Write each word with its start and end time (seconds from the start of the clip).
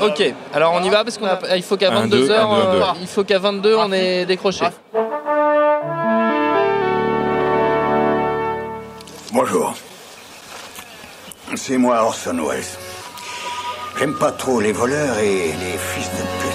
Ok, 0.00 0.22
alors 0.54 0.72
on 0.74 0.82
y 0.82 0.88
va 0.88 1.04
parce 1.04 1.18
qu'il 1.18 1.62
faut 1.62 1.76
qu'à 1.76 1.90
22h, 1.90 2.30
euh, 2.30 2.82
il 3.00 3.06
faut 3.06 3.24
qu'à 3.24 3.38
22 3.38 3.74
on 3.76 3.92
ait 3.92 4.24
décroché. 4.24 4.64
Bonjour. 9.32 9.74
C'est 11.54 11.76
moi 11.76 12.02
Orson 12.02 12.38
Welles. 12.48 12.64
J'aime 13.98 14.14
pas 14.14 14.32
trop 14.32 14.60
les 14.60 14.72
voleurs 14.72 15.18
et 15.18 15.48
les 15.48 15.78
fils 15.78 16.10
de 16.10 16.22
pute. 16.40 16.49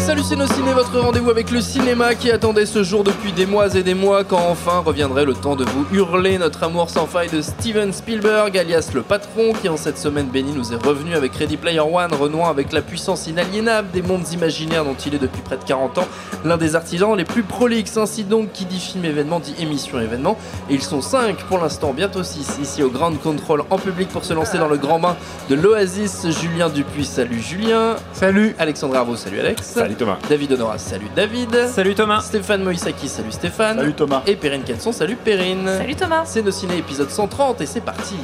Salut 0.00 0.22
c'est 0.22 0.54
Ciné, 0.54 0.72
votre 0.72 0.98
rendez-vous 0.98 1.30
avec 1.30 1.50
le 1.50 1.60
cinéma 1.60 2.14
qui 2.14 2.30
attendait 2.30 2.64
ce 2.64 2.82
jour 2.82 3.04
depuis 3.04 3.32
des 3.32 3.44
mois 3.44 3.74
et 3.76 3.82
des 3.82 3.92
mois 3.92 4.24
quand 4.24 4.40
enfin 4.48 4.78
reviendrait 4.78 5.26
le 5.26 5.34
temps 5.34 5.56
de 5.56 5.64
vous 5.64 5.86
hurler 5.92 6.38
notre 6.38 6.62
amour 6.62 6.88
sans 6.88 7.06
faille 7.06 7.28
de 7.28 7.42
Steven 7.42 7.92
Spielberg 7.92 8.56
alias 8.56 8.90
le 8.94 9.02
patron 9.02 9.52
qui 9.52 9.68
en 9.68 9.76
cette 9.76 9.98
semaine 9.98 10.28
bénie 10.28 10.52
nous 10.52 10.72
est 10.72 10.82
revenu 10.82 11.14
avec 11.14 11.34
Ready 11.36 11.58
Player 11.58 11.80
One 11.80 12.14
renouant 12.14 12.48
avec 12.48 12.72
la 12.72 12.80
puissance 12.80 13.26
inaliénable 13.26 13.90
des 13.92 14.00
mondes 14.00 14.26
imaginaires 14.32 14.84
dont 14.84 14.94
il 14.94 15.14
est 15.14 15.18
depuis 15.18 15.42
près 15.42 15.58
de 15.58 15.64
40 15.64 15.98
ans 15.98 16.08
l'un 16.44 16.56
des 16.56 16.74
artisans 16.74 17.14
les 17.14 17.24
plus 17.24 17.42
prolixes 17.42 17.96
ainsi 17.98 18.24
donc 18.24 18.52
qui 18.52 18.64
dit 18.64 18.80
film 18.80 19.04
événement 19.04 19.40
dit 19.40 19.54
émission 19.58 20.00
événement. 20.00 20.36
Et 20.68 20.74
ils 20.74 20.82
sont 20.82 21.02
5 21.02 21.36
pour 21.44 21.58
l'instant 21.58 21.92
bientôt 21.92 22.22
6 22.22 22.58
ici 22.60 22.82
au 22.82 22.90
Grand 22.90 23.12
Control 23.12 23.64
en 23.70 23.78
public 23.78 24.08
pour 24.08 24.24
se 24.24 24.32
lancer 24.32 24.58
dans 24.58 24.68
le 24.68 24.76
grand 24.76 24.98
bain 24.98 25.16
de 25.48 25.54
l'Oasis. 25.54 26.26
Julien 26.40 26.68
Dupuis 26.68 27.04
salut 27.04 27.40
Julien. 27.40 27.96
Salut. 28.12 28.54
Alexandre 28.58 28.96
Arvo 28.96 29.16
salut 29.16 29.40
Alex. 29.40 29.62
Salut 29.62 29.89
David 30.28 30.52
Honora, 30.52 30.78
salut 30.78 31.10
David. 31.14 31.68
Salut 31.68 31.94
Thomas. 31.94 32.20
Stéphane 32.22 32.62
Moïsaki, 32.62 33.08
salut 33.08 33.32
Stéphane. 33.32 33.78
Salut 33.78 33.94
Thomas. 33.94 34.22
Et 34.26 34.36
Perrine 34.36 34.62
Kenson, 34.62 34.92
salut 34.92 35.16
Perrine. 35.16 35.66
Salut 35.66 35.96
Thomas. 35.96 36.22
C'est 36.24 36.42
nos 36.42 36.50
ciné 36.50 36.78
épisode 36.78 37.10
130 37.10 37.60
et 37.60 37.66
c'est 37.66 37.80
parti. 37.80 38.16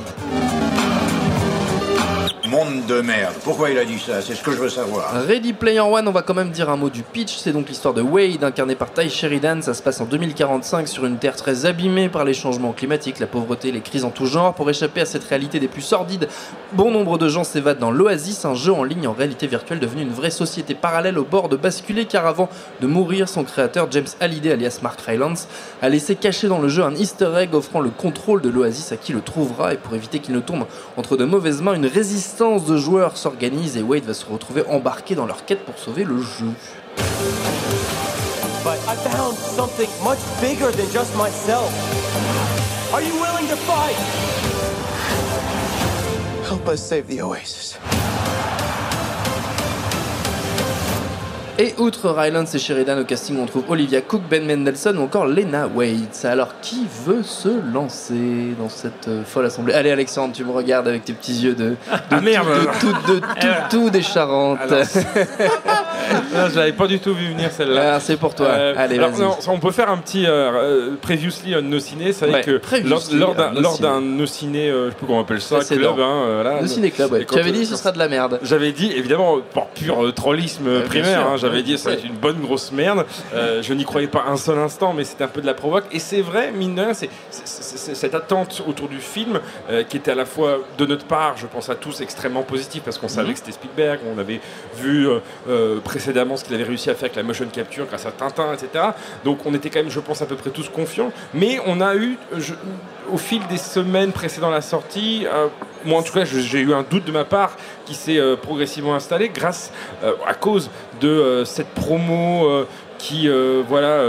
Monde 2.49 2.87
de 2.87 3.01
merde. 3.01 3.35
Pourquoi 3.43 3.71
il 3.71 3.79
a 3.79 3.85
dit 3.85 3.99
ça? 3.99 4.23
C'est 4.23 4.35
ce 4.35 4.43
que 4.43 4.53
je 4.53 4.59
veux 4.59 4.69
savoir. 4.69 5.11
Ready 5.27 5.53
Player 5.53 5.81
One, 5.81 6.07
on 6.07 6.13
va 6.13 6.23
quand 6.23 6.35
même 6.35 6.51
dire 6.51 6.71
un 6.71 6.77
mot 6.77 6.91
du 6.91 7.03
pitch. 7.03 7.39
C'est 7.39 7.53
donc 7.53 7.69
l'histoire 7.69 7.93
de 7.93 8.03
Wade, 8.03 8.45
incarné 8.45 8.77
par 8.77 8.93
Ty 8.93 9.11
Sheridan. 9.11 9.63
Ça 9.63 9.75
se 9.75 9.83
passe 9.83 10.01
en 10.01 10.05
2045 10.05 10.87
sur 10.87 11.07
une 11.07 11.17
Terre 11.17 11.35
très 11.35 11.67
abîmée 11.67 12.09
par 12.09 12.25
les 12.25 12.35
changements 12.35 12.73
climatiques, 12.73 13.19
la 13.19 13.27
pauvreté, 13.27 13.73
les 13.73 13.81
crises 13.81 14.05
en 14.05 14.11
tout 14.11 14.27
genre. 14.27 14.55
Pour 14.55 14.71
échapper 14.71 15.01
à 15.01 15.07
cette 15.07 15.25
réalité 15.25 15.59
des 15.59 15.67
plus 15.67 15.83
sordides, 15.83 16.29
bon 16.73 16.93
nombre 16.93 17.19
de 17.19 17.29
gens 17.29 17.43
s'évadent 17.43 17.81
dans 17.81 17.91
l'Oasis, 17.91 18.45
un 18.45 18.55
jeu 18.55 18.73
en 18.73 18.85
ligne 18.85 19.09
en 19.09 19.13
réalité 19.13 19.49
virtuelle 19.49 19.81
devenu 19.81 20.03
une 20.03 20.13
vraie 20.13 20.31
société 20.31 20.77
parallèle 20.77 21.19
au 21.19 21.25
bord 21.25 21.49
de 21.49 21.57
basculer. 21.57 22.05
Car 22.05 22.27
avant 22.27 22.49
de 22.81 22.87
mourir, 22.87 23.29
son 23.29 23.43
créateur, 23.43 23.89
James 23.91 24.07
Hallyday, 24.21 24.53
alias 24.53 24.79
Mark 24.83 25.01
Rylance, 25.01 25.49
a 25.83 25.89
laissé 25.89 26.15
cacher 26.15 26.47
dans 26.47 26.61
le 26.61 26.69
jeu 26.69 26.85
un 26.85 26.95
easter 26.95 27.33
egg 27.37 27.55
offrant 27.55 27.81
le 27.81 27.91
contrôle 27.91 28.41
de 28.41 28.51
l'Oasis 28.51 28.93
à 28.93 28.97
qui 28.97 29.13
le 29.13 29.21
trouvera. 29.21 29.75
Et 29.75 29.79
pour 29.79 29.95
éviter 29.97 30.21
qu'il 30.21 30.35
ne 30.35 30.41
tombe 30.41 30.67
entre 30.97 31.17
de 31.17 31.25
mauvaises 31.25 31.61
mains, 31.61 31.75
une 31.75 31.87
résistance 31.87 32.36
de 32.39 32.77
joueurs 32.77 33.17
s'organise 33.17 33.79
et 33.79 33.83
Wade 33.83 34.05
va 34.05 34.13
se 34.13 34.27
retrouver 34.27 34.63
embarqué 34.69 35.15
dans 35.15 35.25
leur 35.25 35.47
quête 35.47 35.65
pour 35.65 35.79
sauver 35.79 36.05
le 36.05 36.21
jeu. 36.21 36.53
But 38.63 38.79
I 38.87 38.95
found 39.09 39.35
something 39.37 39.89
much 40.05 40.19
bigger 40.43 40.71
than 40.71 40.87
just 40.93 41.17
myself. 41.17 41.73
Are 42.93 43.01
you 43.01 43.15
willing 43.15 43.49
to 43.49 43.57
fight? 43.57 43.97
Help 46.47 46.69
us 46.69 46.83
save 46.83 47.07
the 47.07 47.23
Oasis. 47.23 47.79
Et 51.59 51.75
outre 51.79 52.11
Rylance 52.11 52.55
et 52.55 52.59
Sheridan 52.59 52.99
au 52.99 53.05
casting, 53.05 53.39
on 53.41 53.47
trouve 53.47 53.65
Olivia 53.71 54.03
Cook, 54.03 54.21
Ben 54.29 54.45
Mendelssohn 54.45 54.99
ou 54.99 55.03
encore 55.03 55.25
Lena 55.25 55.67
Waits. 55.67 56.27
Alors, 56.27 56.61
qui 56.61 56.87
veut 57.07 57.23
se 57.23 57.49
lancer 57.73 58.55
dans 58.59 58.69
cette 58.69 59.09
euh, 59.09 59.25
folle 59.25 59.47
assemblée 59.47 59.73
Allez, 59.73 59.91
Alexandre, 59.91 60.35
tu 60.35 60.45
me 60.45 60.53
regardes 60.53 60.87
avec 60.87 61.07
tes 61.07 61.15
petits 61.15 61.41
yeux 61.41 61.55
de, 61.55 61.71
de 61.71 61.77
ah, 62.11 62.21
merde 62.21 62.47
de, 62.47 62.79
tout, 62.79 63.13
de, 63.13 63.21
tout, 63.21 63.47
tout 63.71 63.91
des 63.91 64.03
Charentes. 64.03 64.59
Non, 66.35 66.49
je 66.51 66.57
l'avais 66.59 66.73
pas 66.73 66.87
du 66.87 66.99
tout 66.99 67.15
vu 67.15 67.29
venir 67.29 67.51
celle-là. 67.51 67.95
Ah, 67.95 68.01
c'est 68.01 68.17
pour 68.17 68.35
toi. 68.35 68.47
Euh, 68.47 68.75
Allez, 68.77 68.99
alors, 68.99 69.19
non, 69.19 69.37
on 69.49 69.59
peut 69.59 69.71
faire 69.71 69.91
un 69.91 69.99
petit 69.99 70.25
euh, 70.27 70.97
previously 71.01 71.55
on 71.57 71.63
nos 71.63 71.81
ciné. 71.81 72.13
C'est 72.13 72.27
vrai 72.27 72.43
que 72.43 72.61
lors, 72.85 73.79
d'un 73.79 74.01
nos 74.01 74.27
ciné, 74.27 74.69
je 74.69 74.91
sais 74.91 74.97
plus 74.97 75.07
comment 75.07 75.19
on 75.19 75.23
appelle 75.23 75.41
ça, 75.41 75.61
club. 75.61 75.99
Hein, 75.99 76.23
voilà, 76.43 76.61
nos 76.61 76.67
ciné 76.67 76.91
club. 76.91 77.13
Ouais. 77.13 77.25
Tu 77.25 77.39
avais 77.39 77.53
dit 77.53 77.67
ce 77.67 77.77
sera 77.77 77.93
de 77.93 77.99
la 77.99 78.09
merde. 78.09 78.41
J'avais 78.43 78.73
dit 78.73 78.93
évidemment 78.93 79.39
pour 79.53 79.67
pur 79.69 80.13
trollisme 80.15 80.83
primaire. 80.83 81.27
Hein, 81.27 81.37
j'avais 81.37 81.63
dit 81.63 81.77
ça 81.79 81.91
va 81.91 81.97
être 81.97 82.05
une 82.05 82.15
bonne 82.15 82.41
grosse 82.41 82.73
merde. 82.73 83.05
Euh, 83.35 83.63
je 83.63 83.73
n'y 83.75 83.85
croyais 83.85 84.09
pas 84.09 84.25
un 84.29 84.37
seul 84.37 84.59
instant, 84.59 84.93
mais 84.93 85.05
c'était 85.05 85.25
un 85.25 85.29
peu 85.29 85.41
de 85.41 85.47
la 85.47 85.55
provoque. 85.55 85.85
Et 85.93 85.99
c'est 85.99 86.21
vrai, 86.21 86.53
mine 86.53 86.75
de 86.75 86.83
rien, 86.83 86.95
c'est 86.95 87.11
cette 87.31 88.15
attente 88.15 88.63
autour 88.67 88.89
du 88.89 88.99
film 88.99 89.41
euh, 89.71 89.83
qui 89.85 89.97
était 89.97 90.11
à 90.11 90.15
la 90.15 90.25
fois 90.25 90.59
de 90.79 90.87
notre 90.87 91.05
part, 91.05 91.37
je 91.37 91.47
pense 91.47 91.69
à 91.69 91.75
tous, 91.75 92.01
extrêmement 92.01 92.43
positive 92.43 92.83
parce 92.85 92.99
qu'on 92.99 93.09
savait 93.09 93.29
mhm. 93.29 93.35
que 93.35 93.39
c'était 93.41 93.53
Spielberg, 93.53 94.01
on 94.15 94.19
avait 94.19 94.41
vu 94.77 95.09
euh, 95.49 95.81
précédemment 95.97 96.37
ce 96.37 96.45
qu'il 96.45 96.55
avait 96.55 96.65
réussi 96.65 96.91
à 96.91 96.95
faire 96.95 97.05
avec 97.05 97.17
la 97.17 97.23
motion 97.23 97.47
capture 97.47 97.87
grâce 97.87 98.07
à 98.07 98.13
Tintin, 98.13 98.53
etc. 98.53 98.85
Donc 99.25 99.47
on 99.47 99.55
était 99.55 99.71
quand 99.71 99.81
même, 99.81 99.91
je 99.91 100.01
pense, 100.01 100.23
à 100.23 100.27
peu 100.27 100.37
près 100.37 100.51
tous 100.51 100.69
confiants. 100.69 101.13
Mais 101.35 101.59
on 101.67 101.81
a 101.81 101.97
eu, 101.97 102.19
au 103.13 103.19
fil 103.19 103.47
des 103.49 103.57
semaines 103.57 104.13
précédant 104.13 104.51
la 104.51 104.61
sortie, 104.61 105.27
moi 105.85 106.01
en 106.01 106.03
tout 106.03 106.13
cas, 106.13 106.25
j'ai 106.25 106.61
eu 106.61 106.75
un 106.75 106.83
doute 106.83 107.05
de 107.05 107.13
ma 107.13 107.25
part 107.25 107.57
qui 107.85 107.95
s'est 107.95 108.21
progressivement 108.43 108.95
installé 108.95 109.29
grâce 109.29 109.73
à 110.27 110.35
cause 110.35 110.71
de 111.01 111.09
euh, 111.09 111.45
cette 111.45 111.69
promo 111.69 112.47
euh, 112.47 112.67
qui, 112.99 113.29
euh, 113.29 113.63
voilà, 113.69 114.01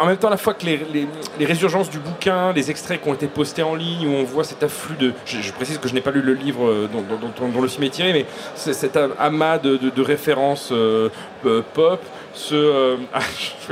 en 0.00 0.06
même 0.06 0.16
temps, 0.16 0.28
à 0.28 0.32
la 0.32 0.36
fois 0.36 0.54
que 0.54 0.64
les, 0.66 1.08
résurgences 1.46 1.90
du 1.90 1.98
bouquin, 1.98 2.52
les 2.52 2.70
extraits 2.70 3.02
qui 3.02 3.08
ont 3.08 3.14
été 3.14 3.26
postés 3.26 3.62
en 3.62 3.74
ligne, 3.74 4.08
où 4.08 4.12
on 4.12 4.24
voit 4.24 4.44
cet 4.44 4.62
afflux 4.62 4.96
de. 4.96 5.12
Je, 5.26 5.52
précise 5.52 5.78
que 5.78 5.88
je 5.88 5.94
n'ai 5.94 6.00
pas 6.00 6.10
lu 6.10 6.22
le 6.22 6.34
livre 6.34 6.88
dont, 6.92 7.60
le 7.60 7.68
film 7.68 7.84
est 7.84 7.90
tiré, 7.90 8.12
mais 8.12 8.26
cet 8.54 8.98
amas 9.18 9.58
de, 9.58 9.76
de 9.76 10.02
références 10.02 10.72
pop 11.74 12.00
ce. 12.34 12.54
Euh, 12.54 12.96
ah, 13.14 13.20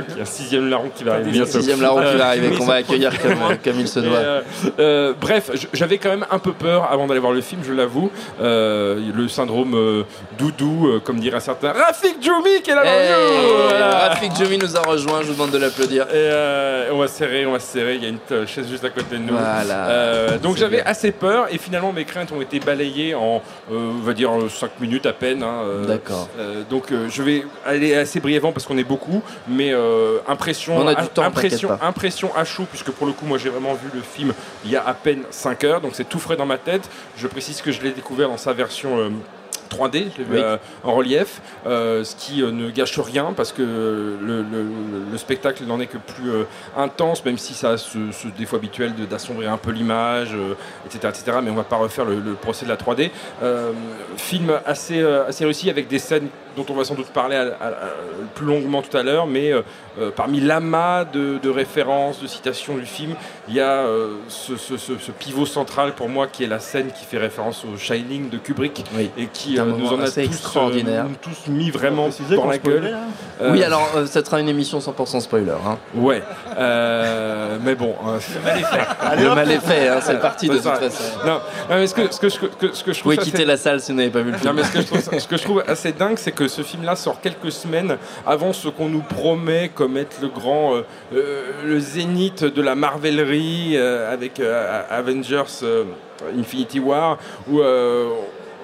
il 0.09 0.15
y 0.15 0.19
a 0.19 0.23
un 0.23 0.25
sixième 0.25 0.69
larron 0.69 0.89
qui 0.95 1.03
va 1.03 1.13
arriver 1.13 1.31
bientôt. 1.31 1.51
sixième 1.51 1.81
larron 1.81 2.01
qui 2.01 2.17
va 2.17 2.27
arriver, 2.27 2.55
qu'on 2.55 2.65
va 2.65 2.75
accueillir 2.75 3.11
comme, 3.21 3.79
il 3.79 3.87
se 3.87 3.99
doit. 3.99 4.17
Euh, 4.17 4.41
euh, 4.79 5.13
bref, 5.19 5.51
j'avais 5.73 5.97
quand 5.97 6.09
même 6.09 6.25
un 6.31 6.39
peu 6.39 6.53
peur 6.53 6.89
avant 6.91 7.07
d'aller 7.07 7.19
voir 7.19 7.33
le 7.33 7.41
film, 7.41 7.61
je 7.65 7.73
l'avoue. 7.73 8.11
le 8.39 9.27
syndrome 9.27 10.05
doudou, 10.37 10.99
comme 11.03 11.19
dirait 11.19 11.39
certains. 11.39 11.73
Rafik 11.73 12.21
Djoumi 12.21 12.61
qui 12.63 12.71
est 12.71 12.75
là 12.75 12.83
hey, 12.85 14.09
Rafik 14.09 14.35
Djoumi 14.35 14.57
nous 14.57 14.75
a 14.75 14.81
rejoint, 14.81 15.21
je 15.21 15.27
vous 15.27 15.33
demande 15.33 15.51
de 15.51 15.57
l'applaudir. 15.57 16.07
Et 16.13 16.91
on 16.91 16.97
va 16.97 17.07
serrer, 17.07 17.45
on 17.45 17.53
va 17.53 17.59
serrer. 17.59 17.95
Il 17.95 18.03
y 18.03 18.05
a 18.05 18.09
une 18.09 18.47
chaise 18.47 18.69
juste 18.69 18.83
à 18.83 18.89
côté 18.89 19.17
de 19.17 19.21
nous. 19.21 19.33
Voilà. 19.33 20.37
donc 20.37 20.57
j'avais 20.57 20.81
assez 20.81 21.11
peur 21.11 21.47
et 21.51 21.57
finalement 21.57 21.91
mes 21.91 22.05
craintes 22.05 22.31
ont 22.31 22.41
été 22.41 22.59
balayées 22.59 23.15
en, 23.15 23.41
on 23.71 23.91
va 24.03 24.13
dire, 24.13 24.31
5 24.49 24.79
minutes 24.79 25.05
à 25.05 25.13
peine. 25.13 25.43
Hein, 25.43 25.85
D'accord. 25.87 26.29
donc 26.69 26.91
je 27.09 27.23
vais 27.23 27.45
aller 27.65 27.95
assez 27.95 28.19
brièvement 28.19 28.51
parce 28.51 28.65
qu'on 28.65 28.77
est 28.77 28.83
beaucoup, 28.83 29.21
mais 29.47 29.73
euh, 29.73 30.19
impression, 30.27 30.77
On 30.77 30.87
a 30.87 30.95
du 30.95 31.07
temps, 31.07 31.23
impression, 31.23 31.69
impression 31.81 32.35
à 32.35 32.43
chaud, 32.45 32.65
puisque 32.69 32.91
pour 32.91 33.07
le 33.07 33.13
coup, 33.13 33.25
moi 33.25 33.37
j'ai 33.37 33.49
vraiment 33.49 33.73
vu 33.73 33.89
le 33.93 34.01
film 34.01 34.33
il 34.65 34.71
y 34.71 34.75
a 34.75 34.85
à 34.85 34.93
peine 34.93 35.23
5 35.29 35.63
heures, 35.63 35.81
donc 35.81 35.91
c'est 35.95 36.07
tout 36.07 36.19
frais 36.19 36.37
dans 36.37 36.45
ma 36.45 36.57
tête. 36.57 36.89
Je 37.17 37.27
précise 37.27 37.61
que 37.61 37.71
je 37.71 37.81
l'ai 37.81 37.91
découvert 37.91 38.29
dans 38.29 38.37
sa 38.37 38.53
version. 38.53 39.11
Euh, 39.63 39.75
3D, 39.75 40.05
je 40.13 40.17
l'ai 40.19 40.23
vu 40.23 40.37
euh, 40.37 40.57
en 40.83 40.93
relief, 40.93 41.41
euh, 41.65 42.03
ce 42.03 42.15
qui 42.15 42.41
euh, 42.41 42.51
ne 42.51 42.69
gâche 42.69 42.99
rien 42.99 43.33
parce 43.35 43.51
que 43.51 43.61
le, 43.61 45.17
spectacle 45.17 45.63
n'en 45.65 45.79
est 45.79 45.87
que 45.87 45.97
plus 45.97 46.31
intense, 46.75 47.23
même 47.23 47.37
si 47.37 47.53
ça 47.53 47.71
a 47.71 47.77
ce, 47.77 47.99
défaut 48.37 48.57
habituel 48.57 48.93
d'assombrir 49.09 49.51
un 49.53 49.57
peu 49.57 49.71
l'image, 49.71 50.35
etc., 50.85 51.09
etc. 51.09 51.37
Mais 51.41 51.49
on 51.49 51.55
va 51.55 51.63
pas 51.63 51.77
refaire 51.77 52.05
le, 52.05 52.33
procès 52.33 52.65
de 52.65 52.69
la 52.69 52.75
3D. 52.75 53.09
film 54.17 54.51
assez, 54.65 55.01
assez 55.01 55.45
réussi 55.45 55.69
avec 55.69 55.87
des 55.87 55.99
scènes 55.99 56.27
dont 56.55 56.65
on 56.69 56.73
va 56.73 56.83
sans 56.83 56.95
doute 56.95 57.07
parler 57.07 57.51
plus 58.35 58.45
longuement 58.45 58.81
tout 58.81 58.95
à 58.95 59.03
l'heure, 59.03 59.27
mais 59.27 59.51
parmi 60.15 60.39
l'amas 60.39 61.05
de, 61.05 61.49
références, 61.49 62.21
de 62.21 62.27
citations 62.27 62.77
du 62.77 62.85
film, 62.85 63.15
il 63.47 63.55
y 63.55 63.61
a 63.61 63.85
ce, 64.27 65.11
pivot 65.11 65.45
central 65.45 65.93
pour 65.93 66.09
moi 66.09 66.27
qui 66.27 66.43
est 66.43 66.47
la 66.47 66.59
scène 66.59 66.91
qui 66.91 67.05
fait 67.05 67.17
référence 67.17 67.63
au 67.65 67.77
Shining 67.77 68.29
de 68.29 68.37
Kubrick 68.37 68.83
et 69.17 69.27
qui 69.27 69.59
nous 69.59 69.87
en 69.87 69.99
a 69.99 70.05
tous, 70.05 70.17
extraordinaire. 70.19 71.05
Euh, 71.05 71.15
tous 71.21 71.51
mis 71.51 71.69
vraiment 71.69 72.09
dans 72.35 72.47
la 72.47 72.57
gueule. 72.57 72.97
Euh, 73.41 73.51
oui, 73.51 73.63
alors 73.63 73.89
euh, 73.95 74.05
ça 74.05 74.23
sera 74.23 74.39
une 74.39 74.49
émission 74.49 74.79
100% 74.79 75.21
spoiler. 75.21 75.51
Hein. 75.51 75.77
Ouais, 75.95 76.23
mais 77.63 77.75
bon, 77.75 77.95
le 79.17 79.35
mal 79.35 79.51
est 79.51 79.59
fait. 79.59 79.87
Hein, 79.87 79.99
c'est 80.01 80.19
parti 80.19 80.47
de 80.47 80.55
toute 80.55 80.63
façon. 80.63 81.03
Non, 81.25 81.39
mais 81.69 81.87
ce 81.87 81.93
que, 81.93 82.11
ce 82.11 82.19
que, 82.19 82.29
ce 82.29 82.39
que, 82.39 82.73
ce 82.73 82.83
que 82.83 82.93
je 82.93 82.99
trouve. 82.99 83.13
Vous 83.13 83.19
pouvez 83.19 83.31
quitter 83.31 83.45
la 83.45 83.57
salle 83.57 83.79
si 83.79 83.91
vous 83.91 83.97
n'avez 83.97 84.09
pas 84.09 84.21
vu 84.21 84.31
le 84.31 84.37
film. 84.37 84.49
Non, 84.49 84.53
mais 84.55 84.63
ce 84.63 84.71
que, 84.71 84.81
je 84.81 84.87
trouve, 84.87 85.19
ce 85.19 85.27
que 85.27 85.37
je 85.37 85.43
trouve 85.43 85.63
assez 85.67 85.91
dingue, 85.91 86.17
c'est 86.17 86.31
que 86.31 86.42
ce 86.47 86.61
film-là 86.61 86.95
sort 86.95 87.21
quelques 87.21 87.51
semaines 87.51 87.97
avant 88.25 88.53
ce 88.53 88.67
qu'on 88.69 88.89
nous 88.89 89.01
promet 89.01 89.71
comme 89.73 89.97
être 89.97 90.17
le 90.21 90.27
grand, 90.27 90.81
le 91.11 91.79
zénith 91.79 92.43
de 92.43 92.61
la 92.61 92.75
marvellerie 92.75 93.77
avec 93.77 94.39
Avengers. 94.89 95.63
Infinity 96.37 96.79
War, 96.79 97.17
où 97.51 97.61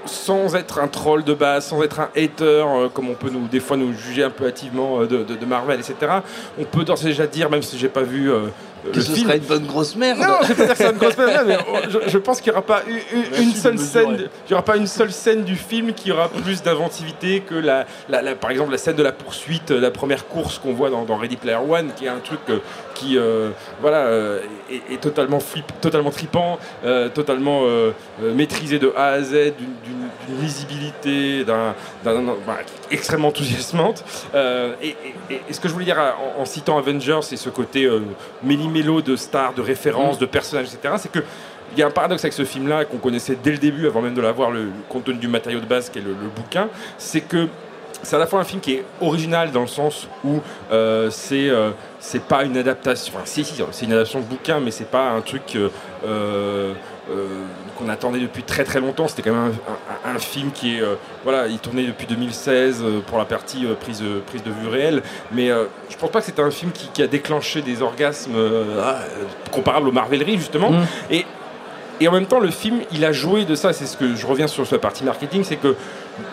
sans 0.05 0.55
être 0.55 0.79
un 0.79 0.87
troll 0.87 1.23
de 1.23 1.33
base, 1.33 1.67
sans 1.67 1.83
être 1.83 1.99
un 1.99 2.09
hater, 2.15 2.65
euh, 2.67 2.89
comme 2.89 3.09
on 3.09 3.15
peut 3.15 3.29
nous, 3.29 3.47
des 3.47 3.59
fois 3.59 3.77
nous 3.77 3.93
juger 3.93 4.23
un 4.23 4.29
peu 4.29 4.47
hâtivement 4.47 5.01
euh, 5.01 5.05
de, 5.07 5.45
Marvel, 5.45 5.79
etc. 5.79 6.19
On 6.59 6.63
peut 6.63 6.83
d'ores 6.83 7.01
et 7.03 7.09
déjà 7.09 7.27
dire, 7.27 7.49
même 7.49 7.61
si 7.61 7.77
j'ai 7.77 7.89
pas 7.89 8.03
vu 8.03 8.31
euh, 8.31 8.47
que 8.93 9.01
ce 9.01 9.15
sera 9.15 9.35
une 9.35 9.43
bonne 9.43 9.65
grosse 9.65 9.95
merde. 9.95 10.19
Non, 10.19 10.37
je 10.43 10.47
vais 10.47 10.55
pas 10.55 10.65
dire 10.65 10.71
que 10.73 10.83
c'est 10.83 10.91
une 10.91 10.97
grosse 10.97 11.17
merde, 11.17 11.45
mais 11.47 11.57
je, 12.07 12.17
pense 12.17 12.41
qu'il 12.41 12.51
n'y 12.51 12.57
aura 12.57 12.65
pas 12.65 12.81
une, 12.87 13.43
une 13.43 13.53
seule 13.53 13.79
scène. 13.79 14.29
Il 14.47 14.51
y 14.51 14.53
aura 14.53 14.63
pas 14.63 14.77
une 14.77 14.87
seule 14.87 15.11
scène 15.11 15.43
du 15.43 15.55
film 15.55 15.93
qui 15.93 16.11
aura 16.11 16.29
plus 16.29 16.61
d'inventivité 16.61 17.41
que 17.41 17.55
la, 17.55 17.85
la, 18.09 18.35
par 18.35 18.51
exemple 18.51 18.71
la 18.71 18.77
scène 18.77 18.95
de 18.95 19.03
la 19.03 19.11
poursuite, 19.11 19.71
la 19.71 19.91
première 19.91 20.27
course 20.27 20.59
qu'on 20.59 20.73
voit 20.73 20.89
dans, 20.89 21.03
dans, 21.03 21.17
Ready 21.17 21.37
Player 21.37 21.57
One, 21.57 21.91
qui 21.95 22.05
est 22.05 22.09
un 22.09 22.19
truc 22.19 22.39
euh, 22.49 22.59
qui 22.99 23.17
euh, 23.17 23.49
voilà 23.81 23.97
euh, 23.97 24.41
est, 24.69 24.99
totalement 25.01 25.39
flip, 25.39 25.65
totalement 25.81 26.11
tripant, 26.11 26.59
totalement 27.13 27.63
maîtrisé 28.21 28.79
de 28.79 28.93
A 28.95 29.07
à 29.07 29.21
Z, 29.21 29.53
d'une 29.57 30.41
lisibilité, 30.41 31.43
d'un 31.43 31.75
bah, 32.03 32.57
extrêmement 32.91 33.29
enthousiasmante. 33.29 34.03
Et, 34.81 34.95
ce 35.51 35.59
que 35.59 35.67
je 35.67 35.73
voulais 35.73 35.85
dire 35.85 35.99
en, 36.37 36.45
citant 36.45 36.77
Avengers, 36.77 37.19
c'est 37.21 37.37
ce 37.37 37.49
côté 37.49 37.85
euh, 37.85 38.01
méli-mélo 38.43 39.01
de 39.01 39.15
stars, 39.15 39.53
de 39.53 39.61
références, 39.61 40.17
mm. 40.17 40.21
de 40.21 40.25
personnages, 40.25 40.67
etc. 40.73 40.95
C'est 40.97 41.11
que 41.11 41.19
il 41.71 41.77
y 41.77 41.83
a 41.83 41.87
un 41.87 41.91
paradoxe 41.91 42.23
avec 42.23 42.33
ce 42.33 42.45
film-là 42.45 42.85
qu'on 42.85 42.97
connaissait 42.97 43.37
dès 43.41 43.51
le 43.51 43.59
début, 43.59 43.85
avant 43.85 44.01
même 44.01 44.15
de 44.15 44.21
l'avoir, 44.21 44.49
le, 44.49 44.69
contenu 44.89 45.13
du 45.13 45.27
matériau 45.27 45.59
de 45.59 45.67
base 45.67 45.89
qui 45.89 45.99
est 45.99 46.01
le, 46.01 46.15
bouquin, 46.35 46.67
c'est 46.97 47.21
que 47.21 47.47
c'est 48.01 48.15
à 48.15 48.19
la 48.19 48.25
fois 48.25 48.39
un 48.39 48.43
film 48.43 48.59
qui 48.59 48.73
est 48.73 48.85
original 49.01 49.51
dans 49.51 49.61
le 49.61 49.67
sens 49.67 50.07
où 50.23 50.39
euh, 50.71 51.09
c'est 51.11 51.49
euh, 51.49 51.71
c'est 51.99 52.23
pas 52.23 52.43
une 52.43 52.57
adaptation. 52.57 53.13
Enfin, 53.15 53.25
si, 53.25 53.43
si, 53.43 53.61
c'est 53.71 53.85
une 53.85 53.93
adaptation 53.93 54.19
de 54.19 54.25
bouquin, 54.25 54.59
mais 54.59 54.71
c'est 54.71 54.89
pas 54.89 55.09
un 55.09 55.21
truc 55.21 55.57
euh, 56.05 56.73
qu'on 57.77 57.89
attendait 57.89 58.19
depuis 58.19 58.43
très 58.43 58.63
très 58.63 58.79
longtemps. 58.79 59.07
C'était 59.07 59.21
quand 59.21 59.33
même 59.33 59.53
un, 60.05 60.19
film 60.19 60.51
qui 60.51 60.77
est. 60.77 60.83
voilà, 61.23 61.47
il 61.47 61.59
tournait 61.59 61.85
depuis 61.85 62.07
2016 62.07 62.83
pour 63.07 63.17
la 63.17 63.25
partie 63.25 63.65
prise, 63.79 64.03
prise 64.27 64.43
de 64.43 64.51
vue 64.51 64.67
réelle. 64.67 65.03
Mais 65.31 65.47
je 65.89 65.97
pense 65.97 66.11
pas 66.11 66.19
que 66.19 66.25
c'était 66.25 66.41
un 66.41 66.51
film 66.51 66.71
qui, 66.71 67.01
a 67.01 67.07
déclenché 67.07 67.61
des 67.61 67.81
orgasmes 67.81 68.35
ah, 68.81 68.99
comparables 69.51 69.87
aux 69.87 69.93
Marveleries, 69.93 70.37
justement. 70.37 70.71
Mmh. 70.71 70.85
Et 71.11 71.25
et 71.99 72.07
en 72.07 72.11
même 72.11 72.25
temps, 72.25 72.39
le 72.39 72.51
film, 72.51 72.79
il 72.91 73.03
a 73.03 73.11
joué 73.11 73.45
de 73.45 73.55
ça. 73.55 73.73
C'est 73.73 73.85
ce 73.85 73.97
que 73.97 74.15
je 74.15 74.25
reviens 74.25 74.47
sur 74.47 74.65
la 74.71 74.77
partie 74.77 75.03
marketing, 75.03 75.43
c'est 75.43 75.57
que 75.57 75.75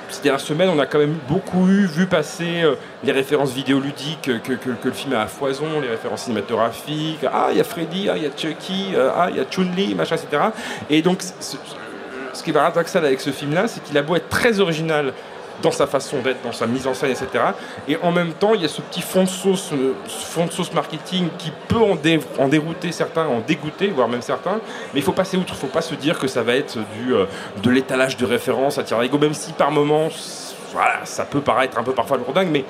ces 0.09 0.23
dernières 0.23 0.41
semaines, 0.41 0.69
on 0.69 0.79
a 0.79 0.87
quand 0.87 0.99
même 0.99 1.17
beaucoup 1.29 1.69
eu, 1.69 1.87
vu 1.87 2.07
passer 2.07 2.63
euh, 2.63 2.75
les 3.05 3.13
références 3.13 3.53
vidéoludiques 3.53 4.31
que, 4.43 4.53
que, 4.55 4.69
le 4.85 4.93
film 4.93 5.15
a 5.15 5.23
à 5.23 5.27
foison, 5.27 5.81
les 5.81 5.89
références 5.89 6.23
cinématographiques. 6.23 7.25
Ah, 7.25 7.49
il 7.51 7.59
y 7.59 7.61
a 7.61 7.65
Freddy, 7.65 8.09
ah, 8.09 8.17
il 8.17 8.23
y 8.23 8.27
a 8.27 8.31
Chucky, 8.37 8.93
euh, 8.95 9.11
ah, 9.15 9.29
il 9.31 9.37
y 9.37 9.41
a 9.41 9.45
Chun-Li, 9.45 9.95
machin, 9.95 10.17
etc. 10.17 10.43
Et 10.89 11.03
donc, 11.03 11.23
ce, 11.23 11.57
ce 12.33 12.43
qui 12.43 12.51
est 12.51 12.53
paradoxal 12.53 13.05
avec 13.05 13.21
ce 13.21 13.31
film-là, 13.31 13.67
c'est 13.67 13.83
qu'il 13.83 13.97
a 13.99 14.03
beau 14.03 14.17
être 14.17 14.29
très 14.29 14.61
original 14.61 15.13
dans 15.63 15.71
sa 15.71 15.87
façon 15.87 16.21
d'être, 16.21 16.43
dans 16.43 16.53
sa 16.53 16.67
mise 16.67 16.87
en 16.87 16.95
scène, 16.95 17.11
etc. 17.11 17.45
Et 17.89 17.97
en 18.03 18.13
même 18.13 18.33
temps, 18.33 18.55
il 18.55 18.63
y 18.63 18.65
a 18.65 18.69
ce 18.69 18.81
petit 18.81 19.03
fond 19.03 19.25
de 19.25 19.29
sauce, 19.29 19.71
euh, 19.73 19.95
fond 20.07 20.47
de 20.47 20.53
sauce 20.53 20.73
marketing 20.73 21.29
qui 21.39 21.53
peut 21.69 21.77
en, 21.77 22.49
dérouter 22.49 22.93
certains, 22.93 23.27
en 23.27 23.41
dégoûter, 23.41 23.89
voire 23.89 24.09
même 24.09 24.23
certains. 24.23 24.61
Mais 24.93 25.01
il 25.01 25.03
faut 25.03 25.13
passer 25.13 25.37
outre, 25.37 25.53
il 25.53 25.57
ne 25.57 25.61
faut 25.61 25.67
pas 25.67 25.83
se 25.83 25.95
dire 25.95 26.19
que 26.19 26.27
ça 26.27 26.43
va 26.43 26.55
être 26.55 26.79
du, 26.99 27.15
euh, 27.15 27.27
de 27.63 27.71
l'étalage 27.71 28.17
de 28.17 28.27
référence 28.27 28.79
à 28.79 28.83
Thierry 28.83 29.11
même 29.17 29.35
si 29.35 29.53
par 29.53 29.71
moments, 29.71 30.09
voilà, 30.73 31.05
ça 31.05 31.25
peut 31.25 31.41
paraître 31.41 31.79
un 31.79 31.83
peu 31.83 31.93
parfois 31.93 32.19
lourdingue, 32.19 32.49
mais 32.51 32.65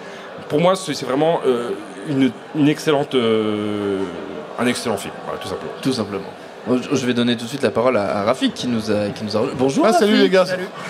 pour 0.49 0.61
moi, 0.61 0.77
c'est 0.77 1.05
vraiment 1.05 1.41
euh, 1.45 1.71
une, 2.09 2.69
excellente, 2.69 3.17
un 3.17 4.67
excellent 4.67 4.97
film, 4.97 5.15
tout 5.41 5.49
simplement. 5.49 5.73
Tout 5.83 5.93
simplement. 5.93 6.31
Je 6.69 7.07
vais 7.07 7.15
donner 7.15 7.37
tout 7.37 7.45
de 7.45 7.49
suite 7.49 7.63
la 7.63 7.71
parole 7.71 7.97
à, 7.97 8.25
Rafik 8.25 8.55
qui 8.55 8.67
nous 8.67 8.91
a, 8.91 9.09
qui 9.11 9.25
nous 9.25 9.37
a... 9.37 9.43
Bonjour. 9.57 9.87
Ah, 9.87 9.93
salut 9.93 10.17
les 10.17 10.29
gars. 10.29 10.45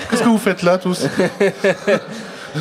Qu'est-ce 0.08 0.22
que 0.22 0.28
vous 0.28 0.38
faites 0.38 0.62
là 0.62 0.78
tous 0.78 1.06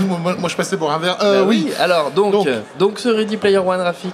moi, 0.03 0.49
je 0.49 0.55
passais 0.55 0.77
pour 0.77 0.91
un 0.91 0.97
verre. 0.97 1.17
Euh, 1.21 1.41
bah 1.41 1.45
oui. 1.47 1.69
Alors 1.79 2.11
donc, 2.11 2.47
donc, 2.77 2.99
ce 2.99 3.09
Ready 3.09 3.37
Player 3.37 3.57
One, 3.57 3.79
Rafik. 3.81 4.13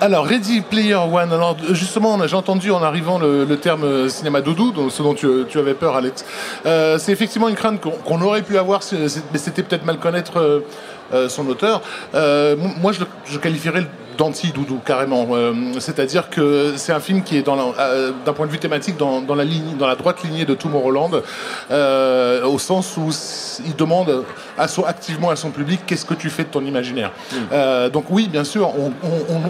Alors, 0.00 0.26
Ready 0.26 0.60
Player 0.62 0.94
One, 0.96 1.32
alors 1.32 1.56
justement, 1.70 2.18
j'ai 2.26 2.34
entendu 2.34 2.72
en 2.72 2.82
arrivant 2.82 3.18
le, 3.18 3.56
terme 3.56 3.84
euh, 3.84 4.08
cinéma 4.08 4.40
doudou, 4.40 4.72
donc 4.72 4.90
ce 4.90 5.02
dont 5.02 5.14
tu, 5.14 5.58
avais 5.58 5.74
peur, 5.74 5.94
Alex. 5.94 6.24
Euh, 6.66 6.98
c'est 6.98 7.12
effectivement 7.12 7.48
une 7.48 7.54
crainte 7.54 7.80
qu'on 7.80 8.20
aurait 8.20 8.42
pu 8.42 8.58
avoir, 8.58 8.80
mais 8.92 9.38
c'était 9.38 9.62
peut-être 9.62 9.84
mal 9.84 9.98
connaître 9.98 10.62
son 11.28 11.46
auteur. 11.46 11.82
moi, 12.12 12.92
je, 12.92 13.04
je 13.26 13.38
qualifierais 13.38 13.86
d'anti-doudou 14.16 14.80
carrément. 14.84 15.26
Euh, 15.32 15.52
c'est-à-dire 15.78 16.30
que 16.30 16.74
c'est 16.76 16.92
un 16.92 17.00
film 17.00 17.22
qui 17.22 17.36
est 17.36 17.48
euh, 17.48 18.12
d'un 18.24 18.32
point 18.32 18.46
de 18.46 18.52
vue 18.52 18.58
thématique 18.58 18.96
dans, 18.96 19.34
la 19.34 19.44
ligne, 19.44 19.76
dans 19.78 19.86
la 19.86 19.96
droite 19.96 20.22
lignée 20.22 20.44
de 20.44 20.54
Tomorrowland, 20.54 21.22
euh, 21.70 22.44
au 22.44 22.58
sens 22.58 22.96
où 22.96 23.10
il 23.64 23.76
demande 23.76 24.24
à 24.58 24.68
son, 24.68 24.84
activement 24.84 25.30
à 25.30 25.36
son 25.36 25.50
public 25.50 25.80
qu'est-ce 25.86 26.04
que 26.04 26.14
tu 26.14 26.30
fais 26.30 26.44
de 26.44 26.48
ton 26.48 26.64
imaginaire? 26.64 27.10
Mm. 27.32 27.90
donc 27.90 28.06
oui, 28.10 28.28
bien 28.28 28.44
sûr, 28.44 28.72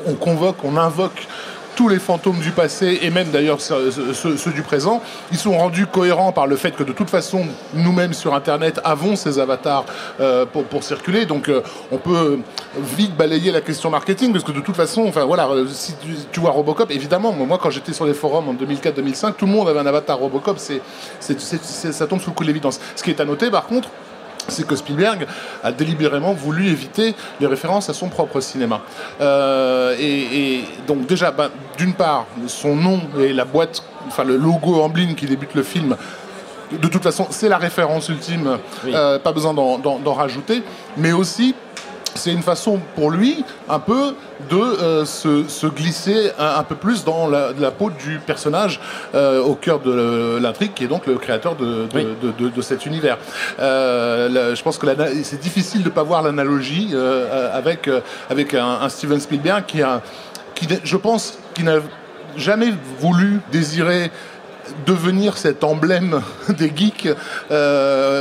on 0.06 0.14
convoque, 0.14 0.56
on 0.64 0.76
invoque 0.76 1.26
tous 1.74 1.88
les 1.88 1.98
fantômes 1.98 2.38
du 2.38 2.50
passé 2.50 3.00
et 3.02 3.10
même 3.10 3.30
d'ailleurs 3.30 3.60
ceux, 3.60 4.52
du 4.52 4.62
présent, 4.62 5.02
ils 5.32 5.38
sont 5.38 5.56
rendus 5.56 5.86
cohérents 5.86 6.32
par 6.32 6.46
le 6.46 6.56
fait 6.56 6.72
que 6.72 6.82
de 6.82 6.92
toute 6.92 7.10
façon, 7.10 7.46
nous-mêmes 7.74 8.12
sur 8.12 8.34
Internet 8.34 8.80
avons 8.84 9.16
ces 9.16 9.38
avatars 9.38 9.84
euh, 10.20 10.46
pour, 10.46 10.82
circuler. 10.84 11.26
Donc 11.26 11.48
euh, 11.48 11.62
on 11.90 11.98
peut 11.98 12.38
vite 12.76 13.16
balayer 13.16 13.50
la 13.50 13.60
question 13.60 13.90
marketing 13.90 14.32
parce 14.32 14.44
que 14.44 14.52
de 14.52 14.60
toute 14.60 14.76
façon, 14.76 15.04
enfin 15.06 15.24
voilà, 15.24 15.48
euh, 15.48 15.66
si 15.68 15.94
tu, 16.32 16.40
vois 16.40 16.50
Robocop, 16.50 16.90
évidemment, 16.90 17.32
moi 17.32 17.58
quand 17.60 17.70
j'étais 17.70 17.92
sur 17.92 18.06
les 18.06 18.14
forums 18.14 18.48
en 18.48 18.54
2004-2005, 18.54 19.34
tout 19.34 19.46
le 19.46 19.52
monde 19.52 19.68
avait 19.68 19.80
un 19.80 19.86
avatar 19.86 20.18
Robocop, 20.18 20.58
ça 20.58 22.06
tombe 22.06 22.20
sous 22.20 22.30
le 22.30 22.34
coup 22.34 22.42
de 22.42 22.48
l'évidence. 22.48 22.80
Ce 22.96 23.02
qui 23.02 23.10
est 23.10 23.20
à 23.20 23.24
noter 23.24 23.50
par 23.50 23.66
contre, 23.66 23.88
c'est 24.48 24.66
que 24.66 24.76
Spielberg 24.76 25.26
a 25.62 25.72
délibérément 25.72 26.32
voulu 26.32 26.68
éviter 26.68 27.14
les 27.40 27.46
références 27.46 27.88
à 27.88 27.94
son 27.94 28.08
propre 28.08 28.40
cinéma. 28.40 28.80
Euh, 29.20 29.96
et, 29.98 30.64
donc 30.86 31.06
déjà, 31.06 31.30
ben, 31.30 31.50
d'une 31.78 31.94
part, 31.94 32.26
son 32.46 32.76
nom 32.76 33.00
et 33.18 33.32
la 33.32 33.44
boîte, 33.44 33.82
enfin 34.06 34.24
le 34.24 34.36
logo 34.36 34.80
emblème 34.80 35.14
qui 35.14 35.26
débute 35.26 35.54
le 35.54 35.62
film, 35.62 35.96
de 36.72 36.88
toute 36.88 37.02
façon, 37.02 37.26
c'est 37.30 37.48
la 37.48 37.58
référence 37.58 38.08
ultime, 38.08 38.58
euh, 38.86 39.18
pas 39.18 39.32
besoin 39.32 39.54
d'en 39.54 40.12
rajouter, 40.12 40.62
mais 40.96 41.12
aussi 41.12 41.54
c'est 42.14 42.32
une 42.32 42.42
façon 42.42 42.80
pour 42.94 43.10
lui 43.10 43.44
un 43.68 43.78
peu 43.78 44.14
de 44.50 44.56
euh, 44.56 45.04
se, 45.04 45.66
glisser 45.66 46.30
un, 46.38 46.62
peu 46.62 46.74
plus 46.74 47.04
dans 47.04 47.28
la, 47.28 47.70
peau 47.70 47.90
du 47.90 48.18
personnage 48.18 48.80
euh, 49.14 49.40
au 49.40 49.54
cœur 49.54 49.80
de 49.80 50.38
l'intrigue 50.40 50.72
qui 50.74 50.84
est 50.84 50.88
donc 50.88 51.06
le 51.06 51.16
créateur 51.16 51.56
de, 51.56 51.86
de, 51.86 52.62
cet 52.62 52.86
univers. 52.86 53.18
Euh, 53.58 54.54
je 54.54 54.62
pense 54.62 54.78
que 54.78 54.86
c'est 55.22 55.40
difficile 55.40 55.82
de 55.82 55.88
ne 55.88 55.94
pas 55.94 56.02
voir 56.02 56.22
l'analogie 56.22 56.94
avec, 57.52 57.90
avec 58.30 58.54
un, 58.54 58.88
Steven 58.88 59.20
Spielberg 59.20 59.64
qui, 59.66 59.82
a, 59.82 60.02
qui 60.54 60.68
je 60.82 60.96
pense, 60.96 61.38
qui 61.54 61.62
n'a 61.62 61.78
jamais 62.36 62.72
voulu 63.00 63.40
désirer 63.52 64.10
devenir 64.86 65.36
cet 65.36 65.62
emblème 65.62 66.22
des 66.48 66.72
geeks 66.74 67.08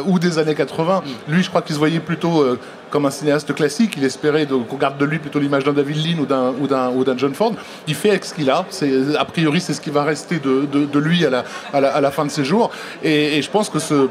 ou 0.05 0.19
des 0.19 0.39
années 0.39 0.55
80. 0.55 1.03
Lui, 1.27 1.43
je 1.43 1.49
crois 1.49 1.61
qu'il 1.61 1.75
se 1.75 1.79
voyait 1.79 1.99
plutôt 1.99 2.57
comme 2.93 3.07
un 3.07 3.11
cinéaste 3.11 3.55
classique. 3.55 3.95
Il 3.97 4.03
espérait 4.03 4.45
qu'on 4.45 4.77
garde 4.77 4.99
de 4.99 5.05
lui 5.05 5.17
plutôt 5.17 5.39
l'image 5.39 5.63
d'un 5.63 5.73
David 5.73 5.97
Lean 6.05 6.19
ou 6.61 7.03
d'un, 7.03 7.17
John 7.17 7.33
Ford. 7.33 7.53
Il 7.87 7.95
fait 7.95 8.11
avec 8.11 8.23
ce 8.23 8.35
qu'il 8.35 8.51
a. 8.51 8.65
C'est, 8.69 9.15
a 9.17 9.25
priori, 9.25 9.59
c'est 9.59 9.73
ce 9.73 9.81
qui 9.81 9.89
va 9.89 10.03
rester 10.03 10.37
de, 10.37 10.67
de, 10.67 10.99
lui 10.99 11.25
à 11.25 11.31
la, 11.31 11.43
à 11.73 11.81
la, 11.81 11.89
à, 11.89 12.01
la, 12.01 12.11
fin 12.11 12.23
de 12.23 12.29
ses 12.29 12.45
jours. 12.45 12.69
Et, 13.03 13.41
je 13.41 13.49
pense 13.49 13.67
que 13.67 13.79
ce, 13.79 14.09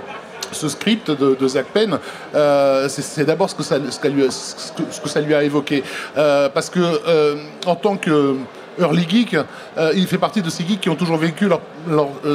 ce 0.51 0.69
script 0.69 1.13
de, 1.13 1.37
de 1.39 1.49
Zach 1.49 1.67
Penn, 1.73 1.97
euh, 2.35 2.89
c'est, 2.89 3.25
d'abord 3.25 3.49
ce 3.49 3.63
ce, 3.63 3.75
ce, 3.89 5.01
que, 5.01 5.09
ça 5.09 5.21
lui 5.21 5.33
a 5.33 5.45
évoqué. 5.45 5.85
Euh, 6.17 6.49
parce 6.49 6.69
que 6.69 6.81
euh, 6.81 7.37
en 7.67 7.77
tant 7.77 7.97
que 7.97 8.35
early 8.81 9.07
geek, 9.09 9.37
il 9.95 10.07
fait 10.09 10.19
partie 10.19 10.43
de 10.43 10.51
ces 10.51 10.67
geeks 10.67 10.81
qui 10.81 10.89
ont 10.89 10.97
toujours 10.97 11.19
vécu 11.19 11.49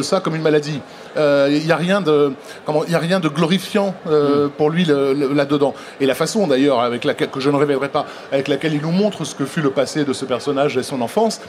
ça 0.02 0.22
comme 0.22 0.36
une 0.36 0.44
maladie. 0.44 0.80
Il 1.18 1.24
euh, 1.24 1.50
n'y 1.50 1.72
a 1.72 1.76
rien 1.76 2.02
de 2.02 2.34
comment 2.64 2.84
il 2.88 2.94
a 2.94 3.00
rien 3.00 3.20
de 3.20 3.28
glorifiant 3.28 3.96
euh, 4.06 4.46
mm. 4.46 4.50
pour 4.52 4.70
lui 4.70 4.86
là-dedans. 4.86 5.74
Et 6.00 6.06
la 6.06 6.14
façon 6.14 6.46
d'ailleurs 6.46 6.80
avec 6.82 7.06
laquelle 7.06 7.30
que 7.30 7.40
je 7.40 7.50
ne 7.50 7.58
révélerai 7.58 7.90
pas, 7.90 8.06
avec 8.32 8.48
laquelle 8.48 8.74
il 8.74 8.82
nous 8.82 8.92
montre 8.92 9.26
ce 9.26 9.34
que 9.34 9.46
fut 9.46 9.62
le 9.62 9.72
passé 9.72 10.06
de 10.06 10.14
ce 10.14 10.26
personnage 10.26 10.78
et 10.78 10.84
son 10.84 11.02
enfance, 11.02 11.42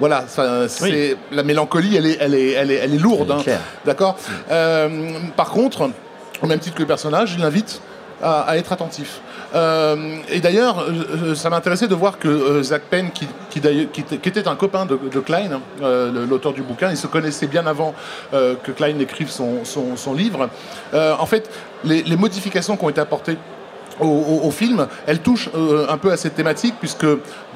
voilà, 0.00 0.24
c'est 0.68 1.16
la 1.32 1.42
mélancolie, 1.42 1.96
elle 1.96 2.06
est, 2.06 2.18
elle 2.20 2.34
est, 2.34 2.50
elle 2.52 2.70
est, 2.70 2.76
elle 2.76 2.94
est 2.94 2.98
lourde, 2.98 3.32
hein. 3.32 3.42
d'accord? 3.84 4.16
Euh, 4.50 4.88
par 5.36 5.50
contre, 5.50 5.90
au 6.42 6.46
même 6.46 6.60
titre 6.60 6.76
que 6.76 6.82
le 6.82 6.86
personnage, 6.86 7.34
il 7.36 7.44
invite 7.44 7.80
à, 8.22 8.56
être 8.56 8.72
attentif. 8.72 9.20
Euh, 9.54 10.16
et 10.30 10.40
d'ailleurs, 10.40 10.84
euh, 10.88 11.34
ça 11.34 11.50
m'intéressait 11.50 11.88
de 11.88 11.94
voir 11.94 12.18
que 12.18 12.28
euh, 12.28 12.62
Zach 12.62 12.82
Penn, 12.90 13.10
qui, 13.10 13.26
qui, 13.50 13.60
qui, 13.60 14.28
était 14.28 14.46
un 14.46 14.56
copain 14.56 14.86
de, 14.86 15.20
Klein, 15.20 15.60
l'auteur 16.28 16.52
du 16.52 16.62
bouquin, 16.62 16.90
il 16.90 16.96
se 16.96 17.06
connaissait 17.06 17.46
bien 17.46 17.66
avant 17.66 17.94
que 18.32 18.70
Klein 18.70 18.98
écrive 18.98 19.30
son, 19.30 20.14
livre. 20.14 20.48
en 20.94 21.26
fait, 21.26 21.50
les, 21.84 22.16
modifications 22.16 22.76
qui 22.76 22.84
ont 22.84 22.88
été 22.88 23.00
apportées 23.00 23.36
au, 24.00 24.50
film, 24.50 24.86
elle 25.06 25.20
touche 25.20 25.50
euh, 25.54 25.86
un 25.88 25.98
peu 25.98 26.12
à 26.12 26.16
cette 26.16 26.34
thématique, 26.34 26.74
puisque 26.78 27.06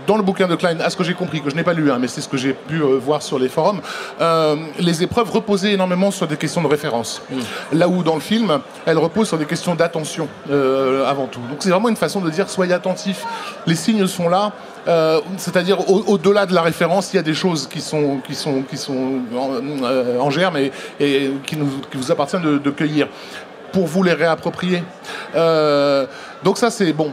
dans 0.07 0.17
le 0.17 0.23
bouquin 0.23 0.49
de 0.49 0.55
Klein, 0.55 0.81
à 0.81 0.91
ce 0.91 0.97
que 0.97 1.05
j'ai 1.05 1.15
compris, 1.15 1.41
que 1.41 1.51
je 1.51 1.57
n'ai 1.57 1.63
pas 1.63 1.73
lu, 1.73 1.91
hein, 1.91 1.99
mais 2.01 2.09
c'est 2.09 2.21
ce 2.21 2.29
que 2.29 2.37
j'ai 2.37 2.53
pu 2.53 2.81
euh, 2.81 2.99
voir 2.99 3.23
sur 3.23 3.39
les 3.39 3.49
forums, 3.49 3.81
euh, 4.21 4.57
les 4.79 5.03
épreuves 5.03 5.31
reposaient 5.31 5.73
énormément 5.73 6.11
sur 6.11 6.27
des 6.27 6.37
questions 6.37 6.63
de 6.63 6.69
référence. 6.69 7.23
Mm. 7.31 7.79
Là 7.79 7.89
où 7.89 8.03
dans 8.03 8.15
le 8.15 8.21
film, 8.21 8.61
elles 8.87 8.99
reposent 8.99 9.29
sur 9.29 9.39
des 9.39 9.47
questions 9.47 9.75
d'attention 9.75 10.29
avant 11.07 11.27
tout. 11.27 11.41
Donc 11.51 11.59
c'est 11.61 11.71
vraiment 11.71 11.89
une 11.89 11.97
façon 11.97 12.21
de 12.21 12.31
dire 12.31 12.49
soyez 12.49 12.73
attentifs, 12.73 13.25
les 13.67 13.75
signes 13.75 14.07
sont 14.07 14.29
là. 14.29 14.53
c'est-à-dire 15.37 15.89
au-delà 15.89 16.47
de 16.47 16.55
la 16.55 16.63
référence, 16.63 17.13
il 17.13 17.17
y 17.17 17.19
a 17.19 17.23
des 17.23 17.35
choses 17.35 17.69
qui 17.69 17.81
sont, 17.81 18.19
qui 18.27 18.35
sont, 18.35 18.63
qui 18.63 18.77
sont 18.77 19.21
en, 20.19 20.31
germe 20.31 20.57
et, 20.57 20.73
qui, 21.47 21.57
nous, 21.57 21.69
qui, 21.91 21.97
vous 21.97 22.11
appartient 22.11 22.41
de, 22.41 22.59
de 22.59 22.71
cueillir 22.71 23.09
pour 23.73 23.87
vous 23.87 24.03
les 24.03 24.13
réapproprier. 24.13 24.85
Euh, 25.35 26.07
donc 26.45 26.59
ça, 26.59 26.71
c'est 26.71 26.93
bon. 26.93 27.13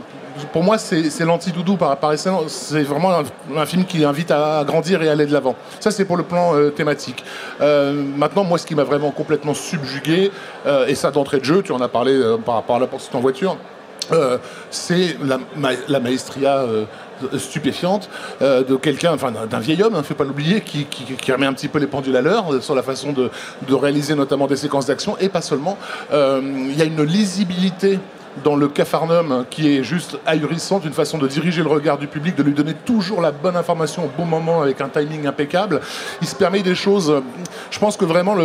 Pour 0.52 0.64
moi, 0.64 0.78
c'est 0.78 1.26
l'anti-doudou 1.26 1.78
par, 1.78 1.98
par. 1.98 2.14
C'est 2.18 2.84
vraiment 2.84 3.12
un, 3.56 3.66
film 3.66 3.86
qui 3.86 4.04
invite 4.04 4.32
à, 4.32 4.64
grandir 4.66 5.02
et 5.02 5.10
à 5.10 5.12
aller 5.12 5.26
de 5.26 5.34
l'avant. 5.34 5.56
Ça, 5.80 5.92
c'est 5.92 6.06
pour 6.06 6.18
le 6.18 6.24
plan 6.24 6.56
euh, 6.56 6.70
thématique. 6.70 7.24
Euh, 7.62 7.94
maintenant, 7.94 8.44
moi, 8.44 8.58
ce 8.58 8.66
qui 8.66 8.76
m'a 8.76 8.84
vraiment 8.84 9.12
complètement 9.12 9.54
subjugué, 9.54 10.32
et 10.88 10.96
ça 10.96 11.12
d'entrée 11.12 11.40
de 11.40 11.46
jeu, 11.46 11.62
tu 11.62 11.72
en 11.72 11.82
as 11.82 11.88
parlé 11.88 12.20
par 12.46 12.56
rapport 12.56 12.78
à 12.78 12.80
la 12.80 12.88
poursuite 12.88 13.16
en 13.16 13.20
voiture, 13.20 13.58
c'est 14.70 15.18
la, 15.24 16.00
maestria 16.00 16.66
stupéfiante 17.38 18.10
euh, 18.42 18.64
de 18.64 18.76
quelqu'un, 18.76 19.14
enfin 19.14 19.32
d'un 19.32 19.60
vieil 19.60 19.82
homme, 19.84 19.94
ne 19.94 20.00
hein, 20.00 20.04
faut 20.04 20.14
pas 20.14 20.24
l'oublier, 20.24 20.62
qui, 20.62 20.88
remet 21.32 21.46
un 21.46 21.54
petit 21.54 21.68
peu 21.68 21.80
les 21.80 21.88
pendules 21.88 22.16
à 22.16 22.22
l'heure 22.22 22.54
euh, 22.54 22.62
sur 22.62 22.76
la 22.76 22.84
façon 22.84 23.14
de, 23.14 23.30
réaliser 23.74 24.16
notamment 24.16 24.48
des 24.48 24.56
séquences 24.56 24.88
d'action 24.88 25.18
et 25.20 25.30
pas 25.30 25.42
seulement. 25.42 25.78
Euh, 26.12 26.42
il 26.44 26.78
y 26.78 26.82
a 26.82 26.86
une 26.86 27.04
lisibilité 27.04 28.00
dans 28.44 28.56
le 28.56 28.68
cafarnum 28.68 29.46
qui 29.50 29.76
est 29.76 29.84
juste 29.84 30.18
ahurissante, 30.26 30.86
une 30.86 30.94
façon 30.94 31.18
de 31.18 31.28
diriger 31.28 31.62
le 31.62 31.70
regard 31.70 31.98
du 31.98 32.08
public, 32.08 32.36
de 32.36 32.44
lui 32.44 32.54
donner 32.54 32.74
toujours 32.74 33.22
la 33.22 33.32
bonne 33.32 33.56
information 33.56 34.06
au 34.06 34.12
bon 34.18 34.26
moment 34.26 34.62
avec 34.62 34.82
un 34.82 34.90
timing 34.90 35.28
impeccable. 35.28 35.82
Il 36.22 36.28
se 36.28 36.36
permet 36.36 36.62
des 36.62 36.76
choses. 36.76 37.22
Je 37.72 37.80
pense 37.80 37.98
que 37.98 38.06
vraiment 38.06 38.36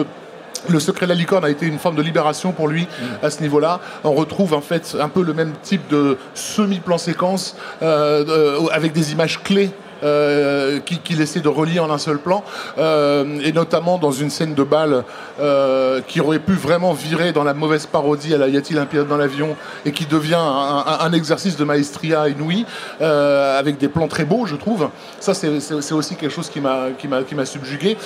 le 0.69 0.81
secret 0.81 1.07
de 1.07 1.11
la 1.11 1.15
licorne 1.15 1.45
a 1.45 1.51
été 1.51 1.67
une 1.67 1.79
forme 1.79 1.97
de 1.97 2.03
libération 2.03 2.53
pour 2.53 2.69
lui 2.69 2.87
à 3.23 3.31
ce 3.31 3.43
niveau-là. 3.43 3.81
On 4.03 4.13
retrouve 4.13 4.55
en 4.55 4.61
fait 4.61 4.97
un 4.99 5.09
peu 5.09 5.23
le 5.23 5.35
même 5.35 5.53
type 5.63 5.87
de 5.89 6.19
semi-plan 6.35 6.99
séquence 6.99 7.57
euh, 7.83 8.25
euh, 8.29 8.67
avec 8.73 8.93
des 8.93 9.13
images 9.13 9.43
clés 9.43 9.71
euh, 10.03 10.81
qu'il 10.81 11.21
essaie 11.21 11.41
de 11.41 11.49
relier 11.49 11.79
en 11.79 11.91
un 11.91 11.99
seul 11.99 12.19
plan, 12.19 12.45
euh, 12.79 13.41
et 13.43 13.53
notamment 13.53 13.99
dans 13.99 14.11
une 14.11 14.31
scène 14.31 14.55
de 14.55 14.63
balle 14.63 15.05
euh, 15.41 16.01
qui 16.07 16.21
aurait 16.21 16.39
pu 16.39 16.53
vraiment 16.53 16.93
virer 16.93 17.33
dans 17.33 17.45
la 17.45 17.55
mauvaise 17.55 17.87
parodie 17.87 18.35
à 18.35 18.39
la 18.39 18.49
Y 18.49 18.57
a-t-il 18.57 18.79
un 18.79 18.87
pilote 18.87 19.09
dans 19.09 19.17
l'avion, 19.17 19.57
et 19.85 19.93
qui 19.93 20.07
devient 20.07 20.35
un, 20.37 21.13
exercice 21.13 21.57
de 21.57 21.65
maestria 21.65 22.29
inouï, 22.29 22.67
avec 23.01 23.79
des 23.79 23.89
plans 23.89 24.09
très 24.09 24.25
beaux, 24.25 24.47
je 24.47 24.57
trouve. 24.57 24.89
Ça, 25.21 25.35
c'est 25.35 25.93
aussi 25.93 26.17
quelque 26.17 26.35
chose 26.35 26.51
qui 26.51 26.61
m'a 26.61 27.45
subjugué. 27.45 27.97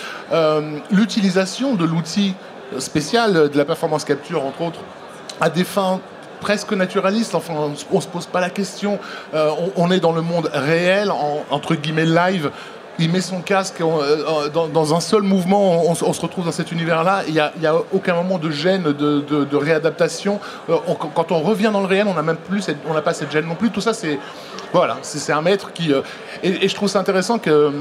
L'utilisation 0.90 1.74
de 1.74 1.84
l'outil 1.84 2.34
spécial 2.78 3.48
de 3.48 3.56
la 3.56 3.64
performance 3.64 4.04
capture, 4.04 4.44
entre 4.44 4.62
autres, 4.62 4.80
à 5.40 5.48
des 5.48 5.64
fins 5.64 6.00
presque 6.40 6.72
naturaliste. 6.72 7.34
Enfin, 7.34 7.54
on 7.90 7.96
ne 7.96 8.00
se 8.00 8.08
pose 8.08 8.26
pas 8.26 8.40
la 8.40 8.50
question. 8.50 8.98
Euh, 9.34 9.50
on, 9.76 9.90
est 9.90 10.00
dans 10.00 10.12
le 10.12 10.22
monde 10.22 10.50
réel, 10.52 11.12
entre 11.50 11.74
guillemets 11.74 12.06
live. 12.06 12.50
Il 13.00 13.12
met 13.12 13.20
son 13.20 13.40
casque 13.42 13.80
euh, 13.80 14.48
dans, 14.48 14.94
un 14.94 15.00
seul 15.00 15.22
mouvement, 15.22 15.84
on, 15.88 15.94
se 15.94 16.20
retrouve 16.20 16.44
dans 16.44 16.52
cet 16.52 16.72
univers-là. 16.72 17.22
Il 17.28 17.34
n'y 17.34 17.66
a, 17.66 17.74
aucun 17.92 18.14
moment 18.14 18.38
de 18.38 18.50
gêne, 18.50 18.82
de, 18.82 19.56
réadaptation. 19.56 20.40
Euh, 20.68 20.76
quand 21.14 21.30
on 21.30 21.40
revient 21.40 21.70
dans 21.72 21.80
le 21.80 21.86
réel, 21.86 22.06
on 22.08 22.14
n'a 22.14 22.22
même 22.22 22.36
plus, 22.36 22.68
on 22.88 22.94
n'a 22.94 23.02
pas 23.02 23.14
cette 23.14 23.30
gêne 23.30 23.46
non 23.46 23.54
plus. 23.54 23.70
Tout 23.70 23.80
ça, 23.80 23.92
c'est 23.92 24.18
voilà, 24.72 24.98
c'est 25.02 25.32
un 25.32 25.42
maître 25.42 25.72
qui. 25.72 25.92
Et, 26.42 26.64
et, 26.64 26.68
je 26.68 26.74
trouve 26.74 26.88
ça 26.88 26.98
intéressant 26.98 27.38
que 27.38 27.72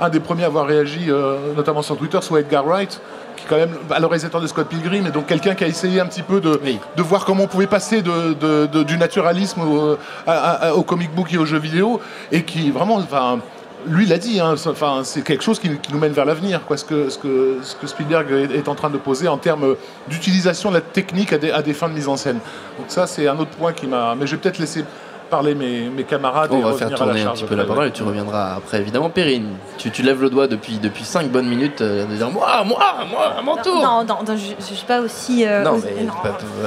un 0.00 0.08
des 0.08 0.20
premiers 0.20 0.44
à 0.44 0.46
avoir 0.46 0.66
réagi, 0.66 1.10
notamment 1.56 1.82
sur 1.82 1.96
Twitter, 1.96 2.18
soit 2.22 2.40
Edgar 2.40 2.64
Wright, 2.64 3.00
quand 3.48 3.56
même 3.56 3.74
à 3.90 4.00
le 4.00 4.06
réalisateur 4.06 4.40
de 4.40 4.46
Scott 4.46 4.68
Pilgrim, 4.68 5.06
et 5.06 5.10
donc 5.10 5.26
quelqu'un 5.26 5.54
qui 5.54 5.64
a 5.64 5.66
essayé 5.66 6.00
un 6.00 6.06
petit 6.06 6.22
peu 6.22 6.40
de, 6.40 6.60
de 6.96 7.02
voir 7.02 7.24
comment 7.24 7.44
on 7.44 7.48
pouvait 7.48 7.66
passer 7.66 8.02
de, 8.02 8.82
du 8.82 8.96
naturalisme 8.96 9.62
au, 9.62 10.82
comic 10.82 11.14
book 11.14 11.32
et 11.32 11.38
aux 11.38 11.46
jeux 11.46 11.58
vidéo, 11.58 12.00
et 12.30 12.42
qui 12.44 12.70
vraiment, 12.70 12.96
enfin, 12.96 13.40
lui 13.86 14.06
l'a 14.06 14.18
dit, 14.18 14.40
hein, 14.40 14.54
enfin, 14.66 15.02
c'est 15.04 15.22
quelque 15.22 15.42
chose 15.42 15.58
qui, 15.58 15.70
nous 15.92 15.98
mène 15.98 16.12
vers 16.12 16.24
l'avenir, 16.24 16.62
quoi, 16.66 16.76
ce 16.76 16.84
que, 16.84 17.08
ce, 17.08 17.18
que, 17.18 17.58
ce 17.62 17.74
que 17.74 17.86
Spielberg 17.86 18.30
est, 18.30 18.68
en 18.68 18.74
train 18.74 18.90
de 18.90 18.98
poser 18.98 19.28
en 19.28 19.38
termes 19.38 19.76
d'utilisation 20.08 20.70
de 20.70 20.76
la 20.76 20.80
technique 20.80 21.32
à 21.32 21.38
des, 21.38 21.50
à 21.50 21.62
des 21.62 21.74
fins 21.74 21.88
de 21.88 21.94
mise 21.94 22.08
en 22.08 22.16
scène. 22.16 22.38
Donc 22.78 22.86
ça, 22.88 23.06
c'est 23.06 23.26
un 23.26 23.38
autre 23.38 23.50
point 23.50 23.72
qui 23.72 23.86
m'a... 23.86 24.14
Mais 24.14 24.26
je 24.26 24.36
vais 24.36 24.40
peut-être 24.40 24.58
laisser 24.58 24.84
parler 25.32 25.54
mes, 25.54 25.88
mes 25.88 26.04
camarades. 26.04 26.50
On 26.52 26.60
va 26.60 26.74
faire 26.74 26.92
tourner 26.94 27.22
un 27.22 27.32
petit 27.32 27.44
peu 27.44 27.54
la 27.54 27.64
parole 27.64 27.88
et 27.88 27.90
tu 27.90 28.02
reviendras 28.02 28.56
après. 28.56 28.80
Évidemment, 28.80 29.08
Perrine, 29.08 29.48
tu, 29.78 29.90
tu 29.90 30.02
lèves 30.02 30.20
le 30.20 30.28
doigt 30.28 30.46
depuis, 30.46 30.76
depuis 30.76 31.04
5 31.04 31.28
bonnes 31.30 31.48
minutes 31.48 31.80
euh, 31.80 32.04
de 32.04 32.14
dire 32.14 32.30
Moi, 32.30 32.46
moi, 32.66 32.78
moi, 33.10 33.34
à 33.38 33.40
mon 33.40 33.56
tour 33.56 33.76
Non, 33.82 34.04
non, 34.04 34.18
je 34.26 34.32
ne 34.32 34.60
suis 34.60 34.84
pas 34.86 35.00
aussi. 35.00 35.46
Euh, 35.46 35.62
non, 35.62 35.80
mais 35.82 36.06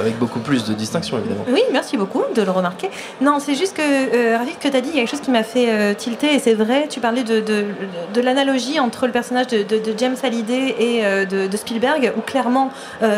avec 0.00 0.18
beaucoup 0.18 0.40
plus 0.40 0.64
de 0.64 0.74
distinction, 0.74 1.16
évidemment. 1.18 1.44
Oui, 1.48 1.62
merci 1.72 1.96
beaucoup 1.96 2.24
de 2.34 2.42
le 2.42 2.50
remarquer. 2.50 2.90
Non, 3.20 3.38
c'est 3.38 3.54
juste 3.54 3.76
que, 3.76 3.82
euh, 3.82 4.38
que 4.60 4.66
tu 4.66 4.76
as 4.76 4.80
dit, 4.80 4.90
il 4.92 4.96
y 4.96 4.98
a 4.98 5.02
quelque 5.02 5.10
chose 5.10 5.20
qui 5.20 5.30
m'a 5.30 5.44
fait 5.44 5.70
euh, 5.70 5.94
tilter, 5.94 6.34
et 6.34 6.40
c'est 6.40 6.54
vrai, 6.54 6.88
tu 6.90 6.98
parlais 6.98 7.22
de, 7.22 7.38
de, 7.40 7.66
de 8.12 8.20
l'analogie 8.20 8.80
entre 8.80 9.06
le 9.06 9.12
personnage 9.12 9.46
de, 9.46 9.64
James 9.96 10.16
Hallyday 10.20 10.74
et 10.80 11.26
de, 11.26 11.56
Spielberg, 11.56 12.12
où 12.16 12.20
clairement, 12.20 12.72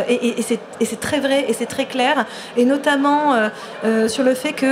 et, 0.09 0.39
et 0.39 0.43
c'est 0.43 1.01
très 1.01 1.21
vrai, 1.21 1.47
et 1.49 1.55
c'est 1.55 1.67
très 1.67 1.87
clair, 1.87 2.27
et 2.59 2.67
notamment 2.67 3.35
sur 4.09 4.25
le 4.25 4.35
fait 4.35 4.53
que 4.53 4.67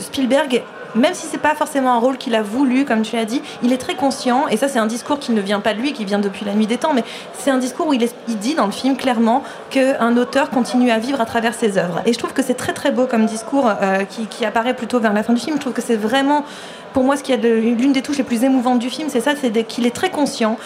Spielberg 0.00 0.62
même 0.94 1.14
si 1.14 1.26
c'est 1.26 1.38
pas 1.38 1.54
forcément 1.54 1.92
un 1.94 1.98
rôle 1.98 2.16
qu'il 2.16 2.34
a 2.34 2.42
voulu, 2.42 2.84
comme 2.84 3.02
tu 3.02 3.16
l'as 3.16 3.24
dit, 3.24 3.42
il 3.62 3.72
est 3.72 3.78
très 3.78 3.94
conscient, 3.94 4.48
et 4.48 4.56
ça 4.56 4.68
c'est 4.68 4.78
un 4.78 4.86
discours 4.86 5.18
qui 5.18 5.32
ne 5.32 5.40
vient 5.40 5.60
pas 5.60 5.74
de 5.74 5.80
lui, 5.80 5.92
qui 5.92 6.04
vient 6.04 6.18
depuis 6.18 6.44
la 6.44 6.54
nuit 6.54 6.66
des 6.66 6.78
temps, 6.78 6.92
mais 6.92 7.04
c'est 7.38 7.50
un 7.50 7.58
discours 7.58 7.88
où 7.88 7.92
il, 7.92 8.08
dit 8.28 8.54
dans 8.54 8.66
le 8.66 8.72
film 8.72 8.96
clairement 8.96 9.42
qu'un 9.70 10.16
auteur 10.16 10.50
continue 10.50 10.90
à 10.90 10.98
vivre 10.98 11.20
à 11.20 11.26
travers 11.26 11.54
ses 11.54 11.78
œuvres. 11.78 12.00
Et 12.06 12.12
je 12.12 12.18
trouve 12.18 12.32
que 12.32 12.42
c'est 12.42 12.54
très 12.54 12.72
très 12.72 12.90
beau 12.90 13.06
comme 13.06 13.26
discours 13.26 13.70
euh, 13.82 14.04
qui, 14.04 14.44
apparaît 14.44 14.74
plutôt 14.74 15.00
vers 15.00 15.12
la 15.12 15.22
fin 15.22 15.32
du 15.32 15.40
film. 15.40 15.56
Je 15.56 15.60
trouve 15.60 15.74
que 15.74 15.82
c'est 15.82 15.96
vraiment, 15.96 16.44
pour 16.92 17.04
moi, 17.04 17.16
ce 17.16 17.22
qui 17.22 17.32
est 17.32 17.36
l'une 17.36 17.92
des 17.92 18.02
touches 18.02 18.18
les 18.18 18.24
plus 18.24 18.42
émouvantes 18.42 18.78
du 18.78 18.88
film, 18.88 19.08
c'est 19.10 19.20
ça, 19.20 19.32
c'est 19.40 19.50
qu'il 19.64 19.86
est 19.86 19.94
très 19.94 20.10
conscient. 20.10 20.56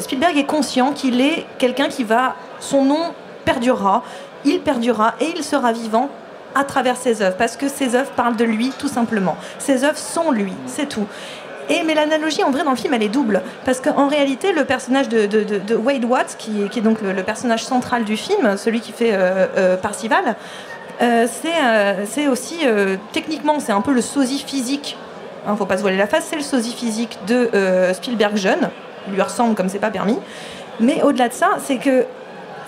Spielberg 0.00 0.36
est 0.36 0.44
conscient 0.44 0.92
qu'il 0.92 1.20
est 1.20 1.46
quelqu'un 1.58 1.88
qui 1.88 2.04
va, 2.04 2.34
son 2.60 2.84
nom 2.84 3.12
perdurera, 3.44 4.02
il 4.44 4.60
perdurera 4.60 5.14
et 5.20 5.32
il 5.36 5.44
sera 5.44 5.72
vivant 5.72 6.10
à 6.54 6.64
travers 6.64 6.96
ses 6.96 7.22
œuvres, 7.22 7.36
parce 7.36 7.56
que 7.56 7.68
ses 7.68 7.94
œuvres 7.94 8.10
parlent 8.10 8.36
de 8.36 8.44
lui, 8.44 8.72
tout 8.78 8.88
simplement. 8.88 9.36
Ses 9.58 9.84
œuvres 9.84 9.98
sont 9.98 10.30
lui, 10.30 10.52
c'est 10.66 10.88
tout. 10.88 11.06
Et, 11.70 11.82
mais 11.84 11.94
l'analogie, 11.94 12.42
en 12.42 12.50
vrai, 12.50 12.64
dans 12.64 12.70
le 12.70 12.76
film, 12.76 12.94
elle 12.94 13.02
est 13.02 13.08
double. 13.08 13.42
Parce 13.64 13.80
qu'en 13.80 14.08
réalité, 14.08 14.52
le 14.52 14.64
personnage 14.64 15.08
de, 15.08 15.76
Wade 15.76 16.04
Watts, 16.04 16.36
qui, 16.38 16.62
est 16.62 16.80
donc 16.80 17.02
le, 17.02 17.22
personnage 17.22 17.64
central 17.64 18.04
du 18.04 18.16
film, 18.16 18.56
celui 18.56 18.80
qui 18.80 18.92
fait 18.92 19.12
euh, 19.12 19.46
euh, 19.56 19.76
Parcival, 19.76 20.36
euh, 21.02 21.26
c'est 22.06 22.28
aussi, 22.28 22.60
techniquement, 23.12 23.60
c'est 23.60 23.72
un 23.72 23.82
peu 23.82 23.92
le 23.92 24.00
sosie 24.00 24.42
physique, 24.44 24.96
il 25.44 25.48
hein, 25.48 25.52
ne 25.52 25.56
faut 25.56 25.66
pas 25.66 25.76
se 25.76 25.82
voiler 25.82 25.96
la 25.96 26.06
face, 26.06 26.26
c'est 26.28 26.36
le 26.36 26.42
sosie 26.42 26.74
physique 26.74 27.18
de 27.26 27.50
Spielberg 27.92 28.36
jeune. 28.36 28.70
Il 29.06 29.14
lui 29.14 29.22
ressemble 29.22 29.54
comme 29.54 29.68
c'est 29.68 29.78
pas 29.78 29.90
permis. 29.90 30.18
Mais 30.80 31.02
au-delà 31.02 31.28
de 31.28 31.32
ça, 31.32 31.50
c'est 31.64 31.78
que 31.78 32.04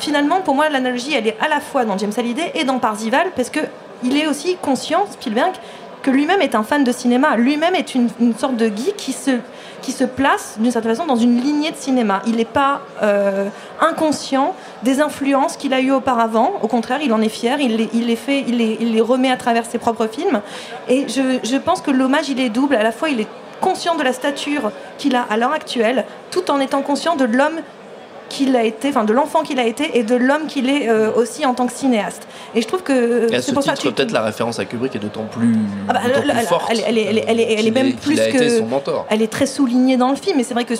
finalement, 0.00 0.40
pour 0.40 0.54
moi, 0.54 0.69
l'analogie, 0.69 1.14
elle 1.14 1.26
est 1.26 1.37
à 1.40 1.49
la 1.49 1.61
fois 1.61 1.85
dans 1.85 1.97
James 1.99 2.12
Hallyday 2.16 2.52
et 2.54 2.64
dans 2.64 2.78
Parzival, 2.78 3.28
parce 3.37 3.50
que 3.50 3.61
il 4.02 4.16
est 4.16 4.26
aussi 4.26 4.57
conscient, 4.61 5.07
Spielberg, 5.11 5.52
que 6.02 6.11
lui-même 6.11 6.40
est 6.40 6.54
un 6.54 6.62
fan 6.62 6.85
de 6.85 6.92
cinéma. 6.92 7.37
Lui-même 7.37 7.75
est 7.75 7.95
une, 7.95 8.09
sorte 8.38 8.57
de 8.57 8.66
geek 8.66 8.97
qui 8.97 9.12
se, 9.12 9.33
qui 9.83 9.92
se 9.92 10.04
place, 10.04 10.57
d'une 10.59 10.71
certaine 10.71 10.92
façon, 10.92 11.07
dans 11.07 11.16
une 11.16 11.38
lignée 11.38 11.71
de 11.71 11.76
cinéma. 11.76 12.23
Il 12.26 12.37
n'est 12.37 12.47
pas 12.47 12.80
euh, 13.02 13.49
inconscient 13.80 14.54
des 14.83 15.00
influences 15.00 15.59
qu'il 15.59 15.75
a 15.75 15.80
eues 15.80 15.92
auparavant. 15.92 16.54
Au 16.62 16.69
contraire, 16.69 17.00
il 17.02 17.12
en 17.12 17.21
est 17.21 17.28
fier, 17.28 17.61
il 17.61 17.76
les, 17.76 17.90
il 17.92 18.07
les 18.07 18.16
fait, 18.16 18.45
il 18.47 18.57
les, 18.57 18.78
il 18.80 18.95
les, 18.95 19.00
remet 19.02 19.30
à 19.30 19.37
travers 19.37 19.66
ses 19.66 19.78
propres 19.78 20.07
films. 20.07 20.40
Et 20.88 21.07
je, 21.09 21.38
je 21.42 21.57
pense 21.59 21.83
que 21.83 21.90
l'hommage, 21.90 22.30
il 22.30 22.40
est 22.40 22.49
double. 22.49 22.76
À 22.76 22.83
la 22.83 22.92
fois, 22.92 23.11
il 23.11 23.21
est 23.21 23.28
conscient 23.61 23.95
de 23.95 24.02
la 24.02 24.14
stature 24.14 24.73
qu'il 24.97 25.14
a 25.14 25.26
à 25.28 25.37
l'heure 25.37 25.52
actuelle, 25.52 26.07
tout 26.30 26.50
en 26.50 26.61
étant 26.61 26.80
conscient 26.80 27.16
de 27.16 27.25
l'homme 27.25 27.61
qu'il 28.31 28.57
a 28.57 28.65
été, 28.65 28.89
enfin 28.89 29.05
de 29.05 29.13
l'enfant 29.13 29.43
qu'il 29.43 29.59
a 29.59 29.67
été 29.67 29.99
et 29.99 30.05
de 30.05 30.15
l'homme 30.15 30.47
qu'il 30.47 30.71
est 30.71 30.89
euh, 30.89 31.13
aussi 31.15 31.45
en 31.45 31.53
tant 31.53 31.67
que 31.67 31.73
cinéaste. 31.73 32.27
Et 32.55 32.63
je 32.63 32.67
trouve 32.67 32.83
que 32.83 33.27
c'est 33.41 33.53
pour 33.53 33.63
ça 33.63 33.75
que 33.75 33.89
peut-être 33.89 34.13
la 34.13 34.23
référence 34.23 34.59
à 34.59 34.65
Kubrick 34.65 34.97
est 34.97 35.01
d'autant 35.01 35.25
plus, 35.25 35.57
ah 35.89 35.93
bah, 35.93 36.01
forte. 36.47 36.71
Elle, 36.71 36.97
est, 36.97 37.71
même 37.71 37.95
plus 37.95 38.17
que 38.17 38.59
son 38.59 38.67
mentor. 38.67 39.07
Elle 39.11 39.21
est 39.21 39.31
très 39.31 39.47
soulignée 39.47 39.99
dans 39.99 40.09
le 40.09 40.17
film, 40.17 40.41
et 40.41 40.45
c'est 40.45 40.55
vrai 40.55 40.65
que, 40.65 40.75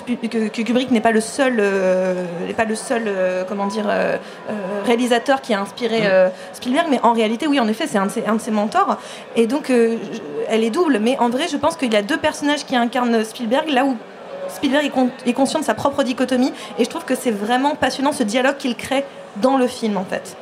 Kubrick 0.47 0.89
n'est 0.89 1.01
pas 1.01 1.11
le 1.11 1.21
seul, 1.21 1.57
euh, 1.59 2.25
n'est 2.47 2.53
pas 2.53 2.65
le 2.65 2.75
seul, 2.75 3.03
euh, 3.05 3.43
comment 3.47 3.67
dire, 3.67 3.85
réalisateur 4.85 5.41
qui 5.41 5.53
a 5.53 5.61
inspiré 5.61 6.01
mm. 6.01 6.31
Spielberg, 6.53 6.87
mais 6.89 6.99
en 7.03 7.13
réalité, 7.13 7.47
oui, 7.47 7.59
en 7.59 7.67
effet, 7.67 7.85
c'est 7.85 7.97
un, 7.97 8.07
un, 8.25 8.35
de 8.35 8.41
ses 8.41 8.51
mentors. 8.51 8.97
Et 9.35 9.45
donc, 9.45 9.71
elle 10.49 10.63
est 10.63 10.69
double. 10.69 10.99
Mais 10.99 11.17
en 11.19 11.29
vrai, 11.29 11.47
je 11.51 11.57
pense 11.57 11.75
qu'il 11.75 11.91
y 11.93 11.97
a 11.97 12.01
deux 12.01 12.17
personnages 12.17 12.65
qui 12.65 12.75
incarnent 12.75 13.23
Spielberg, 13.23 13.69
là 13.69 13.85
où 13.85 13.97
Spielberg 14.55 14.91
est, 15.25 15.33
conscient 15.33 15.59
de 15.59 15.65
sa 15.65 15.73
propre 15.73 16.03
dichotomie 16.03 16.53
et 16.77 16.83
je 16.83 16.89
trouve 16.89 17.05
que 17.05 17.15
c'est 17.15 17.31
vraiment 17.31 17.75
passionnant 17.75 18.11
ce 18.11 18.23
dialogue 18.23 18.57
qu'il 18.57 18.75
crée 18.75 19.05
dans 19.37 19.57
le 19.57 19.67
film 19.67 19.97
en 19.97 20.05
fait. 20.05 20.35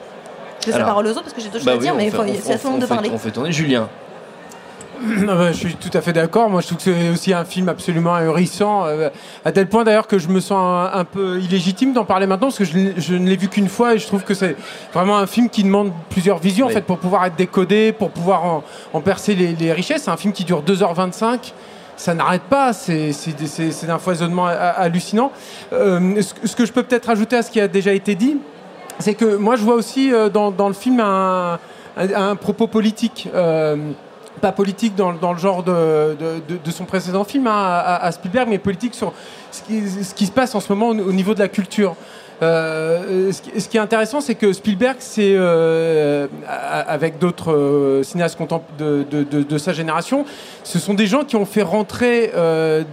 Je 0.61 0.67
laisse 0.67 0.77
la 0.77 0.85
parole 0.85 1.07
aux 1.07 1.11
autres 1.11 1.23
parce 1.23 1.33
que 1.33 1.41
j'ai 1.41 1.49
d'autres 1.49 1.65
bah 1.65 1.73
choses 1.73 1.81
à 1.81 1.83
dire, 1.83 1.95
mais 1.95 2.11
c'est 2.41 2.53
à 2.53 2.57
tout 2.57 2.67
le 2.67 2.71
monde 2.73 2.81
de 2.81 2.85
parler. 2.85 3.09
On 3.13 3.17
fait 3.17 3.31
tourner 3.31 3.51
Julien. 3.51 3.87
Ah 5.29 5.35
bah, 5.35 5.51
je 5.51 5.57
suis 5.57 5.75
tout 5.75 5.95
à 5.97 6.01
fait 6.01 6.13
d'accord. 6.13 6.49
Moi, 6.49 6.61
je 6.61 6.67
trouve 6.67 6.77
que 6.77 6.83
c'est 6.83 7.09
aussi 7.09 7.33
un 7.33 7.45
film 7.45 7.69
absolument 7.69 8.15
ahurissant, 8.15 8.85
euh, 8.85 9.09
à 9.45 9.51
tel 9.51 9.67
point 9.67 9.83
d'ailleurs 9.83 10.07
que 10.07 10.19
je 10.19 10.27
me 10.27 10.39
sens 10.39 10.89
un, 10.93 11.05
peu 11.05 11.39
illégitime 11.39 11.93
d'en 11.93 12.05
parler 12.05 12.27
maintenant, 12.27 12.47
parce 12.47 12.57
que 12.57 12.65
je, 12.65 13.13
ne 13.13 13.27
l'ai 13.27 13.37
vu 13.37 13.47
qu'une 13.47 13.69
fois 13.69 13.95
et 13.95 13.99
je 13.99 14.07
trouve 14.07 14.23
que 14.23 14.33
c'est 14.33 14.55
vraiment 14.93 15.17
un 15.17 15.27
film 15.27 15.49
qui 15.49 15.63
demande 15.63 15.91
plusieurs 16.09 16.39
visions 16.39 16.65
en 16.65 16.69
fait 16.69 16.81
pour 16.81 16.97
pouvoir 16.97 17.25
être 17.25 17.35
décodé, 17.35 17.91
pour 17.91 18.09
pouvoir 18.09 18.63
en, 18.93 19.01
percer 19.01 19.35
les, 19.35 19.73
richesses. 19.73 20.03
C'est 20.03 20.11
un 20.11 20.17
film 20.17 20.33
qui 20.33 20.43
dure 20.43 20.63
2h25 20.63 21.53
ça 21.99 22.13
n'arrête 22.13 22.43
pas, 22.43 22.71
c'est 22.71 23.11
un 23.89 23.99
foisonnement 23.99 24.45
hallucinant. 24.45 25.33
Euh, 25.73 26.21
ce, 26.21 26.55
que 26.55 26.65
je 26.65 26.71
peux 26.71 26.83
peut-être 26.83 27.09
ajouter 27.09 27.35
à 27.35 27.43
ce 27.43 27.51
qui 27.51 27.59
a 27.59 27.67
déjà 27.67 27.91
été 27.91 28.15
dit, 28.15 28.37
c'est 28.99 29.15
que 29.15 29.35
moi 29.35 29.57
je 29.57 29.63
vois 29.63 29.75
aussi 29.75 30.13
euh, 30.13 30.29
dans, 30.29 30.67
le 30.69 30.73
film 30.73 31.01
un, 31.01 31.59
propos 32.37 32.67
politique 32.67 33.27
pas 34.39 34.53
politique 34.53 34.95
dans, 34.95 35.33
le 35.33 35.37
genre 35.37 35.61
de, 35.63 36.15
son 36.71 36.85
précédent 36.85 37.25
film 37.25 37.47
hein, 37.47 37.83
à, 38.01 38.09
Spielberg, 38.13 38.47
mais 38.47 38.59
politique 38.59 38.95
sur 38.95 39.11
ce 39.51 39.61
qui, 40.13 40.25
se 40.25 40.31
passe 40.31 40.55
en 40.55 40.61
ce 40.61 40.71
moment 40.71 40.87
au, 40.87 41.11
niveau 41.11 41.33
de 41.33 41.39
la 41.39 41.49
culture. 41.49 41.97
Euh, 42.41 43.31
ce, 43.31 43.67
qui, 43.67 43.77
est 43.77 43.81
intéressant, 43.81 44.21
c'est 44.21 44.35
que 44.35 44.53
Spielberg, 44.53 44.97
c'est 44.99 45.33
euh, 45.35 46.27
avec 46.47 47.19
d'autres 47.19 47.51
euh, 47.51 48.03
cinéastes 48.03 48.37
de, 48.77 49.03
de, 49.03 49.57
sa 49.57 49.73
génération, 49.73 50.25
ce 50.63 50.79
sont 50.79 50.93
des 50.93 51.07
gens 51.07 51.25
qui 51.25 51.35
ont 51.35 51.45
fait 51.45 51.61
rentrer 51.61 52.31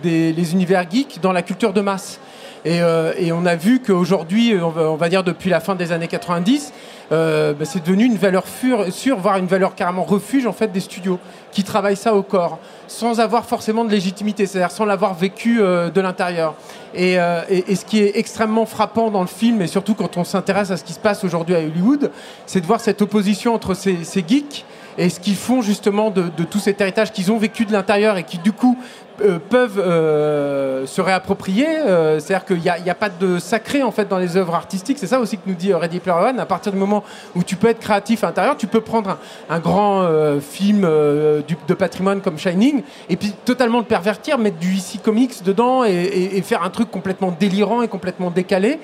les 0.02 0.52
univers 0.52 0.90
geeks 0.90 1.20
dans 1.20 1.32
la 1.32 1.42
culture 1.42 1.72
de 1.72 1.80
masse. 1.80 2.18
Et, 2.66 3.32
on 3.32 3.46
a 3.46 3.54
vu 3.54 3.80
qu'aujourd'hui, 3.80 4.54
on 4.60 4.96
va 4.96 5.08
dire 5.08 5.22
depuis 5.22 5.50
la 5.50 5.60
fin 5.60 5.76
des 5.76 5.92
années 5.92 6.08
90, 6.08 6.72
euh, 7.12 7.52
bah, 7.52 7.64
c'est 7.64 7.84
devenu 7.84 8.04
une 8.04 8.16
valeur 8.16 8.44
sûre, 8.90 9.16
voire 9.18 9.36
une 9.36 9.46
valeur 9.46 9.76
carrément 9.76 10.02
refuge 10.02 10.46
en 10.46 10.52
fait 10.52 10.72
des 10.72 10.80
studios 10.80 11.20
qui 11.52 11.62
travaillent 11.62 11.96
ça 11.96 12.14
au 12.14 12.22
corps, 12.22 12.58
sans 12.88 13.20
avoir 13.20 13.44
forcément 13.44 13.84
de 13.84 13.90
légitimité, 13.90 14.46
c'est-à-dire 14.46 14.72
sans 14.72 14.84
l'avoir 14.84 15.14
vécu 15.14 15.60
euh, 15.60 15.88
de 15.88 16.00
l'intérieur. 16.00 16.54
Euh, 16.98 17.42
et, 17.48 17.76
ce 17.76 17.84
qui 17.84 18.00
est 18.00 18.16
extrêmement 18.16 18.66
frappant 18.66 19.10
dans 19.10 19.20
le 19.20 19.28
film, 19.28 19.62
et 19.62 19.68
surtout 19.68 19.94
quand 19.94 20.16
on 20.16 20.24
s'intéresse 20.24 20.70
à 20.72 20.76
ce 20.76 20.82
qui 20.82 20.94
se 20.94 20.98
passe 20.98 21.22
aujourd'hui 21.22 21.54
à 21.54 21.58
Hollywood, 21.58 22.10
c'est 22.46 22.60
de 22.60 22.66
voir 22.66 22.80
cette 22.80 23.00
opposition 23.00 23.54
entre 23.54 23.74
ces, 23.74 23.96
geeks 24.26 24.64
et 24.98 25.08
ce 25.08 25.20
qu'ils 25.20 25.36
font 25.36 25.62
justement 25.62 26.10
de 26.10 26.44
tout 26.44 26.58
cet 26.58 26.80
héritage 26.80 27.12
qu'ils 27.12 27.30
ont 27.30 27.36
vécu 27.36 27.66
de 27.66 27.72
l'intérieur 27.72 28.16
et 28.16 28.24
qui 28.24 28.38
du 28.38 28.52
coup 28.52 28.78
euh, 29.22 29.38
peuvent 29.38 29.78
euh, 29.78 30.86
se 30.86 31.00
réapproprier. 31.00 31.66
Euh, 31.66 32.20
c'est-à-dire 32.20 32.44
qu'il 32.44 32.60
n'y 32.60 32.90
a, 32.90 32.94
pas 32.94 33.08
de 33.08 33.38
sacré 33.38 33.82
en 33.82 33.90
fait 33.90 34.06
dans 34.08 34.18
les 34.18 34.36
œuvres 34.36 34.54
artistiques. 34.54 34.98
C'est 34.98 35.06
ça 35.06 35.20
aussi 35.20 35.38
que 35.38 35.42
nous 35.46 35.54
dit 35.54 35.72
Ready 35.72 36.00
Player 36.00 36.18
One. 36.18 36.38
À 36.38 36.46
partir 36.46 36.72
du 36.72 36.78
moment 36.78 37.02
où 37.34 37.42
tu 37.42 37.56
peux 37.56 37.68
être 37.68 37.80
créatif 37.80 38.24
à 38.24 38.28
l'intérieur, 38.28 38.56
tu 38.56 38.66
peux 38.66 38.80
prendre 38.80 39.16
un, 39.48 39.58
grand 39.58 40.06
film 40.40 40.82
de 40.82 41.74
patrimoine 41.74 42.20
comme 42.20 42.38
Shining 42.38 42.82
et 43.08 43.16
puis 43.16 43.32
totalement 43.44 43.78
le 43.78 43.84
pervertir, 43.84 44.38
mettre 44.38 44.58
du 44.58 44.72
ici 44.72 44.98
Comics 44.98 45.42
dedans 45.42 45.84
et, 45.84 46.42
faire 46.42 46.62
un 46.62 46.70
truc 46.70 46.90
complètement 46.90 47.34
délirant 47.38 47.82
et 47.82 47.88
complètement 47.88 48.30
décalé. 48.30 48.78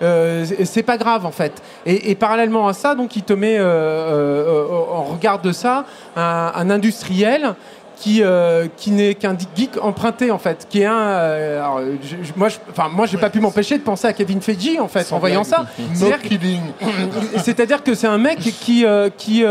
c'est 0.00 0.82
pas 0.84 0.96
grave 0.96 1.24
en 1.24 1.30
fait. 1.30 1.62
Et, 1.86 2.14
parallèlement 2.16 2.66
à 2.66 2.72
ça, 2.72 2.94
donc 2.94 3.14
il 3.16 3.22
te 3.22 3.32
met 3.32 3.60
en 3.60 5.04
regard 5.04 5.40
de 5.40 5.52
ça 5.52 5.84
un 6.16 6.70
industriel 6.70 7.54
qui, 7.96 8.22
euh, 8.22 8.66
qui 8.76 8.90
n'est 8.90 9.14
qu'un 9.14 9.36
geek 9.56 9.82
emprunté 9.82 10.30
en 10.30 10.38
fait, 10.38 10.66
qui 10.68 10.82
est 10.82 10.86
un. 10.86 10.98
Euh, 10.98 11.60
alors, 11.60 11.80
moi, 12.36 12.48
je, 12.48 12.56
enfin, 12.70 12.88
moi, 12.90 13.06
j'ai 13.06 13.16
pas 13.16 13.30
pu 13.30 13.40
m'empêcher 13.40 13.78
de 13.78 13.82
penser 13.82 14.06
à 14.06 14.12
Kevin 14.12 14.40
Feige 14.40 14.78
en 14.78 14.88
fait 14.88 15.10
en 15.12 15.18
voyant 15.18 15.44
ça. 15.44 15.66
C'est-à-dire 17.42 17.82
que 17.82 17.94
c'est 17.94 18.06
un 18.06 18.18
mec 18.18 18.38
qui, 18.38 18.84
euh, 18.84 19.08
qui 19.16 19.44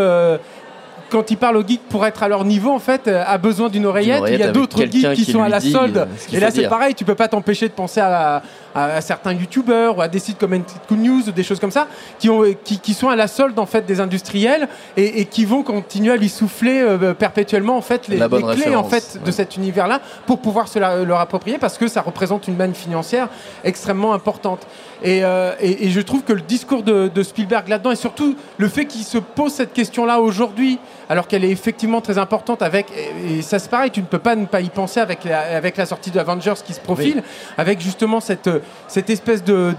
quand 1.10 1.32
il 1.32 1.38
parle 1.38 1.58
aux 1.58 1.66
geeks 1.66 1.88
pour 1.90 2.06
être 2.06 2.24
à 2.24 2.28
leur 2.28 2.46
niveau, 2.46 2.72
en 2.72 2.80
fait, 2.80 3.08
a 3.08 3.38
besoin 3.38 3.70
d'une 3.70 3.86
oreillette. 3.86 4.24
Il 4.28 4.40
y 4.40 4.44
a 4.44 4.52
d'autres 4.52 4.86
geeks 4.86 5.14
qui, 5.14 5.26
sont 5.26 5.42
à 5.42 5.50
la 5.50 5.60
solde. 5.60 6.08
Et 6.32 6.40
là, 6.40 6.52
c'est 6.52 6.68
pareil, 6.68 6.94
tu 6.94 7.04
peux 7.04 7.16
pas 7.16 7.28
t'empêcher 7.28 7.68
de 7.68 7.74
penser 7.74 8.00
à, 8.00 8.44
à, 8.76 9.02
certains 9.02 9.34
youtubeurs 9.34 9.98
ou 9.98 10.02
à 10.02 10.08
des 10.08 10.20
sites 10.20 10.38
comme 10.38 10.62
Cool 10.88 10.98
News 10.98 11.30
ou 11.30 11.32
des 11.32 11.44
choses 11.44 11.60
comme 11.60 11.72
ça 11.72 11.88
qui, 12.20 12.30
ont, 12.30 12.44
qui, 12.64 12.80
qui, 12.80 12.94
sont 12.94 13.10
à 13.10 13.16
la 13.16 13.28
solde 13.28 13.58
en 13.58 13.66
fait 13.66 13.86
des 13.86 14.02
industriels 14.02 14.68
et, 14.98 15.22
et 15.22 15.26
qui 15.26 15.46
vont 15.46 15.64
continuer 15.64 16.12
à 16.12 16.18
lui 16.18 16.30
souffler 16.30 16.82
euh, 16.82 17.14
perpétuellement 17.14 17.78
en 17.78 17.82
fait 17.82 18.08
les, 18.10 18.18
clés 18.18 18.76
en 18.76 18.84
fait 18.84 19.20
de 19.24 19.32
cet 19.32 19.56
univers 19.56 19.88
là 19.88 20.02
pour 20.28 20.40
pouvoir 20.40 20.68
se 20.68 20.78
la, 20.78 21.04
leur 21.04 21.20
approprier 21.20 21.58
parce 21.58 21.78
que 21.78 21.88
ça 21.88 22.02
représente 22.02 22.48
une 22.48 22.58
manne 22.58 22.76
financière 22.76 23.30
extrêmement 23.64 24.14
importante. 24.14 24.68
Et, 25.04 25.24
euh, 25.24 25.54
et, 25.60 25.86
et, 25.86 25.90
je 25.90 26.00
trouve 26.00 26.24
que 26.24 26.34
le 26.34 26.42
discours 26.42 26.82
de, 26.82 27.10
de 27.14 27.24
Spielberg 27.24 27.68
là-dedans 27.68 27.92
et 27.92 27.96
surtout 27.96 28.36
le 28.58 28.68
fait 28.68 28.86
qu'il 28.86 29.04
se 29.04 29.18
pose 29.18 29.52
cette 29.52 29.74
question-là 29.74 30.20
aujourd'hui 30.20 30.80
alors 31.10 31.28
qu'elle 31.28 31.44
est 31.44 31.52
effectivement 31.52 32.02
très 32.02 32.18
importante 32.18 32.62
avec 32.62 32.88
et, 32.92 33.42
ça 33.42 33.60
c'est 33.60 33.70
pareil 33.70 33.92
tu 33.92 34.02
ne 34.02 34.06
peux 34.06 34.20
pas 34.20 34.36
ne 34.36 34.46
pas 34.46 34.62
y 34.62 34.70
penser 34.70 35.00
avec 35.00 35.26
la, 35.26 35.42
avec 35.58 35.78
la 35.78 35.86
sortie 35.86 36.12
de 36.12 36.20
Avengers 36.20 36.54
qui 36.66 36.74
se 36.74 36.80
profile 36.80 37.24
avec 37.58 37.82
justement 37.82 38.20
cette 38.20 38.50
cette 38.88 39.10
espèce 39.10 39.44
de, 39.44 39.74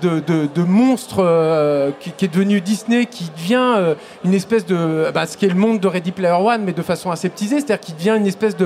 monstre 0.66 1.16
euh, 1.20 1.90
qui, 2.00 2.24
est 2.24 2.28
devenu 2.28 2.60
Disney, 2.60 3.06
qui 3.06 3.30
devient 3.36 3.74
euh, 3.76 3.94
une 4.24 4.34
espèce 4.34 4.66
de. 4.66 5.10
Bah, 5.14 5.26
ce 5.26 5.36
qui 5.36 5.46
est 5.46 5.48
le 5.48 5.54
monde 5.54 5.80
de 5.80 5.88
Ready 5.88 6.12
Player 6.12 6.32
One, 6.32 6.62
mais 6.64 6.72
de 6.72 6.82
façon 6.82 7.10
aseptisée, 7.10 7.56
c'est-à-dire 7.56 7.80
qui 7.80 7.92
devient 7.92 8.16
une 8.16 8.26
espèce 8.26 8.56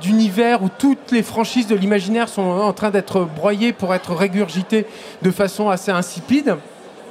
d'univers 0.00 0.62
où 0.62 0.68
toutes 0.68 1.10
les 1.10 1.22
franchises 1.22 1.66
de 1.66 1.74
l'imaginaire 1.74 2.28
sont 2.28 2.42
en 2.42 2.72
train 2.72 2.90
d'être 2.90 3.26
broyées 3.36 3.72
pour 3.72 3.94
être 3.94 4.14
régurgitées 4.14 4.86
de 5.22 5.30
façon 5.30 5.70
assez 5.70 5.90
insipide. 5.90 6.56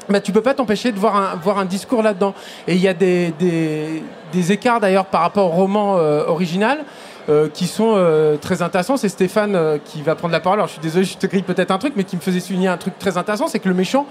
Bah, 0.10 0.20
tu 0.20 0.32
peux 0.32 0.42
pas 0.42 0.56
t'empêcher 0.56 0.92
de 0.92 0.98
voir 0.98 1.58
un, 1.58 1.66
discours 1.66 2.02
là-dedans. 2.02 2.34
Et 2.68 2.74
il 2.74 2.82
y 2.82 2.88
a 2.88 2.96
des, 2.96 3.32
des, 4.32 4.52
écarts 4.52 4.80
d'ailleurs 4.80 5.06
par 5.06 5.22
rapport 5.22 5.48
au 5.48 5.56
roman 5.56 5.98
euh, 5.98 6.26
original. 6.26 6.80
Euh, 7.30 7.48
qui 7.48 7.68
sont 7.68 7.94
euh, 7.96 8.38
très 8.38 8.64
intéressants. 8.64 8.98
C'est 8.98 9.10
Stéphane 9.10 9.56
euh, 9.56 9.78
qui 9.78 10.02
va 10.02 10.16
prendre 10.16 10.32
la 10.32 10.40
parole. 10.40 10.58
Alors 10.58 10.68
je 10.68 10.74
suis 10.74 10.82
désolé, 10.82 11.06
je 11.06 11.16
te 11.16 11.28
grille 11.28 11.44
peut-être 11.44 11.70
un 11.70 11.78
truc, 11.78 11.94
mais 11.96 12.04
qui 12.04 12.16
me 12.16 12.22
faisait 12.22 12.40
souligner 12.40 12.70
un 12.70 12.78
truc 12.78 12.98
très 12.98 13.18
intéressant, 13.18 13.48
c'est 13.48 13.60
que 13.60 13.70
le 13.70 13.76
méchant, 13.76 14.08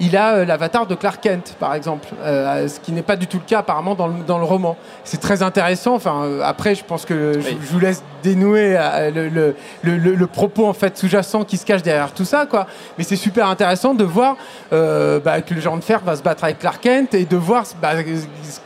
il 0.00 0.16
a 0.16 0.44
l'avatar 0.44 0.86
de 0.86 0.94
Clark 0.94 1.20
Kent, 1.20 1.56
par 1.58 1.74
exemple, 1.74 2.08
ce 2.24 2.80
qui 2.80 2.92
n'est 2.92 3.02
pas 3.02 3.16
du 3.16 3.26
tout 3.26 3.38
le 3.38 3.44
cas 3.44 3.58
apparemment 3.60 3.94
dans 3.94 4.08
le, 4.08 4.14
dans 4.26 4.38
le 4.38 4.44
roman. 4.44 4.76
C'est 5.04 5.20
très 5.20 5.42
intéressant. 5.42 5.94
Enfin, 5.94 6.40
après, 6.42 6.74
je 6.74 6.84
pense 6.84 7.04
que 7.04 7.34
je, 7.40 7.72
vous 7.72 7.78
laisse 7.78 8.02
dénouer 8.22 8.78
le, 9.14 9.28
le, 9.28 9.54
le, 9.82 10.26
propos 10.26 10.66
en 10.66 10.72
fait 10.72 10.96
sous-jacent 10.96 11.44
qui 11.44 11.56
se 11.56 11.66
cache 11.66 11.82
derrière 11.82 12.12
tout 12.12 12.24
ça, 12.24 12.46
quoi. 12.46 12.66
Mais 12.98 13.04
c'est 13.04 13.16
super 13.16 13.48
intéressant 13.48 13.94
de 13.94 14.04
voir 14.04 14.36
bah, 14.70 15.40
que 15.42 15.54
le 15.54 15.60
genre 15.60 15.76
de 15.76 15.84
fer 15.84 16.00
va 16.04 16.16
se 16.16 16.22
battre 16.22 16.44
avec 16.44 16.58
Clark 16.58 16.80
Kent 16.80 17.14
et 17.14 17.24
de 17.24 17.36
voir 17.36 17.64
bah, 17.80 17.92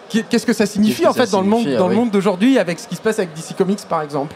qu'est-ce 0.08 0.46
que 0.46 0.52
ça 0.52 0.66
signifie 0.66 1.06
en 1.06 1.12
fait 1.12 1.30
dans 1.30 1.40
le 1.40 1.48
monde, 1.48 1.66
dans 1.76 1.88
le 1.88 1.94
monde 1.94 2.10
d'aujourd'hui 2.10 2.58
avec 2.58 2.78
ce 2.78 2.88
qui 2.88 2.96
se 2.96 3.00
passe 3.00 3.18
avec 3.18 3.34
DC 3.34 3.56
Comics 3.56 3.80
par 3.88 4.02
exemple. 4.02 4.34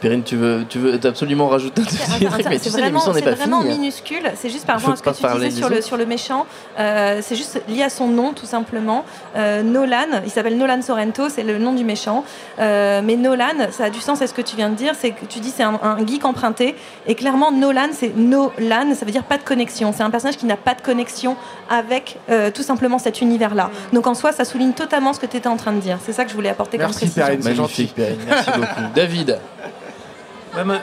Perrine, 0.00 0.22
tu 0.22 0.36
veux, 0.36 0.64
tu 0.66 0.78
veux 0.78 0.98
absolument 1.04 1.48
rajouter 1.48 1.82
un 1.82 2.30
truc, 2.30 2.46
mais 2.48 2.58
tu 2.58 2.70
sais, 2.70 2.80
l'émission 2.80 3.12
n'est 3.12 3.20
pas 3.20 3.36
finie. 3.36 3.42
C'est 3.42 3.50
vraiment 3.50 3.62
minuscule. 3.62 4.22
C'est 4.34 4.48
juste 4.48 4.66
par 4.66 4.76
rapport 4.76 4.94
à 4.94 4.96
ce 4.96 5.02
que 5.02 5.10
tu 5.10 5.38
disais 5.38 5.50
sur 5.50 5.68
le, 5.68 5.82
sur 5.82 5.96
le 5.98 6.06
méchant. 6.06 6.46
Euh, 6.78 7.20
c'est 7.22 7.36
juste 7.36 7.60
lié 7.68 7.82
à 7.82 7.90
son 7.90 8.08
nom, 8.08 8.32
tout 8.32 8.46
simplement. 8.46 9.04
Euh, 9.36 9.62
Nolan, 9.62 10.22
il 10.24 10.30
s'appelle 10.30 10.56
Nolan 10.56 10.80
Sorrento, 10.80 11.28
c'est 11.28 11.42
le 11.42 11.58
nom 11.58 11.74
du 11.74 11.84
méchant. 11.84 12.24
Euh, 12.58 13.02
mais 13.04 13.16
Nolan, 13.16 13.68
ça 13.72 13.84
a 13.84 13.90
du 13.90 14.00
sens 14.00 14.22
à 14.22 14.26
ce 14.26 14.32
que 14.32 14.40
tu 14.40 14.56
viens 14.56 14.70
de 14.70 14.74
dire. 14.74 14.94
C'est 14.98 15.10
que 15.10 15.26
tu 15.26 15.38
dis 15.40 15.52
c'est 15.54 15.64
un, 15.64 15.78
geek 16.06 16.24
emprunté. 16.24 16.76
Et 17.06 17.14
clairement, 17.14 17.52
Nolan, 17.52 17.90
c'est 17.92 18.16
Nolan, 18.16 18.94
ça 18.94 19.04
veut 19.04 19.12
dire 19.12 19.24
pas 19.24 19.36
de 19.36 19.42
connexion. 19.42 19.92
C'est 19.94 20.02
un 20.02 20.10
personnage 20.10 20.38
qui 20.38 20.46
n'a 20.46 20.56
pas 20.56 20.74
de 20.74 20.80
connexion 20.80 21.36
avec 21.68 22.18
tout 22.54 22.62
simplement 22.62 22.98
cet 22.98 23.20
univers-là. 23.20 23.70
Donc 23.92 24.06
en 24.06 24.14
soi, 24.14 24.32
ça 24.32 24.46
souligne 24.46 24.72
totalement 24.72 25.12
ce 25.12 25.20
que 25.20 25.26
tu 25.26 25.36
étais 25.36 25.48
en 25.48 25.56
train 25.56 25.72
de 25.72 25.80
dire. 25.80 25.98
C'est 26.04 26.12
ça 26.12 26.24
que 26.24 26.30
je 26.30 26.34
voulais 26.34 26.48
apporter 26.48 26.78
comme 26.78 26.90
précision. 26.90 27.12
Merci 27.16 27.36
Perrine, 27.36 27.42
c'est 27.42 27.54
gentil. 27.54 27.92
Merci 28.26 28.50
beaucoup. 28.56 28.80
David 28.94 29.38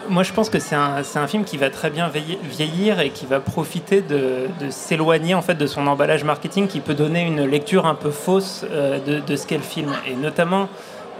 moi, 0.09 0.23
je 0.23 0.33
pense 0.33 0.49
que 0.49 0.59
c'est 0.59 0.75
un, 0.75 1.27
film 1.27 1.43
qui 1.43 1.57
va 1.57 1.69
très 1.69 1.89
bien 1.89 2.09
vieillir 2.09 2.99
et 2.99 3.09
qui 3.09 3.25
va 3.25 3.39
profiter 3.39 4.01
de, 4.01 4.47
s'éloigner 4.69 5.35
en 5.35 5.41
fait 5.41 5.55
de 5.55 5.67
son 5.67 5.87
emballage 5.87 6.23
marketing 6.23 6.67
qui 6.67 6.79
peut 6.79 6.93
donner 6.93 7.21
une 7.21 7.45
lecture 7.45 7.85
un 7.85 7.95
peu 7.95 8.11
fausse 8.11 8.65
euh, 8.71 8.99
de, 8.99 9.35
ce 9.35 9.45
qu'est 9.45 9.57
le 9.57 9.63
film. 9.63 9.91
Et 10.07 10.15
notamment, 10.15 10.69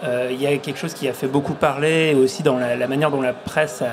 euh, 0.04 0.30
il 0.32 0.42
y 0.42 0.48
a 0.48 0.56
quelque 0.58 0.80
chose 0.80 0.94
qui 0.94 1.10
a 1.10 1.14
fait 1.14 1.28
beaucoup 1.28 1.56
parler 1.56 2.16
aussi 2.16 2.42
dans 2.42 2.58
la, 2.58 2.88
manière 2.88 3.12
dont 3.12 3.22
la 3.22 3.34
presse, 3.34 3.84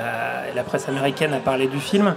américaine 0.87 1.33
a 1.33 1.39
parlé 1.39 1.67
du 1.67 1.79
film. 1.79 2.15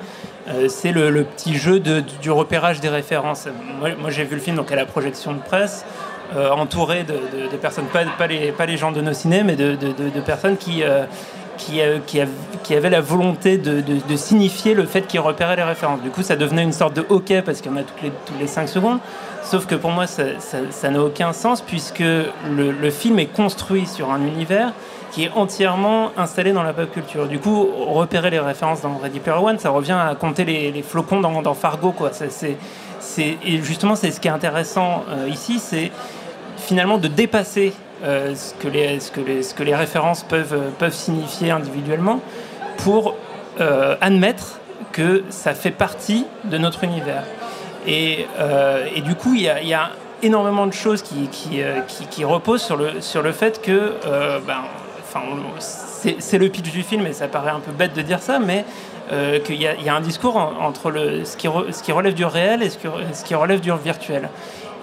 Euh, 0.48 0.68
c'est 0.68 0.92
le, 0.92 1.24
petit 1.24 1.56
jeu 1.56 1.80
du 1.80 2.30
repérage 2.30 2.80
des 2.80 2.88
références. 2.88 3.48
Moi, 3.80 4.10
j'ai 4.10 4.24
vu 4.24 4.36
le 4.36 4.40
film 4.40 4.56
donc 4.56 4.70
à 4.70 4.76
la 4.76 4.86
projection 4.86 5.32
de 5.32 5.40
presse. 5.40 5.84
entouré 6.36 7.04
de, 7.04 7.56
personnes, 7.56 7.86
pas, 7.86 8.26
les, 8.66 8.76
gens 8.76 8.92
de 8.92 9.00
nos 9.00 9.12
ciné, 9.12 9.42
mais 9.42 9.56
de, 9.56 10.20
personnes 10.24 10.56
qui, 10.56 10.84
qui, 11.58 11.80
qui, 12.06 12.74
avait 12.74 12.90
la 12.90 13.00
volonté 13.00 13.58
de, 13.58 14.16
signifier 14.16 14.74
le 14.74 14.86
fait 14.86 15.02
qu'il 15.02 15.20
repérait 15.20 15.56
les 15.56 15.62
références. 15.62 16.00
Du 16.00 16.10
coup, 16.10 16.22
ça 16.22 16.36
devenait 16.36 16.62
une 16.62 16.72
sorte 16.72 16.94
de 16.94 17.04
hockey 17.08 17.42
parce 17.42 17.60
qu'il 17.60 17.70
y 17.70 17.74
en 17.74 17.78
a 17.78 17.82
toutes 17.82 18.02
les, 18.02 18.10
toutes 18.24 18.38
les 18.38 18.46
5 18.46 18.68
secondes. 18.68 18.98
Sauf 19.42 19.66
que 19.66 19.74
pour 19.74 19.90
moi, 19.90 20.06
ça 20.06 20.90
n'a 20.90 21.02
aucun 21.02 21.32
sens 21.32 21.60
puisque 21.60 22.00
le, 22.00 22.90
film 22.90 23.18
est 23.18 23.26
construit 23.26 23.86
sur 23.86 24.10
un 24.10 24.20
univers 24.20 24.72
qui 25.10 25.24
est 25.24 25.30
entièrement 25.34 26.10
installé 26.16 26.52
dans 26.52 26.62
la 26.62 26.72
pop 26.72 26.90
culture. 26.92 27.26
Du 27.26 27.38
coup, 27.38 27.66
repérer 27.88 28.30
les 28.30 28.40
références 28.40 28.82
dans 28.82 28.96
Ready 28.98 29.20
Player 29.20 29.38
One, 29.38 29.58
ça 29.58 29.70
revient 29.70 29.92
à 29.98 30.14
compter 30.14 30.44
les, 30.44 30.82
flocons 30.82 31.20
dans, 31.20 31.54
Fargo. 31.54 31.94
Et 33.18 33.62
justement 33.62 33.96
c'est 33.96 34.10
ce 34.10 34.20
qui 34.20 34.28
est 34.28 34.32
intéressant 34.32 35.04
euh, 35.08 35.28
ici, 35.28 35.58
c'est 35.58 35.90
finalement 36.58 36.98
de 36.98 37.08
dépasser 37.08 37.72
euh, 38.04 38.34
ce, 38.34 38.54
que 38.54 38.68
les, 38.68 39.00
ce, 39.00 39.10
que 39.10 39.20
les, 39.20 39.42
ce 39.42 39.54
que 39.54 39.62
les 39.62 39.74
références 39.74 40.22
peuvent, 40.22 40.58
peuvent 40.78 40.94
signifier 40.94 41.50
individuellement 41.50 42.20
pour 42.78 43.14
euh, 43.60 43.96
admettre 44.00 44.60
que 44.92 45.24
ça 45.30 45.54
fait 45.54 45.70
partie 45.70 46.26
de 46.44 46.58
notre 46.58 46.84
univers. 46.84 47.24
Et, 47.86 48.26
euh, 48.38 48.84
et 48.94 49.00
du 49.00 49.14
coup, 49.14 49.34
il 49.34 49.42
y 49.42 49.48
a, 49.48 49.62
y 49.62 49.74
a 49.74 49.90
énormément 50.22 50.66
de 50.66 50.72
choses 50.72 51.02
qui, 51.02 51.28
qui, 51.28 51.60
qui- 52.10 52.24
reposent 52.24 52.62
sur 52.62 52.76
le, 52.76 53.00
sur 53.00 53.22
le 53.22 53.32
fait 53.32 53.62
que, 53.62 53.94
ben, 54.46 54.58
enfin, 55.02 55.20
c'est 55.60 56.38
le 56.38 56.48
pitch 56.48 56.70
du 56.70 56.82
film 56.82 57.06
et 57.06 57.12
ça 57.12 57.28
paraît 57.28 57.50
un 57.52 57.60
peu 57.60 57.70
bête 57.72 57.94
de 57.94 58.02
dire 58.02 58.20
ça, 58.20 58.38
mais 58.38 58.64
qu'il 59.44 59.56
y, 59.56 59.62
y 59.84 59.88
a 59.88 59.94
un 59.94 60.00
discours 60.00 60.36
en- 60.36 60.52
entre 60.66 60.90
le, 60.90 61.24
ce, 61.24 61.36
qui 61.36 61.48
ce 61.70 61.82
qui 61.82 61.92
relève 61.92 62.14
du 62.14 62.24
réel 62.24 62.62
et 62.62 62.70
ce 62.70 62.78
qui, 62.78 62.86
re- 62.88 63.12
ce 63.14 63.24
qui 63.24 63.34
relève 63.34 63.60
du 63.60 63.70
virtuel. 63.82 64.28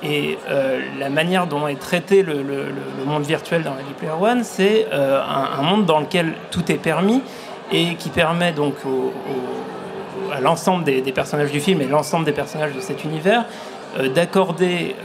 Et 0.08 0.38
euh, 0.50 0.82
la 1.00 1.10
manière 1.10 1.48
dont 1.48 1.68
est 1.68 1.80
traité 1.80 2.22
le, 2.22 2.44
monde 3.06 3.24
virtuel 3.24 3.63
dans 3.63 3.72
Ready 3.72 3.94
Player 3.98 4.13
One, 4.20 4.44
c'est 4.44 4.88
euh, 4.94 5.20
un, 5.22 5.62
monde 5.63 5.86
dans 5.86 6.00
lequel 6.00 6.34
tout 6.52 6.72
est 6.72 6.78
permis 6.78 7.22
et 7.72 7.96
qui 7.96 8.10
permet 8.10 8.52
donc 8.52 8.76
à 10.32 10.39
l'ensemble 10.41 10.84
des, 10.84 11.02
personnages 11.12 11.52
du 11.52 11.60
film 11.60 11.82
et 11.82 11.86
l'ensemble 11.86 12.26
des 12.26 12.34
personnages 12.34 12.74
de 12.74 12.82
cet 12.82 13.04
univers 13.04 13.46
euh, 14.00 14.10
d'accorder 14.10 14.96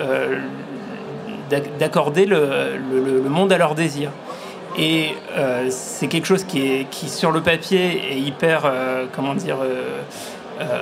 d'ac- 1.49 1.79
d'accorder 1.79 2.27
le, 2.27 3.23
monde 3.29 3.53
à 3.53 3.59
leur 3.59 3.75
désir. 3.75 4.11
Et 4.79 5.15
c'est 5.71 6.07
quelque 6.07 6.27
chose 6.27 6.45
qui, 6.45 6.61
est, 6.61 6.91
qui, 6.91 7.09
sur 7.09 7.33
le 7.33 7.41
papier, 7.41 8.13
est 8.13 8.21
hyper, 8.21 8.71
comment 9.13 9.35
dire, 9.35 9.57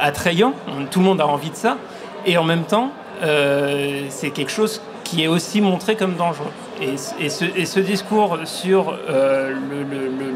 attrayant. 0.01 0.53
Tout 0.91 0.99
le 0.99 1.07
monde 1.07 1.21
a 1.23 1.27
envie 1.27 1.51
de 1.51 1.57
ça. 1.57 1.79
Et 2.27 2.37
en 2.37 2.45
même 2.45 2.65
temps, 2.65 2.91
euh, 3.23 4.03
c'est 4.09 4.31
quelque 4.31 4.53
chose 4.53 4.81
qui 5.05 5.25
est 5.25 5.29
aussi 5.29 5.61
montré 5.61 5.97
comme 5.97 6.15
dangereux. 6.15 6.53
Et, 6.81 6.97
ce, 7.29 7.81
discours 7.81 8.39
sur 8.45 8.97
euh, 9.09 9.53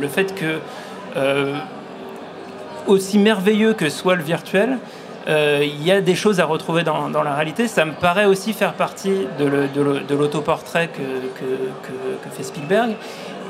le, 0.01 0.09
fait 0.09 0.35
que, 0.35 0.59
euh, 1.17 1.55
aussi 2.87 3.19
merveilleux 3.19 3.75
que 3.75 3.89
soit 3.89 4.17
le 4.17 4.23
virtuel, 4.23 4.79
il 5.29 5.85
y 5.85 5.93
a 5.93 6.01
des 6.01 6.17
choses 6.17 6.41
à 6.41 6.47
retrouver 6.47 6.83
dans, 6.83 7.09
la 7.23 7.35
réalité. 7.35 7.69
Ça 7.69 7.85
me 7.85 7.93
paraît 7.93 8.25
aussi 8.25 8.53
faire 8.53 8.73
partie 8.73 9.27
de, 9.39 10.15
l'autoportrait 10.15 10.89
que, 10.89 12.31
fait 12.31 12.43
Spielberg. 12.43 12.93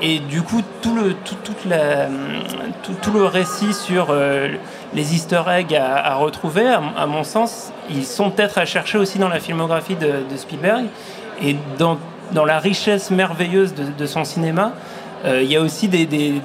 Et 0.03 0.19
du 0.19 0.43
coup, 0.43 0.63
tout 0.83 0.95
le, 0.95 1.15
tout, 1.15 1.37
toute 1.45 1.65
la, 1.65 2.09
tout, 2.83 2.95
tout 3.01 3.13
le 3.13 3.25
récit 3.25 3.73
sur 3.73 4.13
les 4.95 5.15
easter 5.15 5.43
eggs 5.49 5.75
à, 5.75 6.15
retrouver, 6.17 6.67
à, 6.67 7.07
mon- 7.07 7.25
sens, 7.25 7.73
ils 7.91 8.05
sont 8.05 8.31
peut-être 8.31 8.59
à 8.59 8.65
chercher 8.65 8.99
aussi 8.99 9.19
dans 9.19 9.29
la 9.29 9.41
filmographie 9.41 9.97
de, 9.97 10.37
Spielberg. 10.37 10.87
Et 11.43 11.57
dans, 11.79 11.99
la 12.45 12.59
richesse 12.59 13.11
merveilleuse 13.11 13.75
de, 13.75 14.07
son 14.07 14.25
cinéma, 14.25 14.73
euh, 15.25 15.43
il 15.43 15.51
y 15.51 15.57
a 15.57 15.61
aussi 15.61 15.89
des, 15.89 16.41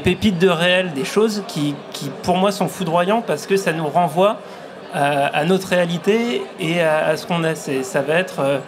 pépites 0.00 0.38
de 0.38 0.48
réel, 0.48 0.92
des 0.92 1.04
choses 1.04 1.42
qui, 1.48 1.74
pour 2.22 2.36
moi, 2.36 2.52
sont 2.52 2.68
foudroyantes 2.68 3.24
parce 3.26 3.46
que 3.46 3.56
ça 3.56 3.72
nous 3.72 3.86
renvoie 3.86 4.38
à, 4.92 5.44
notre 5.44 5.68
réalité 5.68 6.42
et 6.58 6.82
à, 6.82 7.16
ce 7.16 7.26
qu'on 7.26 7.44
a. 7.44 7.54
Ça 7.54 8.02
va 8.02 8.14
être, 8.14 8.40
euh, 8.40 8.58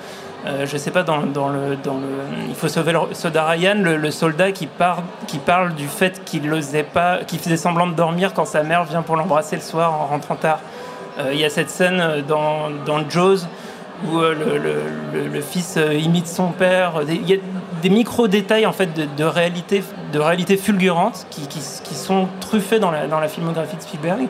euh, 0.46 0.66
je 0.66 0.76
sais 0.76 0.90
pas, 0.90 1.02
dans, 1.04 1.22
dans 1.22 1.48
le, 1.48 1.76
dans 1.76 1.94
le, 1.94 2.08
il 2.48 2.54
faut 2.54 2.68
sauver 2.68 2.92
le 2.92 2.98
soldat 3.12 3.44
Ryan, 3.46 3.76
le, 3.78 3.96
le 3.96 4.10
soldat 4.10 4.50
qui, 4.52 4.66
part, 4.66 5.02
qui 5.28 5.38
parle 5.38 5.74
du 5.74 5.86
fait 5.86 6.24
qu'il 6.24 6.48
n'osait 6.48 6.82
pas, 6.82 7.18
qui 7.26 7.38
faisait 7.38 7.56
semblant 7.56 7.86
de 7.86 7.94
dormir 7.94 8.34
quand 8.34 8.44
sa 8.44 8.62
mère 8.62 8.84
vient 8.84 9.02
pour 9.02 9.16
l'embrasser 9.16 9.56
le 9.56 9.62
soir 9.62 9.92
en 9.92 10.06
rentrant 10.06 10.34
tard. 10.36 10.58
Euh, 11.20 11.30
Il 11.32 11.38
y 11.38 11.44
a 11.44 11.50
cette 11.50 11.70
scène 11.70 12.00
euh, 12.00 12.22
dans, 12.22 12.70
dans 12.86 13.08
Jaws 13.08 13.46
où 14.10 14.18
euh, 14.18 14.34
le, 14.34 15.28
le- 15.32 15.40
fils 15.42 15.76
euh, 15.76 15.94
imite 15.94 16.26
son 16.26 16.48
père. 16.48 16.94
Il 17.08 17.28
y 17.28 17.34
a 17.34 17.36
des 17.82 17.90
micro-détails 17.90 18.66
en 18.66 18.72
fait 18.72 18.92
de, 18.94 19.06
de 19.16 19.24
réalité, 19.24 19.84
de 20.12 20.18
réalité 20.18 20.56
fulgurante 20.56 21.26
qui, 21.30 21.46
qui- 21.46 21.60
qui 21.84 21.94
sont 21.94 22.26
truffés 22.40 22.80
dans 22.80 22.90
la, 22.90 23.06
dans 23.06 23.20
la 23.20 23.28
filmographie 23.28 23.76
de 23.76 23.82
Spielberg 23.82 24.26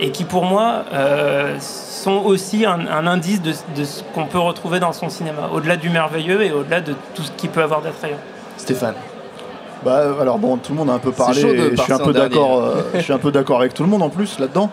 et 0.00 0.10
qui 0.10 0.24
pour 0.24 0.44
moi 0.44 0.84
euh, 0.92 1.56
sont 1.60 2.22
aussi 2.24 2.66
un, 2.66 2.86
un 2.86 3.06
indice 3.06 3.40
de, 3.42 3.52
de 3.76 3.84
ce 3.84 4.02
qu'on 4.14 4.26
peut 4.26 4.38
retrouver 4.38 4.80
dans 4.80 4.92
son 4.92 5.08
cinéma, 5.08 5.48
au-delà 5.52 5.76
du 5.76 5.90
merveilleux 5.90 6.42
et 6.42 6.52
au-delà 6.52 6.80
de 6.80 6.94
tout 7.14 7.22
ce 7.22 7.30
qu'il 7.32 7.50
peut 7.50 7.62
avoir 7.62 7.80
d'attrayant. 7.82 8.18
Stéphane. 8.56 8.94
Bah, 9.84 10.02
alors 10.20 10.38
bon, 10.38 10.56
tout 10.56 10.72
le 10.72 10.78
monde 10.78 10.90
a 10.90 10.94
un 10.94 10.98
peu 10.98 11.12
parlé. 11.12 11.42
et 11.42 11.76
je 11.76 11.82
suis 11.82 11.92
un 11.92 11.98
peu 11.98 12.12
d'accord. 12.12 12.60
euh, 12.62 12.82
je 12.94 13.00
suis 13.00 13.12
un 13.12 13.18
peu 13.18 13.30
d'accord 13.30 13.60
avec 13.60 13.74
tout 13.74 13.82
le 13.82 13.88
monde 13.88 14.02
en 14.02 14.08
plus 14.08 14.38
là-dedans. 14.38 14.70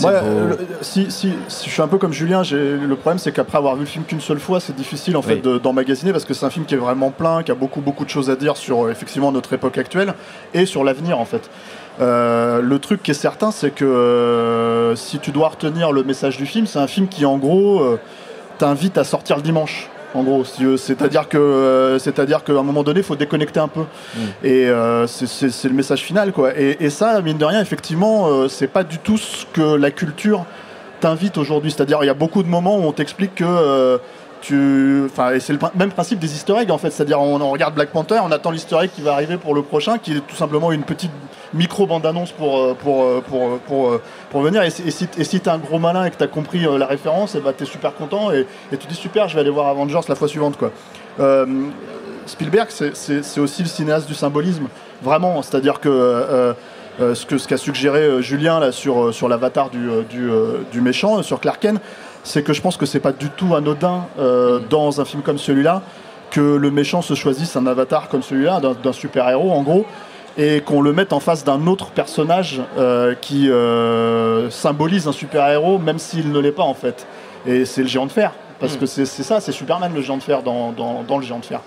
Moi, 0.00 0.12
le- 0.12 0.58
si, 0.80 1.10
si, 1.10 1.32
si 1.48 1.68
je 1.68 1.72
suis 1.72 1.82
un 1.82 1.88
peu 1.88 1.98
comme 1.98 2.12
Julien, 2.12 2.42
le 2.50 2.94
problème 2.96 3.18
c'est 3.18 3.32
qu'après 3.32 3.58
avoir 3.58 3.74
vu 3.74 3.80
le 3.82 3.86
film 3.86 4.04
qu'une 4.04 4.20
seule 4.20 4.40
fois, 4.40 4.60
c'est 4.60 4.74
difficile 4.74 5.16
en 5.16 5.22
fait 5.22 5.34
Oui. 5.34 5.40
de- 5.40 5.58
d'emmagasiner 5.58 6.12
parce 6.12 6.24
que 6.24 6.34
c'est 6.34 6.46
un 6.46 6.50
film 6.50 6.64
qui 6.64 6.74
est 6.74 6.78
vraiment 6.78 7.10
plein, 7.10 7.42
qui 7.42 7.50
a 7.50 7.54
beaucoup 7.54 7.80
beaucoup 7.80 8.04
de 8.04 8.10
choses 8.10 8.30
à 8.30 8.36
dire 8.36 8.56
sur 8.56 8.84
euh, 8.86 8.90
effectivement 8.90 9.30
notre 9.32 9.52
époque 9.52 9.78
actuelle 9.78 10.14
et 10.52 10.66
sur 10.66 10.84
l'avenir 10.84 11.18
en 11.18 11.24
fait. 11.24 11.48
Euh, 12.00 12.60
le 12.60 12.78
truc 12.80 13.02
qui 13.02 13.12
est 13.12 13.14
certain, 13.14 13.50
c'est 13.52 13.70
que 13.70 13.84
euh, 13.84 14.96
si 14.96 15.18
tu 15.20 15.30
dois 15.30 15.48
retenir 15.48 15.92
le 15.92 16.02
message 16.02 16.36
du 16.36 16.46
film, 16.46 16.66
c'est 16.66 16.78
un 16.80 16.88
film 16.88 17.06
qui 17.08 17.24
en 17.24 17.38
gros 17.38 17.80
euh, 17.80 18.00
t'invite 18.58 18.98
à 18.98 19.04
sortir 19.04 19.36
le 19.36 19.42
dimanche. 19.42 19.88
En 20.14 20.22
gros, 20.22 20.44
c'est-à-dire 20.44 21.28
que, 21.28 21.36
euh, 21.36 21.98
c'est-à-dire 21.98 22.44
qu'à 22.44 22.52
un 22.52 22.62
moment 22.62 22.82
donné, 22.84 23.00
il 23.00 23.04
faut 23.04 23.16
déconnecter 23.16 23.58
un 23.60 23.68
peu. 23.68 23.82
Et 24.44 24.66
euh, 24.68 25.06
c'est- 25.08 25.64
le 25.68 25.74
message 25.74 26.00
final, 26.02 26.32
quoi. 26.32 26.56
Et, 26.58 26.76
et 26.80 26.90
ça, 26.90 27.20
mine 27.20 27.36
de 27.38 27.44
rien, 27.44 27.60
effectivement, 27.60 28.28
euh, 28.28 28.48
c'est 28.48 28.68
pas 28.68 28.84
du 28.84 28.98
tout 28.98 29.18
ce 29.18 29.44
que 29.52 29.74
la 29.74 29.90
culture 29.90 30.44
t'invite 31.00 31.36
aujourd'hui. 31.36 31.72
C'est-à-dire, 31.72 31.98
il 32.02 32.06
y 32.06 32.10
a 32.10 32.14
beaucoup 32.14 32.42
de 32.44 32.48
moments 32.48 32.78
où 32.78 32.82
on 32.84 32.92
t'explique 32.92 33.34
que 33.36 33.98
enfin, 34.52 35.30
c'est 35.40 35.52
le 35.52 35.58
même 35.74 35.90
principe 35.92 36.18
des 36.18 36.32
Easter 36.34 36.54
eggs 36.58 36.70
en 36.70 36.78
fait. 36.78 36.90
C'est-à-dire, 36.90 37.20
on, 37.20 37.38
regarde 37.50 37.74
Black 37.74 37.90
Panther, 37.90 38.20
on 38.22 38.30
attend 38.32 38.50
l'Easter 38.50 38.76
egg 38.82 38.90
qui 38.94 39.02
va 39.02 39.12
arriver 39.12 39.36
pour 39.36 39.54
le 39.54 39.62
prochain, 39.62 39.98
qui 39.98 40.12
est 40.16 40.20
tout 40.26 40.36
simplement 40.36 40.72
une 40.72 40.82
petite 40.82 41.10
micro 41.52 41.86
bande 41.86 42.04
annonce 42.04 42.32
pour 42.32 42.58
euh, 42.58 42.74
pour 42.74 43.02
euh, 43.04 43.22
pour 43.26 43.88
euh, 43.88 44.00
pour, 44.30 44.40
venir. 44.42 44.62
Et, 44.62 44.70
si- 44.70 44.82
et 45.16 45.24
si 45.24 45.40
t'es 45.40 45.50
un 45.50 45.58
gros 45.58 45.78
malin 45.78 46.04
et 46.04 46.10
que 46.10 46.16
t'as 46.16 46.26
compris 46.26 46.66
la 46.78 46.86
référence, 46.86 47.34
et 47.34 47.40
bah 47.40 47.52
t'es 47.56 47.64
super 47.64 47.94
content 47.94 48.32
et, 48.32 48.46
et 48.72 48.76
tu 48.76 48.86
dis 48.86 48.94
super, 48.94 49.28
je 49.28 49.34
vais 49.34 49.40
aller 49.40 49.50
voir 49.50 49.68
Avengers 49.68 50.00
la 50.08 50.14
fois 50.14 50.28
suivante, 50.28 50.56
quoi. 50.58 50.72
Spielberg, 52.26 52.68
c'est- 52.70 53.38
aussi 53.38 53.62
le 53.62 53.68
cinéaste 53.68 54.06
du 54.08 54.14
symbolisme, 54.14 54.66
vraiment. 55.02 55.42
C'est-à-dire 55.42 55.78
que 55.80 56.54
ce 56.98 57.48
qu'a 57.48 57.56
suggéré 57.56 58.22
Julien 58.22 58.60
là 58.60 58.72
sur 58.72 59.12
sur 59.12 59.28
l'avatar 59.28 59.70
du 59.70 59.88
du, 60.08 60.28
du 60.72 60.80
méchant, 60.80 61.22
sur 61.22 61.40
Clark 61.40 61.60
Kent, 61.60 61.80
c'est 62.24 62.42
que 62.42 62.52
je 62.52 62.60
pense 62.60 62.76
que 62.76 62.86
c'est 62.86 63.00
pas 63.00 63.12
du 63.12 63.30
tout 63.30 63.54
anodin 63.54 64.06
euh, 64.18 64.58
dans 64.70 65.00
un 65.00 65.04
film 65.04 65.22
comme 65.22 65.38
celui-là 65.38 65.82
que 66.30 66.40
le 66.40 66.70
méchant 66.70 67.00
se 67.00 67.14
choisisse 67.14 67.54
un 67.54 67.66
avatar 67.66 68.08
comme 68.08 68.22
celui-là, 68.22 68.58
d'un 68.58 68.72
d'un 68.72 68.92
super-héros 68.92 69.52
en 69.52 69.62
gros, 69.62 69.86
et 70.36 70.62
qu'on 70.62 70.80
le 70.80 70.92
mette 70.92 71.12
en 71.12 71.20
face 71.20 71.44
d'un 71.44 71.68
autre 71.68 71.90
personnage 71.90 72.60
euh, 72.76 73.14
qui 73.14 73.48
euh, 73.48 74.50
symbolise 74.50 75.06
un 75.06 75.12
super-héros, 75.12 75.78
même 75.78 75.98
s'il 75.98 76.32
ne 76.32 76.40
l'est 76.40 76.50
pas 76.50 76.64
en 76.64 76.74
fait. 76.74 77.06
Et 77.46 77.64
c'est 77.64 77.82
le 77.82 77.88
géant 77.88 78.06
de 78.06 78.12
fer. 78.12 78.32
Parce 78.66 78.76
que 78.76 78.86
c'est 78.86 79.22
ça, 79.22 79.40
c'est 79.40 79.52
Superman 79.52 79.92
le 79.94 80.00
géant 80.02 80.16
de 80.16 80.22
fer 80.22 80.42
dans, 80.42 80.72
dans, 80.72 81.02
dans 81.06 81.18
le 81.18 81.24
géant 81.24 81.38
de 81.38 81.44
fer. 81.44 81.60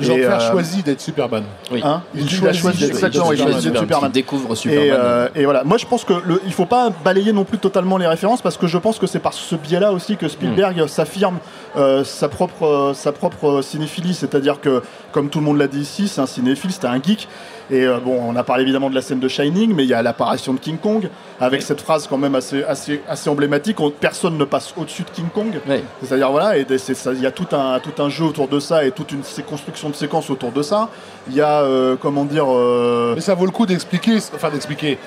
Jean-Pierre 0.00 0.40
Et, 0.40 0.44
euh, 0.44 0.50
choisit 0.50 0.84
d'être 0.86 1.00
Superman. 1.00 1.44
Oui. 1.70 1.80
Hein 1.84 2.02
il, 2.14 2.22
Il 2.22 2.30
choisit- 2.30 2.60
choisit 2.62 2.80
d'être 2.80 2.96
Superman. 3.12 4.10
Il 4.10 4.12
découvre 4.12 4.52
Et, 4.52 4.56
Superman. 4.56 4.88
euh, 4.92 5.28
et 5.34 5.44
voilà, 5.44 5.64
moi 5.64 5.78
je 5.78 5.86
pense 5.86 6.04
que 6.04 6.12
le, 6.24 6.40
il 6.46 6.52
faut 6.52 6.66
pas 6.66 6.90
balayer 7.04 7.32
non 7.32 7.44
plus 7.44 7.58
totalement 7.58 7.96
les 7.98 8.06
références 8.06 8.42
parce 8.42 8.56
que 8.56 8.66
je 8.66 8.78
pense 8.78 8.98
que 8.98 9.06
c'est 9.06 9.18
par 9.18 9.32
ce 9.32 9.54
biais-là 9.56 9.92
aussi 9.92 10.16
que 10.16 10.28
Spielberg 10.28 10.86
s'affirme 10.86 11.38
euh, 11.76 12.04
sa 12.04 12.28
propre 12.28 12.64
euh, 12.66 12.94
sa 12.94 13.12
propre 13.12 13.62
cinéphilie, 13.62 14.14
c'est-à-dire 14.14 14.60
que 14.60 14.82
comme 15.12 15.28
tout 15.30 15.38
le 15.40 15.44
monde 15.44 15.58
l'a 15.58 15.68
dit 15.68 15.80
ici, 15.80 16.08
c'est 16.08 16.20
un 16.20 16.26
cinéphile, 16.26 16.70
c'est 16.72 16.84
un 16.84 17.00
geek. 17.02 17.28
Et 17.70 17.84
euh, 17.86 17.98
bon, 18.02 18.18
on 18.26 18.34
a 18.36 18.42
parlé 18.44 18.62
évidemment 18.62 18.88
de 18.88 18.94
la 18.94 19.02
scène 19.02 19.20
de 19.20 19.28
Shining, 19.28 19.74
mais 19.74 19.84
il 19.84 19.90
y 19.90 19.94
a 19.94 20.00
l'apparition 20.02 20.54
de 20.54 20.58
King 20.58 20.78
Kong 20.78 21.10
avec 21.38 21.60
cette 21.60 21.82
phrase 21.82 22.06
quand 22.08 22.16
même 22.16 22.34
assez 22.34 22.64
assez 22.64 23.02
assez 23.08 23.28
emblématique. 23.28 23.78
On- 23.80 23.90
personne 23.90 24.38
ne 24.38 24.44
passe 24.44 24.72
au-dessus 24.76 25.02
de 25.02 25.10
King 25.10 25.28
Kong. 25.34 25.60
C'est-à-dire 26.02 26.30
voilà, 26.30 26.56
et 26.56 26.66
il 26.66 27.20
y 27.20 27.26
a 27.26 27.30
tout 27.30 27.48
un 27.52 27.78
tout 27.80 28.02
un 28.02 28.08
jeu 28.08 28.24
autour 28.24 28.48
de 28.48 28.58
ça 28.58 28.84
et 28.86 28.90
toute 28.90 29.12
une 29.12 29.20
construction 29.46 29.90
de 29.90 29.94
séquences 29.94 30.30
autour 30.30 30.50
de 30.52 30.62
ça. 30.62 30.88
Il 31.28 31.34
y 31.36 31.42
a 31.42 31.60
euh, 31.60 31.96
comment 32.00 32.24
dire. 32.24 32.46
euh, 32.48 33.14
Mais 33.14 33.20
ça 33.20 33.34
vaut 33.34 33.44
le 33.46 33.52
coup 33.52 33.66
d'expliquer, 33.66 34.16
enfin 34.34 34.48
d'expliquer, 34.48 34.98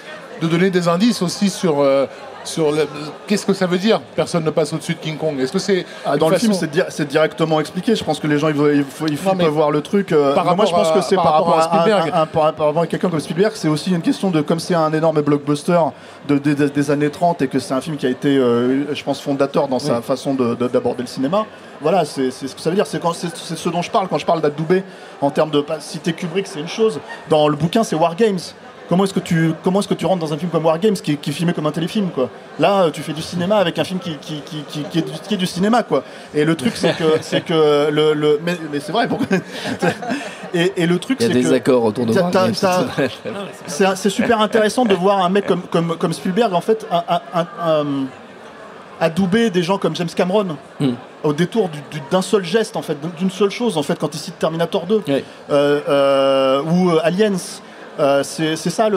de 0.42 0.48
donner 0.48 0.70
des 0.70 0.88
indices 0.88 1.24
aussi 1.24 1.50
sur, 1.50 1.82
euh, 1.82 2.06
sur 2.44 2.72
le- 2.72 2.88
qu'est-ce 3.28 3.46
que 3.46 3.54
ça 3.54 3.66
veut 3.68 3.78
dire 3.78 4.00
personne 4.16 4.44
ne 4.44 4.50
passe 4.50 4.74
au-dessus 4.74 4.94
de 4.96 5.00
King 5.00 5.18
Kong? 5.18 5.40
Est-ce 5.40 5.52
que 5.52 5.60
c'est 5.60 5.86
Ah, 6.06 6.18
dans 6.18 6.28
le 6.30 6.36
façon- 6.36 6.48
film, 6.48 6.58
c'est 6.60 6.70
di- 6.72 6.82
c'est 6.90 7.08
directement 7.08 7.60
expliqué. 7.60 7.96
Je 7.96 8.04
pense 8.04 8.20
que 8.20 8.28
les 8.28 8.38
gens, 8.40 8.48
ils, 8.50 8.54
veulent- 8.56 8.76
il 8.78 8.84
faut, 8.84 9.08
il 9.08 9.18
faut 9.18 9.30
Non, 9.30 9.36
mais 9.36 9.44
peuvent 9.46 9.54
voir 9.54 9.72
le 9.72 9.82
truc. 9.82 10.12
euh, 10.12 10.34
par 10.34 10.46
non, 10.46 10.56
moi, 10.56 10.66
je 10.66 10.72
pense 10.72 10.92
que 10.92 11.02
c'est 11.02 11.16
par 11.16 11.24
par, 11.26 11.34
rapport 11.34 11.58
à 11.60 11.62
Spielberg. 11.64 12.12
par 12.34 12.44
rapport 12.44 12.80
à 12.80 12.88
quelqu'un 12.88 13.10
comme 13.10 13.20
Spielberg. 13.20 13.52
C'est 13.56 13.68
aussi 13.68 13.92
une 13.92 14.02
question 14.02 14.30
de, 14.32 14.42
comme 14.42 14.60
c'est 14.60 14.76
un 14.76 14.92
énorme 14.94 15.22
blockbuster 15.22 15.80
de, 16.28 16.38
de- 16.38 16.54
de- 16.54 16.68
des 16.68 16.92
années 16.92 17.10
30 17.10 17.42
et 17.42 17.48
que 17.48 17.60
c'est 17.60 17.74
un 17.74 17.82
film 17.82 17.98
qui 17.98 18.06
a 18.06 18.10
été, 18.10 18.38
euh, 18.38 18.94
je 18.94 19.04
pense, 19.04 19.22
fondateur 19.22 19.68
dans 19.68 19.80
sa 19.80 20.02
façon 20.02 20.34
de- 20.34 20.56
de- 20.56 20.68
d'aborder 20.68 21.04
le 21.04 21.08
cinéma. 21.08 21.46
Voilà, 21.82 22.06
c'est 22.06 22.30
ce 22.32 22.54
que 22.54 22.62
ça 22.62 22.70
veut 22.70 22.76
dire. 22.76 22.86
C'est 22.86 23.00
quand- 23.02 23.14
c'est 23.14 23.36
ce 23.56 23.70
dont 23.70 23.82
je 23.82 23.90
parle 23.90 24.08
quand 24.08 24.18
je 24.20 24.26
parle 24.26 24.40
d'Adoubé 24.42 24.84
en 25.20 25.32
termes 25.32 25.50
de 25.50 25.66
citer 25.80 26.14
Kubrick, 26.14 26.46
c'est 26.48 26.60
une 26.60 26.68
chose. 26.68 27.00
Dans 27.30 27.48
le 27.48 27.56
bouquin, 27.56 27.84
c'est 27.84 27.96
War 27.96 28.16
Games. 28.16 28.38
Comment 28.92 29.06
est-ce 29.06 29.14
que 29.14 29.22
tu 29.22 29.54
comment 29.64 29.80
est-ce 29.80 29.88
que 29.88 29.94
tu 29.94 30.06
rentres 30.06 30.20
dans 30.20 30.34
un 30.34 30.38
film 30.38 30.52
comme 30.52 30.66
War 30.66 30.78
Games 30.78 30.94
qui, 30.96 31.14
est- 31.14 31.16
qui 31.16 31.30
est 31.30 31.34
filmé 31.34 31.54
comme 31.54 31.66
un 31.66 31.72
téléfilm 31.72 32.10
quoi? 32.10 32.30
Là, 32.60 32.84
euh, 32.84 32.90
tu 32.92 33.02
fais 33.02 33.14
du 33.14 33.22
cinéma 33.22 33.56
avec 33.56 33.80
un 33.80 33.86
film 33.86 34.00
qui, 34.00 34.18
qui, 34.18 34.42
qui, 34.42 34.58
qui- 34.68 34.84
qui 34.84 35.00
est, 35.00 35.02
du, 35.02 35.12
qui 35.28 35.34
est 35.34 35.38
du 35.38 35.46
cinéma 35.48 35.82
quoi. 35.84 36.04
Et 36.36 36.44
le 36.44 36.56
truc 36.56 36.74
c'est 36.76 36.96
que 36.98 37.04
c'est 37.22 37.40
que 37.46 37.90
le, 37.90 38.14
le 38.14 38.40
mais, 38.46 38.58
mais 38.72 38.80
c'est 38.82 38.92
vrai 38.92 39.08
pourquoi? 39.08 39.28
Et, 40.54 40.74
et 40.76 40.86
le 40.86 41.00
truc 41.00 41.18
Il 41.22 41.28
y 41.28 41.30
a 41.30 41.34
c'est 41.34 41.42
des 41.42 41.50
que 41.50 41.54
accords 41.56 41.84
autour 41.86 42.06
de 42.06 42.12
c'est 42.12 42.20
c'est 43.68 43.96
c'est 43.96 44.10
super 44.10 44.42
intéressant 44.42 44.84
de 44.84 44.94
voir 44.94 45.24
un 45.24 45.30
mec 45.30 45.46
comme, 45.48 45.62
comme, 45.62 45.96
comme 45.98 46.12
Spielberg 46.12 46.54
en 46.54 46.60
fait 46.60 46.86
un- 46.92 47.04
un- 47.08 47.22
un- 47.34 47.48
un- 47.80 48.06
adouber 49.00 49.50
des 49.50 49.64
gens 49.64 49.78
comme 49.78 49.96
James 49.96 50.10
Cameron 50.16 50.58
Hmm. 50.80 50.92
au 51.24 51.32
détour 51.34 51.70
du- 51.70 51.82
du- 51.90 52.04
d'un 52.12 52.22
seul 52.22 52.44
geste 52.44 52.76
en 52.76 52.82
fait 52.82 52.98
d'une 53.18 53.32
seule 53.32 53.50
chose 53.50 53.78
en 53.78 53.84
fait 53.84 53.98
quand 53.98 54.14
il 54.14 54.18
cite 54.20 54.38
Terminator 54.40 54.86
2 54.86 55.02
Ouais. 55.08 55.24
euh, 55.52 55.80
euh, 55.88 56.62
ou 56.64 56.90
euh, 56.92 57.00
Aliens 57.04 57.38
Euh, 58.00 58.24
c'est 58.24 58.56
ça 58.56 58.90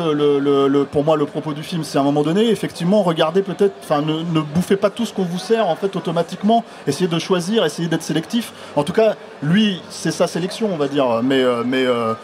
pour 0.93 1.05
moi 1.05 1.17
le 1.17 1.27
propos 1.27 1.53
du 1.53 1.63
film. 1.63 1.85
C'est 1.85 1.99
à 1.99 2.01
un 2.01 2.05
moment 2.05 2.23
donné 2.23 2.49
effectivement 2.51 3.03
regardez 3.03 3.43
peut-être 3.43 3.75
enfin 3.83 4.03
ne, 4.03 4.21
ne 4.21 4.41
bouffez 4.41 4.77
pas 4.77 4.91
tout 4.91 5.05
ce 5.05 5.13
qu'on 5.13 5.25
vous 5.25 5.39
sert 5.39 5.69
en 5.69 5.77
fait 5.77 5.95
automatiquement. 5.97 6.65
Essayez 6.87 7.09
de 7.09 7.19
choisir 7.19 7.65
essayez 7.65 7.89
d'être 7.89 8.03
sélectif. 8.03 8.53
En 8.77 8.85
tout 8.85 8.93
cas 8.93 9.17
lui 9.43 9.83
c'est 9.91 10.13
sa 10.13 10.27
sélection 10.27 10.71
on 10.73 10.77
va 10.77 10.89
dire. 10.89 11.23
Mais 11.23 11.43
euh, 11.43 11.63
mais 11.67 11.85
euh, 11.85 12.15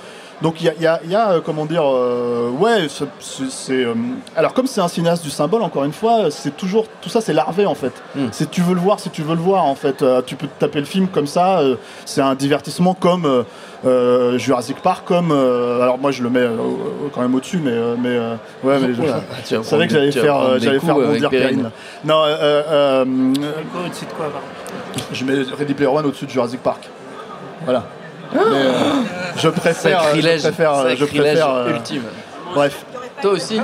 donc 0.43 0.61
il 0.61 0.67
y 0.67 0.69
a, 0.69 0.75
il 0.77 0.83
y 0.83 0.87
a- 0.87 1.01
il 1.05 1.11
y 1.11 1.15
a, 1.15 1.31
euh, 1.33 1.41
comment 1.45 1.67
dire, 1.67 1.83
euh, 1.85 2.51
ouais, 2.51 2.87
c'est- 2.89 3.05
c'est 3.21 3.51
c'est, 3.51 3.85
euh, 3.85 3.95
alors 4.37 4.55
comme 4.55 4.67
c'est 4.67 4.81
un 4.81 4.89
cinéaste 4.89 5.23
du 5.23 5.31
symbole, 5.31 5.63
encore 5.63 5.85
une 5.85 5.93
fois, 5.93 6.31
c'est 6.31 6.57
toujours 6.57 6.87
tout 7.03 7.09
ça, 7.09 7.21
c'est 7.21 7.33
larvé 7.33 7.67
en 7.67 7.75
fait. 7.75 7.93
Mm. 8.15 8.27
Si 8.33 8.47
tu 8.47 8.61
veux 8.63 8.75
le 8.75 8.81
voir, 8.81 9.01
si 9.01 9.11
tu 9.11 9.23
veux 9.23 9.35
le 9.35 9.41
voir 9.41 9.65
en 9.65 9.75
fait, 9.75 10.03
euh, 10.03 10.23
tu 10.25 10.37
peux 10.37 10.47
taper 10.59 10.79
le 10.81 10.87
film 10.87 11.09
comme 11.09 11.27
ça. 11.27 11.61
euh, 11.61 11.77
c'est 12.07 12.23
un 12.23 12.35
divertissement 12.35 12.95
comme 12.95 13.25
euh, 13.27 13.43
euh, 13.87 14.39
Jurassic 14.39 14.81
Park, 14.83 15.07
comme 15.07 15.31
euh, 15.33 15.81
alors 15.83 15.99
moi 15.99 16.11
je 16.11 16.23
le 16.23 16.31
mets 16.31 16.41
euh, 16.41 16.57
quand 17.15 17.21
même 17.23 17.35
au-dessus, 17.35 17.59
mais 17.63 17.71
euh, 17.73 17.95
mais 17.99 18.09
euh, 18.11 18.35
ouais, 18.65 18.79
mais 18.81 18.95
je, 18.95 19.03
je 19.57 19.63
savais 19.63 19.87
que 19.87 19.93
j'allais 19.93 20.13
faire, 20.13 20.59
j'allais 20.59 20.79
faire 20.81 20.95
bondir 20.95 21.31
Perrine. 21.31 21.71
Non, 22.05 22.23
euh, 22.25 22.27
euh, 22.41 22.63
euh, 23.05 23.05
Quoi, 23.73 23.83
au-dessus 23.87 24.05
de 24.07 24.11
quoi, 24.13 24.27
pardon? 24.27 25.07
je 25.13 25.25
mets 25.25 25.35
Ready 25.59 25.75
Player 25.75 25.91
One 25.91 26.07
au-dessus 26.07 26.27
de 26.27 26.31
Jurassic 26.31 26.63
Park. 26.63 26.89
Voilà. 27.65 27.85
Mais, 28.33 28.41
euh, 28.41 28.73
je 29.37 29.49
préfère, 29.49 30.01
Sacrilège, 30.03 30.41
je 30.43 30.47
préfère, 30.49 30.75
euh, 30.75 30.91
je 30.91 31.05
sacrilège 31.05 31.39
préfère. 31.39 31.55
euh, 31.55 31.71
ultime. 31.71 32.03
Bref. 32.55 32.85
Toi 33.23 33.33
aussi 33.33 33.61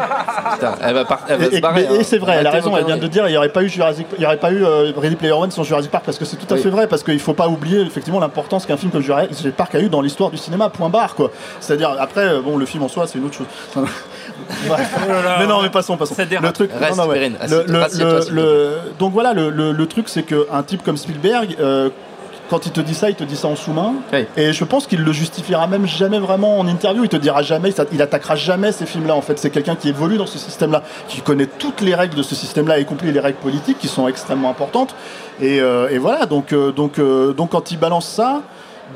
Putain, 0.52 0.74
elle 0.84 0.92
va, 0.94 1.04
par- 1.06 1.20
elle 1.30 1.38
va 1.38 1.46
Et, 1.46 1.50
se 1.50 1.54
et- 1.56 1.60
barrer. 1.62 1.86
mais- 1.88 1.96
et 1.96 2.00
hein. 2.00 2.02
c'est 2.04 2.18
vrai, 2.18 2.36
elle 2.38 2.46
a 2.46 2.50
raison, 2.50 2.76
elle 2.76 2.84
vient 2.84 2.98
de 2.98 3.06
dire 3.06 3.26
il 3.26 3.30
n'y 3.30 3.38
aurait 3.38 3.48
pas 3.48 3.62
eu 3.62 3.70
Jurassic, 3.70 4.06
il 4.18 4.22
y 4.22 4.26
aurait 4.26 4.36
pas 4.36 4.52
eu 4.52 4.62
euh, 4.62 4.92
Ready 4.94 5.16
Player 5.16 5.32
One 5.32 5.50
sans 5.50 5.62
Jurassic 5.64 5.90
Park 5.90 6.04
parce 6.04 6.18
que 6.18 6.26
c'est 6.26 6.36
tout 6.36 6.46
à 6.52 6.56
Oui. 6.56 6.62
fait 6.62 6.68
vrai 6.68 6.86
parce 6.86 7.02
qu'il 7.02 7.14
ne 7.14 7.18
faut 7.18 7.32
pas 7.32 7.48
oublier 7.48 7.80
effectivement 7.80 8.20
l'importance 8.20 8.66
qu'un 8.66 8.76
film 8.76 8.92
comme 8.92 9.00
Jurassic 9.00 9.56
Park 9.56 9.74
a 9.74 9.80
eu 9.80 9.88
dans 9.88 10.02
l'histoire 10.02 10.30
du 10.30 10.36
cinéma. 10.36 10.68
Point 10.68 10.90
barre 10.90 11.14
quoi. 11.14 11.30
C'est-à-dire 11.60 11.96
après 11.98 12.20
euh, 12.26 12.42
bon 12.42 12.58
le 12.58 12.66
film 12.66 12.82
en 12.82 12.88
soi 12.88 13.06
c'est 13.06 13.16
une 13.16 13.24
autre 13.24 13.36
chose. 13.36 13.46
Bref. 14.68 14.94
mais 15.38 15.46
non 15.46 15.62
mais 15.62 15.70
passons 15.70 15.96
passons. 15.96 16.14
Le 16.18 16.52
truc 16.52 16.70
Reste, 16.78 16.96
non, 16.98 17.04
non, 17.04 17.08
ouais. 17.08 17.14
Perrine, 17.18 17.36
Le- 17.48 17.56
assieds- 17.60 17.72
le- 17.72 17.78
rassieds-toi, 17.78 18.12
le- 18.12 18.20
s'il 18.20 18.30
te 18.30 18.34
le- 18.36 18.76
donc 18.98 19.12
voilà 19.14 19.32
le, 19.32 19.48
le- 19.48 19.72
le 19.72 19.86
truc 19.86 20.08
c'est 20.10 20.22
qu'un 20.22 20.62
type 20.66 20.82
comme 20.84 20.98
Spielberg 20.98 21.56
euh, 21.60 21.88
quand 22.48 22.66
il 22.66 22.72
te 22.72 22.80
dit 22.80 22.94
ça, 22.94 23.10
il 23.10 23.16
te 23.16 23.24
dit 23.24 23.36
ça 23.36 23.48
en 23.48 23.56
sous-main. 23.56 23.94
Oui. 24.12 24.26
Et 24.36 24.52
je 24.52 24.64
pense 24.64 24.86
qu'il 24.86 25.02
le 25.02 25.12
justifiera 25.12 25.66
même 25.66 25.86
jamais 25.86 26.18
vraiment 26.18 26.58
en 26.58 26.66
interview. 26.66 27.04
Il 27.04 27.08
te 27.08 27.16
dira 27.16 27.42
jamais, 27.42 27.70
il 27.92 28.02
attaquera 28.02 28.36
jamais 28.36 28.72
ces 28.72 28.86
films-là. 28.86 29.14
En 29.14 29.22
fait, 29.22 29.38
c'est 29.38 29.50
quelqu'un 29.50 29.76
qui 29.76 29.88
évolue 29.88 30.18
dans 30.18 30.26
ce 30.26 30.38
système-là, 30.38 30.82
qui 31.08 31.20
connaît 31.20 31.46
toutes 31.46 31.80
les 31.80 31.94
règles 31.94 32.14
de 32.14 32.22
ce 32.22 32.34
système-là, 32.34 32.78
y 32.78 32.84
compris 32.84 33.12
les 33.12 33.20
règles 33.20 33.38
politiques 33.38 33.78
qui 33.78 33.88
sont 33.88 34.08
extrêmement 34.08 34.50
importantes. 34.50 34.94
Et, 35.40 35.60
euh, 35.60 35.88
et 35.90 35.98
voilà, 35.98 36.26
donc, 36.26 36.52
euh, 36.52 36.72
donc, 36.72 36.98
euh, 36.98 37.32
donc 37.32 37.50
quand 37.50 37.70
il 37.70 37.78
balance 37.78 38.08
ça 38.08 38.42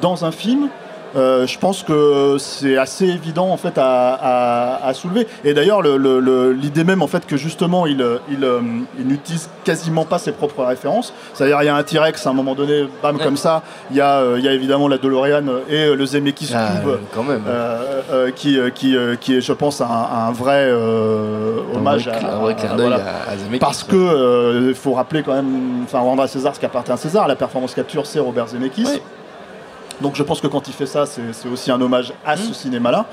dans 0.00 0.24
un 0.24 0.32
film, 0.32 0.68
euh, 1.16 1.46
je 1.46 1.58
pense 1.58 1.82
que 1.82 2.36
c'est 2.38 2.76
assez 2.76 3.06
évident 3.06 3.48
en 3.50 3.56
fait 3.56 3.76
à, 3.78 4.14
à- 4.14 4.86
à 4.86 4.94
soulever. 4.94 5.26
Et 5.44 5.54
d'ailleurs, 5.54 5.82
le- 5.82 5.96
le- 5.96 6.20
le- 6.20 6.52
l'idée 6.52 6.84
même 6.84 7.02
en 7.02 7.06
fait 7.06 7.26
que 7.26 7.36
justement 7.36 7.86
il, 7.86 8.04
il, 8.30 8.44
euh, 8.44 8.60
il 8.98 9.06
n'utilise 9.06 9.48
quasiment 9.64 10.04
pas 10.04 10.18
ses 10.18 10.32
propres 10.32 10.64
références. 10.64 11.12
C'est-à-dire 11.34 11.58
il 11.62 11.66
y 11.66 11.68
a 11.68 11.76
un 11.76 11.82
T-Rex 11.82 12.26
à 12.26 12.30
un 12.30 12.32
moment 12.32 12.54
donné, 12.54 12.88
bam 13.02 13.16
Ouais. 13.16 13.24
comme 13.24 13.36
ça. 13.36 13.62
Il 13.90 13.96
y 13.96 14.00
a, 14.00 14.18
euh, 14.20 14.36
il 14.38 14.44
y 14.44 14.48
a 14.48 14.52
évidemment 14.52 14.88
la 14.88 14.98
DeLorean 14.98 15.44
et 15.68 15.94
le 15.94 16.06
Zemeckis 16.06 16.52
Ah, 16.54 16.68
Cube. 16.80 16.88
euh, 16.88 16.96
quand 17.14 17.22
même. 17.24 17.42
euh, 17.46 18.02
euh, 18.12 18.30
qui, 18.30 18.58
qui, 18.74 18.96
qui 19.20 19.36
est, 19.36 19.40
je 19.40 19.52
pense, 19.52 19.80
un, 19.80 19.86
un 19.86 20.32
vrai 20.32 20.68
euh, 20.68 21.58
hommage 21.74 22.08
un 22.08 22.12
vrai, 22.12 22.24
à, 22.24 22.34
un 22.34 22.38
vrai 22.38 22.54
clin 22.56 22.70
à- 22.70 22.76
d'œil 22.76 22.88
voilà. 22.88 23.04
à, 23.26 23.32
à 23.32 23.36
Zemeckis, 23.36 23.58
Parce 23.58 23.82
que 23.84 23.96
euh, 23.96 24.66
il 24.70 24.74
faut 24.74 24.92
rappeler 24.92 25.22
quand 25.22 25.34
même, 25.34 25.82
enfin 25.84 25.98
rendre 25.98 26.22
à 26.22 26.28
César 26.28 26.54
ce 26.54 26.60
qui 26.60 26.66
appartient 26.66 26.92
à 26.92 26.96
César. 26.96 27.26
La 27.28 27.36
performance 27.36 27.74
capture, 27.74 28.06
c'est 28.06 28.20
Robert 28.20 28.48
Zemeckis. 28.48 29.00
Donc 30.00 30.16
je 30.16 30.22
pense 30.22 30.40
que 30.40 30.46
quand 30.46 30.66
il 30.68 30.74
fait 30.74 30.86
ça, 30.86 31.04
c'est 31.06 31.48
aussi 31.52 31.70
un 31.70 31.80
hommage 31.80 32.12
à 32.24 32.36
ce 32.36 32.52
cinéma-là, 32.54 33.06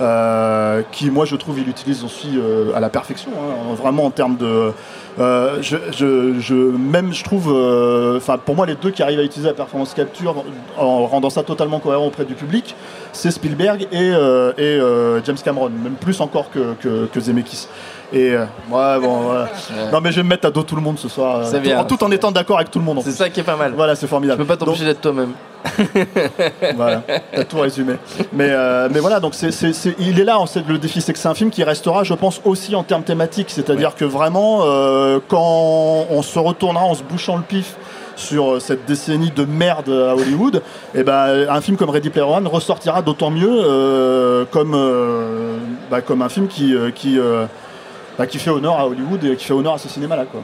euh, 0.00 0.82
qui 0.92 1.10
moi 1.10 1.24
je 1.26 1.36
trouve 1.36 1.58
il 1.58 1.68
utilise 1.68 2.04
aussi 2.04 2.30
euh, 2.38 2.72
à 2.74 2.80
la 2.80 2.88
perfection, 2.88 3.30
hein, 3.36 3.74
vraiment 3.74 4.04
en 4.06 4.10
termes 4.10 4.36
de... 4.36 4.72
euh, 5.18 5.58
je, 5.60 5.76
je- 5.92 6.40
je- 6.40 6.54
même 6.54 7.12
je 7.12 7.22
trouve, 7.24 7.48
enfin 8.16 8.38
pour 8.38 8.54
moi 8.56 8.64
les 8.66 8.76
deux 8.76 8.90
qui 8.90 9.02
arrivent 9.02 9.18
à 9.20 9.24
utiliser 9.24 9.48
la 9.48 9.54
performance 9.54 9.92
capture 9.92 10.44
en 10.78 11.06
rendant 11.06 11.28
ça 11.30 11.42
totalement 11.42 11.78
cohérent 11.80 12.06
auprès 12.06 12.24
du 12.24 12.34
public, 12.34 12.74
c'est 13.12 13.30
Spielberg 13.30 13.86
et, 13.92 14.08
et 14.58 14.80
James 15.24 15.36
Cameron, 15.44 15.68
même 15.70 15.94
plus 16.00 16.20
encore 16.20 16.50
que, 16.50 16.74
que, 16.80 17.06
que 17.06 17.20
Zemeckis. 17.20 17.68
Et 18.12 18.32
euh, 18.32 18.44
ouais, 18.70 19.00
bon, 19.00 19.20
voilà. 19.20 19.44
Ouais. 19.44 19.92
Non 19.92 20.00
mais 20.00 20.10
je 20.10 20.16
vais 20.16 20.22
me 20.24 20.28
mettre 20.30 20.46
à 20.48 20.50
dos 20.50 20.62
tout 20.64 20.74
le 20.74 20.82
monde 20.82 20.98
ce 20.98 21.08
soir, 21.08 21.36
euh, 21.36 21.50
tout- 21.50 21.60
bien. 21.60 21.84
tout 21.84 22.02
en 22.02 22.10
étant 22.10 22.32
d'accord 22.32 22.56
avec 22.56 22.70
tout 22.70 22.80
le 22.80 22.84
monde. 22.84 23.00
C'est 23.04 23.12
ça 23.12 23.30
qui 23.30 23.40
est 23.40 23.44
pas 23.44 23.56
mal. 23.56 23.72
Voilà, 23.76 23.94
c'est 23.94 24.08
formidable. 24.08 24.42
peux 24.42 24.46
pas 24.48 24.56
t'empêcher 24.56 24.84
d'être 24.84 25.00
toi-même. 25.00 25.32
voilà, 26.74 27.02
t'as 27.32 27.44
tout 27.44 27.60
résumé. 27.60 27.94
Mais, 28.32 28.48
euh, 28.48 28.88
mais 28.90 28.98
voilà, 28.98 29.20
donc 29.20 29.34
c'est, 29.34 29.50
il 29.98 30.18
est 30.18 30.24
là, 30.24 30.40
en 30.40 30.46
le 30.66 30.78
défi, 30.78 31.00
c'est 31.02 31.12
que 31.12 31.18
c'est 31.18 31.28
un 31.28 31.34
film 31.34 31.50
qui 31.50 31.62
restera, 31.62 32.02
je 32.02 32.14
pense, 32.14 32.40
aussi 32.44 32.74
en 32.74 32.82
termes 32.82 33.02
thématiques. 33.02 33.50
C'est-à-dire 33.50 33.94
que 33.94 34.04
vraiment, 34.04 34.60
quand 35.28 36.06
on 36.10 36.22
se 36.22 36.38
retournera 36.38 36.84
en 36.84 36.94
se 36.94 37.02
bouchant 37.02 37.36
le 37.36 37.42
pif 37.42 37.76
sur 38.16 38.60
cette 38.60 38.86
décennie 38.86 39.30
de 39.30 39.44
merde 39.44 39.88
à 39.90 40.14
Hollywood, 40.16 40.62
et 40.94 41.02
ben, 41.04 41.46
un 41.48 41.60
film 41.60 41.76
comme 41.76 41.90
Ready 41.90 42.10
Player 42.10 42.26
One 42.26 42.46
ressortira 42.48 43.02
d'autant 43.02 43.30
mieux 43.30 44.46
comme, 44.50 44.76
bah, 45.90 46.00
comme 46.00 46.22
un 46.22 46.28
film 46.30 46.48
qui, 46.48 46.74
qui, 46.94 47.18
bah, 48.20 48.26
qui 48.26 48.38
fait 48.38 48.50
honneur 48.50 48.78
à 48.78 48.86
Hollywood 48.86 49.24
et 49.24 49.34
qui 49.36 49.46
fait 49.46 49.54
honneur 49.54 49.72
à 49.72 49.78
ce 49.78 49.88
cinéma-là. 49.88 50.26
Quoi. 50.30 50.42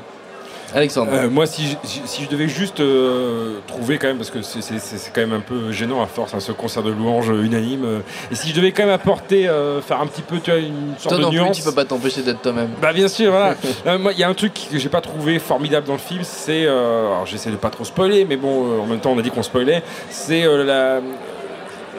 Alexandre. 0.75 1.11
Euh, 1.15 1.29
moi, 1.31 1.47
si 1.47 1.69
je, 1.69 1.77
si- 1.85 2.01
si 2.07 2.25
je 2.25 2.29
devais 2.29 2.49
juste 2.49 2.81
euh, 2.81 3.59
trouver 3.67 3.99
quand 3.99 4.09
même, 4.09 4.17
parce 4.17 4.31
que 4.31 4.41
c'est- 4.43 4.63
c'est 4.63 4.79
c'est- 4.81 4.97
c'est 4.97 5.13
quand 5.15 5.21
même 5.21 5.33
un 5.35 5.41
peu 5.41 5.71
gênant 5.73 6.03
à 6.03 6.07
force, 6.07 6.33
hein, 6.35 6.41
ce 6.41 6.53
concert 6.53 6.83
de 6.83 6.91
louanges 6.91 7.29
unanime, 7.29 7.85
euh, 7.85 7.99
et 8.33 8.35
si 8.35 8.49
je 8.49 8.55
devais 8.55 8.73
quand 8.73 8.83
même 8.85 8.93
apporter, 8.95 9.47
euh, 9.47 9.81
faire 9.83 10.01
un 10.01 10.07
petit 10.07 10.23
peu, 10.23 10.39
tu 10.41 10.51
vois, 10.51 10.59
une 10.59 10.95
sorte 10.99 11.11
Toi 11.11 11.19
de 11.19 11.23
non 11.23 11.29
plus, 11.31 11.39
nuance. 11.39 11.57
tu 11.59 11.63
peux 11.63 11.73
pas 11.73 11.85
t'empêcher 11.85 12.23
d'être 12.23 12.41
toi-même. 12.41 12.71
Bah 12.81 12.93
bien 12.95 13.09
sûr, 13.09 13.31
voilà. 13.31 13.55
Euh, 13.87 13.99
moi, 13.99 14.13
il 14.13 14.19
y 14.19 14.25
a 14.25 14.29
un 14.29 14.35
truc 14.35 14.53
que 14.73 14.79
j'ai 14.79 14.89
pas 14.89 15.01
trouvé 15.03 15.39
formidable 15.39 15.87
dans 15.87 15.93
le 15.93 15.99
film, 16.01 16.23
c'est, 16.25 16.65
euh, 16.67 17.07
alors 17.13 17.27
j'essaie 17.27 17.51
de 17.51 17.57
pas 17.57 17.71
trop 17.71 17.85
spoiler, 17.85 18.25
mais 18.25 18.37
bon, 18.37 18.65
euh, 18.67 18.81
en 18.81 18.87
même 18.87 18.99
temps 19.01 19.13
on 19.15 19.19
a 19.19 19.23
dit 19.23 19.31
qu'on 19.31 19.45
spoilait, 19.45 19.83
c'est 20.11 20.45
euh, 20.45 20.65
la 20.65 21.01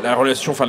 la 0.03 0.15
relation, 0.15 0.51
enfin 0.51 0.65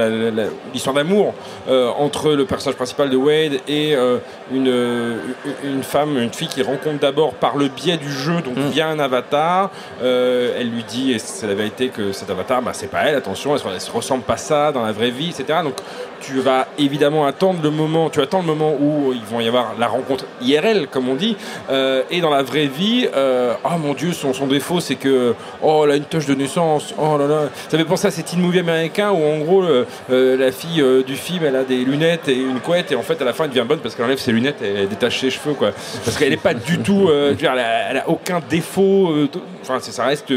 l'histoire 0.72 0.94
d'amour 0.94 1.34
euh, 1.68 1.88
entre 1.98 2.32
le 2.32 2.44
personnage 2.44 2.76
principal 2.76 3.08
de 3.08 3.16
Wade 3.16 3.60
et 3.66 3.94
euh, 3.94 4.18
une, 4.52 4.68
euh, 4.68 5.16
une 5.64 5.82
femme, 5.82 6.18
une 6.18 6.32
fille 6.32 6.48
qu'il 6.48 6.64
rencontre 6.64 6.98
d'abord 7.00 7.34
par 7.34 7.56
le 7.56 7.68
biais 7.68 7.96
du 7.96 8.10
jeu, 8.10 8.40
donc 8.42 8.58
Mm. 8.58 8.68
via 8.70 8.88
un 8.88 8.98
avatar. 8.98 9.70
Euh, 10.02 10.56
elle 10.58 10.70
lui 10.70 10.84
dit, 10.84 11.12
et 11.12 11.18
c'est 11.18 11.46
la 11.46 11.54
vérité, 11.54 11.88
que 11.88 12.12
cet 12.12 12.30
avatar, 12.30 12.62
bah, 12.62 12.72
c'est 12.74 12.90
pas 12.90 13.02
elle, 13.04 13.14
attention, 13.14 13.54
elle, 13.54 13.80
se 13.80 13.90
ressemble 13.90 14.24
pas 14.24 14.36
ça 14.36 14.72
dans 14.72 14.82
la 14.82 14.92
vraie 14.92 15.10
vie, 15.10 15.30
etc. 15.30 15.60
Donc 15.62 15.76
tu 16.20 16.40
vas 16.40 16.66
évidemment 16.78 17.26
attendre 17.26 17.60
le 17.62 17.70
moment, 17.70 18.10
tu 18.10 18.20
attends 18.20 18.40
le 18.40 18.46
moment 18.46 18.74
où 18.80 19.12
ils 19.12 19.22
vont 19.24 19.40
y 19.40 19.48
avoir 19.48 19.74
la 19.78 19.86
rencontre 19.88 20.24
IRL, 20.42 20.86
comme 20.88 21.08
on 21.08 21.14
dit, 21.14 21.36
euh, 21.70 22.02
et 22.10 22.20
dans 22.20 22.30
la 22.30 22.42
vraie 22.42 22.66
vie, 22.66 23.06
euh, 23.14 23.54
oh 23.64 23.78
mon 23.78 23.94
dieu, 23.94 24.12
son, 24.12 24.32
son 24.32 24.46
défaut 24.46 24.80
c'est 24.80 24.94
que, 24.96 25.34
oh 25.62 25.82
elle 25.84 25.90
a 25.92 25.96
une 25.96 26.04
touche 26.04 26.26
de 26.26 26.34
naissance, 26.34 26.94
oh 26.98 27.16
là 27.18 27.26
là, 27.26 27.40
ça 27.68 27.76
fait 27.78 27.84
penser 27.84 28.06
à 28.08 28.10
ces 28.10 28.22
teen 28.22 28.40
movie 28.40 28.58
américains 28.60 29.10
où 29.10 29.22
en 29.24 29.38
gros 29.38 29.62
euh, 29.62 29.84
la 30.08 30.52
fille 30.52 30.80
euh, 30.80 31.02
du 31.02 31.16
film 31.16 31.44
elle 31.44 31.56
a 31.56 31.64
des 31.64 31.78
lunettes 31.84 32.28
et 32.28 32.34
une 32.36 32.60
couette 32.60 32.92
et 32.92 32.96
en 32.96 33.02
fait 33.02 33.20
à 33.20 33.24
la 33.24 33.32
fin 33.32 33.44
elle 33.44 33.50
devient 33.50 33.66
bonne 33.66 33.78
parce 33.80 33.94
qu'elle 33.94 34.04
enlève 34.06 34.18
ses 34.18 34.32
lunettes 34.32 34.62
et 34.62 34.72
elle 34.82 34.88
détache 34.88 35.20
ses 35.20 35.30
cheveux 35.30 35.54
quoi, 35.54 35.70
parce 36.04 36.16
qu'elle 36.16 36.30
n'est 36.30 36.36
pas 36.36 36.54
du 36.54 36.78
tout, 36.78 37.08
dire, 37.38 37.52
elle, 37.52 37.58
a, 37.60 37.90
elle 37.90 37.96
a 37.98 38.08
aucun 38.08 38.40
défaut, 38.48 39.12
enfin 39.62 39.78
ça 39.80 40.04
reste 40.04 40.32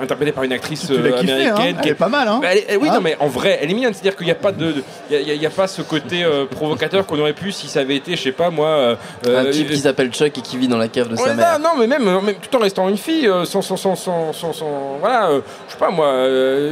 interprété 0.00 0.32
par 0.32 0.44
une 0.44 0.52
actrice 0.52 0.90
hein 0.90 0.94
américaine 0.96 1.76
qui 1.80 1.88
Elle 1.88 1.92
est 1.92 1.94
pas 1.94 2.08
mal, 2.08 2.28
hein. 2.28 2.38
Bah, 2.42 2.48
elle 2.52 2.58
est- 2.58 2.64
elle- 2.68 2.78
oui, 2.78 2.88
Hein 2.90 2.94
non, 2.94 3.00
mais 3.00 3.16
en 3.20 3.28
vrai, 3.28 3.58
elle 3.62 3.70
est 3.70 3.74
mignonne. 3.74 3.92
C'est-à-dire 3.94 4.16
qu'il 4.16 4.26
n'y 4.26 4.32
a 4.32 4.36
pas 4.36 4.52
de, 4.52 4.72
de- 4.72 4.81
il 5.10 5.34
y 5.42 5.46
a- 5.46 5.50
pas 5.50 5.66
ce 5.66 5.82
côté 5.82 6.24
euh, 6.24 6.46
provocateur 6.46 7.04
qu'on 7.06 7.18
aurait 7.18 7.34
pu 7.34 7.52
si 7.52 7.68
ça 7.68 7.80
avait 7.80 7.96
été, 7.96 8.16
je 8.16 8.22
sais 8.22 8.32
pas 8.32 8.48
moi. 8.50 8.68
euh, 8.68 8.96
Un 9.26 9.46
euh, 9.46 9.50
type 9.50 9.68
qui 9.70 9.76
s'appelle 9.78 10.10
Chuck 10.10 10.38
et 10.38 10.40
qui 10.40 10.56
vit 10.56 10.68
dans 10.68 10.78
la 10.78 10.88
cave 10.88 11.08
de 11.08 11.16
sa 11.16 11.34
mère. 11.34 11.58
non, 11.58 11.68
non, 11.70 11.70
mais 11.78 11.86
même, 11.86 12.04
même 12.04 12.34
tout 12.36 12.56
en 12.56 12.60
restant 12.60 12.88
une 12.88 12.96
fille, 12.96 13.28
sans, 13.44 13.60
sans, 13.60 13.76
sans, 13.76 13.96
sans, 14.32 14.96
voilà, 15.00 15.30
je 15.68 15.72
sais 15.72 15.78
pas 15.78 15.90
moi, 15.90 16.10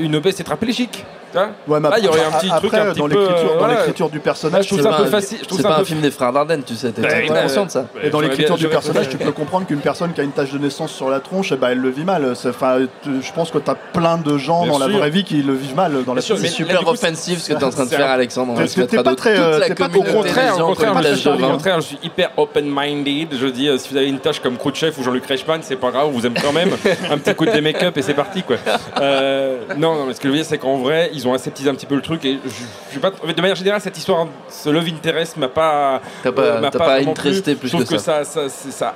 une 0.01 0.14
obèse 0.16 0.37
tétraplégique. 0.37 1.05
Ouais, 1.34 1.78
mais 1.80 1.88
Là, 1.88 1.98
il 1.98 2.04
y 2.04 2.08
aurait 2.08 2.24
un 2.24 2.30
petit 2.32 2.50
après, 2.50 2.68
truc 2.68 2.74
un 2.74 2.90
petit 2.90 2.98
dans 3.00 3.08
peu, 3.08 3.18
l'écriture, 3.20 3.50
euh, 3.52 3.58
dans 3.60 3.66
ouais. 3.68 3.74
l'écriture 3.76 4.10
du 4.10 4.20
personnage, 4.20 4.64
je 4.64 4.68
trouve 4.70 4.82
ça 4.82 4.94
un 4.96 5.02
peu 5.02 5.06
facile. 5.06 5.38
je 5.40 5.44
trouve 5.46 5.58
C'est 5.58 5.62
ça 5.62 5.68
pas 5.68 5.74
peu 5.76 5.82
un 5.82 5.84
film 5.84 6.00
des 6.00 6.10
frères 6.10 6.32
Dardenne, 6.32 6.62
tu 6.64 6.74
sais, 6.74 6.90
t'es 6.92 7.02
ouais, 7.02 7.26
conscient 7.42 7.66
de 7.66 7.70
ça. 7.70 7.86
Et 8.02 8.10
dans 8.10 8.18
j'aurais 8.18 8.28
l'écriture 8.28 8.56
bien- 8.56 8.66
du 8.66 8.70
personnage, 8.72 9.08
tu 9.08 9.16
peux 9.16 9.32
comprendre 9.32 9.66
qu'une 9.66 9.80
personne 9.80 10.12
qui 10.12 10.20
a 10.20 10.24
une 10.24 10.32
tache 10.32 10.50
de 10.52 10.58
naissance 10.58 10.92
sur 10.92 11.08
la 11.10 11.20
tronche, 11.20 11.52
eh 11.52 11.56
ben, 11.56 11.68
elle 11.70 11.78
le 11.78 11.90
vit 11.90 12.04
mal. 12.04 12.34
C'est- 12.36 12.48
Enfin, 12.50 12.78
t- 13.02 13.10
je 13.22 13.32
pense 13.32 13.50
que 13.50 13.58
tu 13.58 13.70
as 13.70 13.74
plein 13.74 14.18
de 14.18 14.36
gens 14.38 14.62
Bien 14.64 14.72
dans 14.72 14.78
la 14.78 14.86
sûr. 14.86 14.98
vraie 14.98 15.10
vie 15.10 15.24
qui 15.24 15.42
le 15.42 15.52
vivent 15.54 15.76
mal 15.76 16.04
dans 16.04 16.14
la 16.14 16.20
sûr, 16.20 16.36
C'est 16.36 16.42
mais 16.42 16.48
super 16.48 16.80
coup, 16.84 16.90
offensif 16.90 17.40
ce 17.40 17.48
que 17.52 17.58
t'es 17.58 17.64
en 17.64 17.70
train 17.70 17.84
de 17.84 17.90
c'est 17.90 17.96
faire, 17.96 18.06
un- 18.08 18.14
Alexandre. 18.14 18.52
On 18.52 18.56
T'es- 18.56 18.62
va 18.62 18.68
se 18.68 18.80
mettre 18.80 18.90
t'es 18.90 19.02
pas 19.02 19.14
très, 19.14 19.34
toute 19.36 19.44
euh, 19.44 19.58
la 19.58 19.66
t'es 19.68 19.74
pas- 19.74 19.84
au 19.84 19.88
Au 19.88 19.90
communauté 19.92 20.16
contraire, 20.16 20.54
des 20.56 20.62
au 20.62 20.74
je, 21.14 21.42
contraire, 21.46 21.82
suis 21.82 21.98
hyper 22.02 22.30
open-minded. 22.36 23.28
Je 23.38 23.46
dis, 23.46 23.68
euh, 23.68 23.78
si 23.78 23.88
vous 23.90 23.96
avez 23.96 24.08
une 24.08 24.18
tâche 24.18 24.40
comme 24.40 24.56
Khrouchtchev 24.56 24.92
ou 24.98 25.02
Jean-Luc 25.04 25.24
Reichmann, 25.26 25.60
c'est 25.62 25.76
pas 25.76 25.90
grave, 25.90 26.06
on 26.08 26.10
vous 26.10 26.26
aime 26.26 26.34
quand 26.40 26.52
même. 26.52 26.70
un 27.10 27.18
petit 27.18 27.34
coup 27.34 27.46
de 27.46 27.60
make-up 27.60 27.96
et 27.96 28.02
c'est 28.02 28.14
parti, 28.14 28.42
quoi. 28.42 28.56
Euh, 29.00 29.58
non, 29.76 29.94
non, 29.94 30.06
mais 30.06 30.14
ce 30.14 30.20
que 30.20 30.28
je 30.28 30.32
veux 30.32 30.36
dire, 30.38 30.46
c'est 30.46 30.58
qu'en 30.58 30.76
vrai, 30.78 31.10
ils 31.20 31.28
ont 31.28 31.35
aseptisé 31.35 31.68
un 31.70 31.74
petit 31.74 31.87
peu 31.87 31.94
le 31.96 32.02
truc. 32.02 32.24
Et 32.24 32.38
je, 32.44 32.94
je 32.94 32.98
pas, 32.98 33.11
de 33.11 33.40
manière 33.40 33.56
générale, 33.56 33.80
cette 33.80 33.96
histoire, 33.98 34.26
ce 34.48 34.68
love 34.70 34.88
interest 34.88 35.37
m'a 35.37 35.48
pas. 35.48 36.00
T'as 36.22 36.33
pas- 36.33 36.42
euh, 36.42 36.70
pas 36.70 36.78
vraiment 36.78 37.12
interesté 37.12 37.54
plu. 37.54 37.68
plus 37.70 37.85
que 37.85 37.88
que 37.90 37.98
ça. 37.98 38.24
ça, 38.24 38.48
c'est- 38.48 38.70
ça 38.70 38.94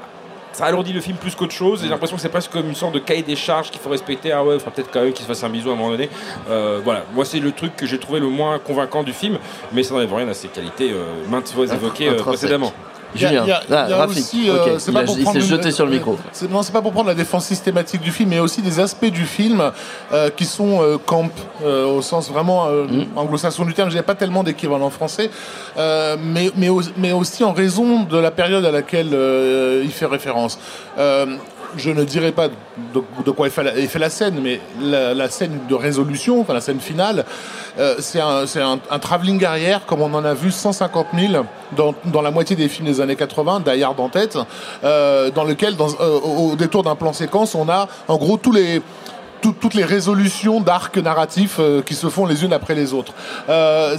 ça 0.52 0.66
alourdit 0.66 0.92
le 0.92 1.00
film 1.00 1.16
plus 1.16 1.34
qu'autre 1.34 1.52
chose. 1.52 1.80
J'ai 1.82 1.88
l'impression 1.88 2.14
que 2.14 2.22
c'est 2.22 2.28
presque 2.28 2.52
comme 2.52 2.68
une 2.68 2.76
sorte 2.76 2.94
de 2.94 3.00
cahier 3.00 3.24
des 3.24 3.34
charges 3.34 3.72
qu'il 3.72 3.80
faut 3.80 3.90
respecter. 3.90 4.30
Ah 4.30 4.44
ouais, 4.44 4.54
il 4.54 4.58
faudra 4.60 4.70
peut-être 4.70 4.90
quand 4.92 5.00
même 5.02 5.12
qu'il 5.12 5.24
se 5.24 5.26
fasse 5.26 5.42
un 5.42 5.48
bisou 5.48 5.70
à 5.70 5.72
un 5.72 5.76
moment 5.76 5.90
donné. 5.90 6.08
Euh, 6.48 6.80
voilà, 6.84 7.02
moi 7.12 7.24
c'est 7.24 7.40
le 7.40 7.50
truc 7.50 7.74
que 7.74 7.87
j'ai 7.87 7.98
trouvé 7.98 8.20
le 8.20 8.28
moins 8.28 8.60
convaincant 8.60 9.02
du 9.02 9.12
film, 9.12 9.38
mais 9.72 9.82
ça 9.82 9.94
n'enlève 9.94 10.14
rien 10.14 10.28
à 10.28 10.34
ses 10.34 10.46
qualités 10.46 10.92
euh, 10.92 11.06
maintes 11.28 11.48
fois 11.48 11.64
évoquées 11.64 12.08
euh, 12.08 12.22
précédemment. 12.22 12.72
Julien, 13.14 13.44
il 13.46 13.53
ah, 13.74 13.87
euh, 13.88 14.03
a- 14.03 14.09
s'est 15.33 15.40
jeté 15.40 15.70
sur 15.70 15.85
le 15.87 15.92
micro. 15.92 16.18
Non, 16.50 16.62
c'est 16.62 16.72
pas 16.72 16.83
pour 16.83 16.92
prendre 16.92 17.09
la 17.09 17.14
défense 17.14 17.44
systématique 17.46 18.00
du 18.00 18.11
film, 18.11 18.31
mais 18.31 18.38
aussi 18.40 18.61
des 18.62 18.81
aspects 18.81 19.05
du 19.07 19.24
film 19.24 19.62
euh, 20.12 20.31
qui 20.31 20.44
sont 20.44 20.83
euh, 20.83 20.96
camp, 21.05 21.31
euh, 21.64 21.87
au 21.87 22.03
sens 22.03 22.31
vraiment 22.31 22.66
euh, 22.66 22.85
Mm. 22.85 23.05
anglo-saxon 23.16 23.64
du 23.64 23.74
terme. 23.74 23.90
Je 23.90 23.96
n'ai 23.96 24.03
pas 24.03 24.14
tellement 24.14 24.42
d'équivalent 24.42 24.90
français, 24.90 25.31
mais, 25.77 26.50
mais, 26.57 26.68
au- 26.68 26.83
mais 26.96 27.12
aussi 27.12 27.44
en 27.44 27.53
raison 27.53 28.03
de 28.03 28.18
la 28.18 28.31
période 28.31 28.64
à 28.64 28.70
laquelle 28.70 29.16
il 29.85 29.90
fait 29.90 30.07
référence. 30.07 30.59
Je 31.76 31.90
ne 31.90 32.04
dirais 32.04 32.32
pas 32.32 32.48
de, 32.48 33.02
de 33.24 33.30
quoi 33.30 33.48
il 33.48 33.50
fait, 33.50 33.62
la, 33.64 33.76
il 33.78 33.88
fait 33.88 33.98
la 33.98 34.10
scène, 34.10 34.38
mais 34.42 34.60
la, 34.80 35.14
la 35.14 35.28
scène 35.28 35.60
de 35.68 35.74
résolution, 35.74 36.40
enfin 36.40 36.54
la 36.54 36.60
scène 36.60 36.80
finale, 36.80 37.24
euh, 37.78 37.96
c'est 37.98 38.20
un, 38.20 38.46
c'est 38.46 38.60
un, 38.60 38.78
un 38.90 38.98
travelling 38.98 39.44
arrière 39.44 39.84
comme 39.87 40.00
on 40.02 40.12
en 40.14 40.24
a 40.24 40.34
vu 40.34 40.50
150 40.50 41.06
000 41.18 41.44
dans, 41.76 41.94
dans 42.06 42.22
la 42.22 42.30
moitié 42.30 42.54
des 42.56 42.68
films 42.68 42.87
des 42.87 43.00
années 43.00 43.16
80, 43.16 43.60
Die 43.66 43.82
Hard 43.82 43.98
en 43.98 44.08
tête, 44.08 44.38
euh, 44.84 45.30
dans 45.30 45.44
lequel, 45.44 45.76
dans, 45.76 45.88
euh, 46.00 46.18
au, 46.20 46.56
détour 46.56 46.82
d'un 46.84 46.94
plan 46.94 47.12
séquence, 47.12 47.54
on 47.54 47.68
a 47.68 47.88
en 48.08 48.16
gros 48.16 48.37
tous 48.37 48.52
les 48.52 48.80
tout- 49.40 49.54
toutes 49.60 49.74
les 49.74 49.84
résolutions 49.84 50.60
d'arcs 50.60 50.96
narratifs 50.98 51.60
qui 51.84 51.94
se 51.94 52.08
font 52.08 52.24
les 52.26 52.44
unes 52.44 52.52
après 52.54 52.74
les 52.74 52.94
autres. 52.94 53.12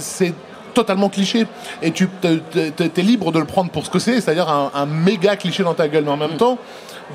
C'est 0.00 0.34
totalement 0.74 1.08
cliché 1.08 1.46
et 1.82 1.90
tu 1.92 2.08
es 2.24 3.02
libre 3.02 3.30
de 3.32 3.38
le 3.38 3.44
prendre 3.44 3.70
pour 3.70 3.86
ce 3.86 3.90
que 3.90 3.98
c'est, 4.00 4.20
c'est-à-dire 4.20 4.48
un, 4.48 4.70
un 4.74 4.86
méga 4.86 5.36
cliché 5.36 5.62
dans 5.62 5.72
ta 5.74 5.86
gueule, 5.88 6.04
mais 6.04 6.10
en 6.10 6.16
même 6.16 6.36
temps 6.36 6.58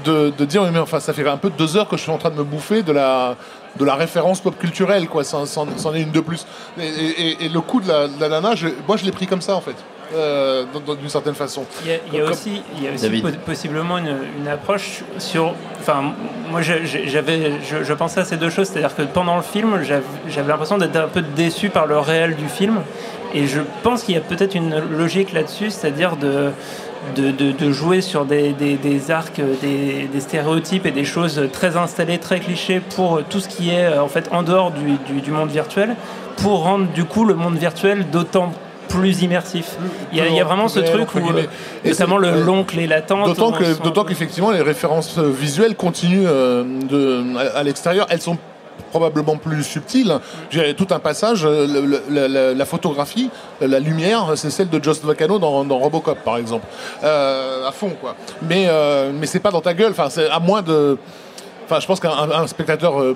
de, 0.05 0.31
de 0.37 0.45
dire 0.45 0.63
oui, 0.63 0.69
mais 0.71 0.79
enfin 0.79 0.99
ça 0.99 1.13
fait 1.13 1.27
un 1.27 1.37
peu 1.37 1.49
deux 1.49 1.75
heures 1.77 1.87
que 1.87 1.97
je 1.97 2.01
suis 2.03 2.11
en 2.11 2.17
train 2.17 2.29
de 2.29 2.35
me 2.35 2.43
bouffer 2.43 2.81
de 2.83 2.91
la 2.93 3.35
de 3.79 3.85
la 3.85 3.95
référence 3.95 4.41
pop 4.41 4.57
culturelle 4.57 5.07
quoi, 5.07 5.23
c'en 5.23 5.45
c'en- 5.45 5.65
c'en 5.77 5.93
est 5.93 6.01
une 6.01 6.11
de 6.11 6.19
plus. 6.19 6.45
Et, 6.79 6.85
et- 6.87 7.45
et 7.45 7.49
le 7.49 7.61
coup 7.61 7.79
de 7.79 7.87
la, 7.87 8.07
de 8.09 8.19
la 8.19 8.27
nana, 8.27 8.53
je- 8.55 8.67
moi 8.87 8.97
je 8.97 9.05
l'ai 9.05 9.11
pris 9.13 9.27
comme 9.27 9.39
ça 9.41 9.55
en 9.55 9.61
fait, 9.61 9.75
euh, 10.13 10.65
d'une 10.99 11.07
certaine 11.09 11.35
façon. 11.35 11.63
Il 11.85 11.89
y 11.89 11.93
a, 11.93 11.97
il 12.07 12.13
y 12.13 12.17
a 12.19 12.23
Comme- 12.23 12.31
aussi, 12.33 12.61
il 12.77 12.83
y 12.83 12.87
a 12.89 12.91
aussi 12.91 13.03
David. 13.03 13.23
po- 13.23 13.37
possiblement 13.45 13.97
une, 13.97 14.17
une 14.39 14.47
approche 14.49 15.03
sur. 15.19 15.53
Enfin, 15.79 16.13
moi, 16.49 16.61
j'avais, 16.61 17.53
je, 17.63 17.83
je 17.83 17.93
pensais 17.93 18.19
à 18.19 18.25
ces 18.25 18.35
deux 18.37 18.49
choses, 18.49 18.67
c'est-à-dire 18.67 18.93
que 18.95 19.03
pendant 19.03 19.37
le 19.37 19.41
film, 19.41 19.81
j'avais 19.83 20.03
j'avais 20.27 20.49
l'impression 20.49 20.77
d'être 20.77 20.97
un 20.97 21.07
peu 21.07 21.21
déçu 21.21 21.69
par 21.69 21.85
le 21.85 21.97
réel 21.97 22.35
du 22.35 22.49
film, 22.49 22.81
et 23.33 23.47
je 23.47 23.61
pense 23.83 24.03
qu'il 24.03 24.15
y 24.15 24.17
a 24.17 24.21
peut-être 24.21 24.53
une 24.55 24.77
logique 24.97 25.31
là-dessus, 25.31 25.71
c'est-à-dire 25.71 26.17
de 26.17 26.51
de, 27.15 27.31
de- 27.31 27.51
de 27.51 27.71
jouer 27.71 28.01
sur 28.01 28.25
des, 28.25 28.53
des- 28.53 28.75
des 28.77 29.11
arcs, 29.11 29.41
des, 29.61 30.07
des 30.11 30.19
stéréotypes 30.19 30.85
et 30.85 30.91
des 30.91 31.05
choses 31.05 31.41
très 31.51 31.75
installées, 31.77 32.17
très 32.19 32.39
clichés 32.39 32.81
pour 32.95 33.21
tout 33.29 33.39
ce 33.39 33.47
qui 33.47 33.69
est 33.71 33.85
euh, 33.85 34.03
en 34.03 34.07
fait 34.07 34.29
en 34.31 34.43
dehors 34.43 34.71
du, 34.71 34.97
du- 35.13 35.21
du 35.21 35.31
monde 35.31 35.49
virtuel, 35.49 35.95
pour 36.37 36.63
rendre 36.63 36.87
du 36.93 37.05
coup 37.05 37.25
le 37.25 37.33
monde 37.35 37.57
virtuel 37.57 38.09
d'autant 38.11 38.51
plus 38.87 39.21
immersif. 39.21 39.77
Il 40.11 40.17
y 40.17 40.21
a, 40.21 40.27
il 40.27 40.35
y 40.35 40.41
a 40.41 40.43
vraiment 40.43 40.67
ce 40.67 40.79
truc 40.81 41.15
où, 41.15 41.19
euh, 41.19 41.43
notamment 41.85 42.17
le 42.17 42.41
l'oncle 42.43 42.77
et 42.77 42.87
la 42.87 43.01
tante. 43.01 43.25
D'autant 43.27 43.51
que, 43.53 43.81
d'autant 43.83 44.03
qu'effectivement 44.03 44.51
les 44.51 44.61
références 44.61 45.17
euh, 45.17 45.29
visuelles 45.31 45.75
continuent 45.75 46.25
euh, 46.27 46.63
de, 46.89 47.23
à, 47.37 47.59
à 47.59 47.63
l'extérieur. 47.63 48.05
Elles 48.09 48.21
sont 48.21 48.37
probablement 48.89 49.37
plus 49.37 49.63
subtiles. 49.63 50.17
J'ai 50.49 50.73
tout 50.73 50.87
un 50.91 50.99
passage, 50.99 51.45
euh, 51.45 51.67
le- 51.67 52.01
le- 52.09 52.53
la, 52.53 52.65
photographie, 52.65 53.29
euh, 53.61 53.67
la 53.67 53.79
lumière, 53.79 54.31
c'est 54.35 54.49
celle 54.49 54.69
de 54.69 54.83
Joss 54.83 55.01
Vacano 55.03 55.39
dans, 55.39 55.63
dans 55.63 55.77
Robocop 55.79 56.17
par 56.23 56.37
exemple, 56.37 56.65
Euh, 57.03 57.67
à 57.67 57.71
fond 57.71 57.91
quoi. 58.01 58.15
Mais 58.41 58.65
euh, 58.67 59.11
mais 59.13 59.27
c'est 59.27 59.39
pas 59.39 59.51
dans 59.51 59.61
ta 59.61 59.73
gueule. 59.73 59.91
Enfin, 59.91 60.09
c'est 60.09 60.29
à 60.29 60.39
moins 60.39 60.61
de. 60.61 60.97
Enfin, 61.65 61.79
je 61.79 61.87
pense 61.87 61.99
qu'un 61.99 62.09
un- 62.11 62.31
un 62.43 62.47
spectateur 62.47 62.99
euh, 63.01 63.15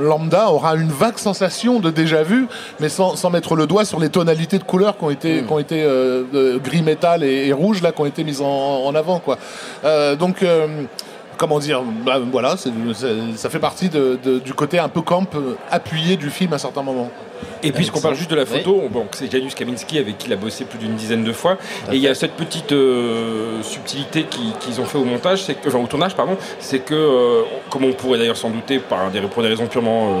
lambda 0.00 0.50
aura 0.50 0.74
une 0.74 0.88
vague 0.88 1.18
sensation 1.18 1.78
de 1.78 1.90
déjà 1.90 2.22
vu, 2.24 2.48
mais 2.80 2.88
sans, 2.88 3.14
sans 3.14 3.30
mettre 3.30 3.54
le 3.54 3.66
doigt 3.66 3.84
sur 3.84 4.00
les 4.00 4.08
tonalités 4.08 4.58
de 4.58 4.64
couleurs 4.64 4.96
qui 4.98 5.04
ont 5.04 5.10
été, 5.10 5.42
qui 5.42 5.52
ont 5.52 5.58
été 5.60 5.82
euh, 5.84 6.58
gris 6.58 6.82
métal 6.82 7.22
et, 7.22 7.46
et 7.48 7.52
rouge 7.52 7.80
là, 7.82 7.92
qui 7.92 8.00
ont 8.00 8.06
été 8.06 8.24
mises 8.24 8.40
en, 8.40 8.46
en 8.86 8.94
avant, 8.94 9.18
quoi. 9.20 9.38
Euh, 9.84 10.16
donc. 10.16 10.42
euh, 10.42 10.66
Comment 11.42 11.58
dire 11.58 11.82
bah, 11.82 12.20
Voilà, 12.30 12.54
ça 12.56 13.50
fait 13.50 13.58
partie 13.58 13.88
de- 13.88 14.16
de- 14.22 14.38
du 14.38 14.54
côté 14.54 14.78
un 14.78 14.88
peu 14.88 15.00
camp 15.02 15.26
euh, 15.34 15.56
appuyé 15.72 16.16
du 16.16 16.30
film 16.30 16.52
à 16.52 16.58
certains 16.58 16.84
moments. 16.84 17.10
Et 17.64 17.72
puisqu'on 17.72 18.00
parle 18.00 18.14
juste 18.14 18.30
de 18.30 18.36
la 18.36 18.46
photo, 18.46 18.82
bon, 18.88 19.06
c'est 19.10 19.28
Janusz 19.30 19.54
Kaminski 19.56 19.98
avec 19.98 20.18
qui 20.18 20.28
il 20.28 20.32
a 20.32 20.36
bossé 20.36 20.64
plus 20.64 20.78
d'une 20.78 20.94
dizaine 20.94 21.24
de 21.24 21.32
fois. 21.32 21.58
Et 21.90 21.96
il 21.96 22.00
y 22.00 22.06
a 22.06 22.14
cette 22.14 22.34
petite 22.34 22.70
euh, 22.70 23.60
subtilité 23.62 24.22
qui- 24.30 24.52
qu'ils 24.60 24.80
ont 24.80 24.84
fait 24.84 24.98
au 24.98 25.04
montage, 25.04 25.42
c'est 25.42 25.54
que, 25.54 25.66
enfin 25.68 25.78
au 25.80 25.86
tournage, 25.88 26.14
pardon, 26.14 26.36
c'est 26.60 26.78
que, 26.78 26.94
euh, 26.94 27.42
comme 27.70 27.84
on 27.86 27.92
pourrait 27.92 28.18
d'ailleurs 28.20 28.36
s'en 28.36 28.50
douter 28.50 28.78
par 28.78 29.10
des, 29.10 29.20
pour 29.22 29.42
des 29.42 29.48
raisons 29.48 29.66
purement 29.66 30.10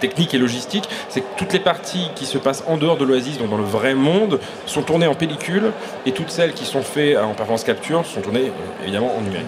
techniques 0.00 0.34
et 0.34 0.38
logistiques, 0.38 0.88
c'est 1.08 1.22
que 1.22 1.26
toutes 1.38 1.54
les 1.54 1.60
parties 1.60 2.08
qui 2.14 2.26
se 2.26 2.36
passent 2.36 2.64
en 2.66 2.76
dehors 2.76 2.98
de 2.98 3.06
l'Oasis, 3.06 3.38
donc 3.38 3.48
dans 3.48 3.56
le 3.56 3.64
vrai 3.64 3.94
monde, 3.94 4.38
sont 4.66 4.82
tournées 4.82 5.06
en 5.06 5.14
pellicule, 5.14 5.72
et 6.04 6.12
toutes 6.12 6.28
celles 6.30 6.52
qui 6.52 6.66
sont 6.66 6.82
faites 6.82 7.16
en 7.16 7.32
performance 7.32 7.64
capture 7.64 8.04
sont 8.04 8.20
tournées 8.20 8.48
euh, 8.48 8.82
évidemment 8.82 9.14
en 9.16 9.22
numérique. 9.22 9.46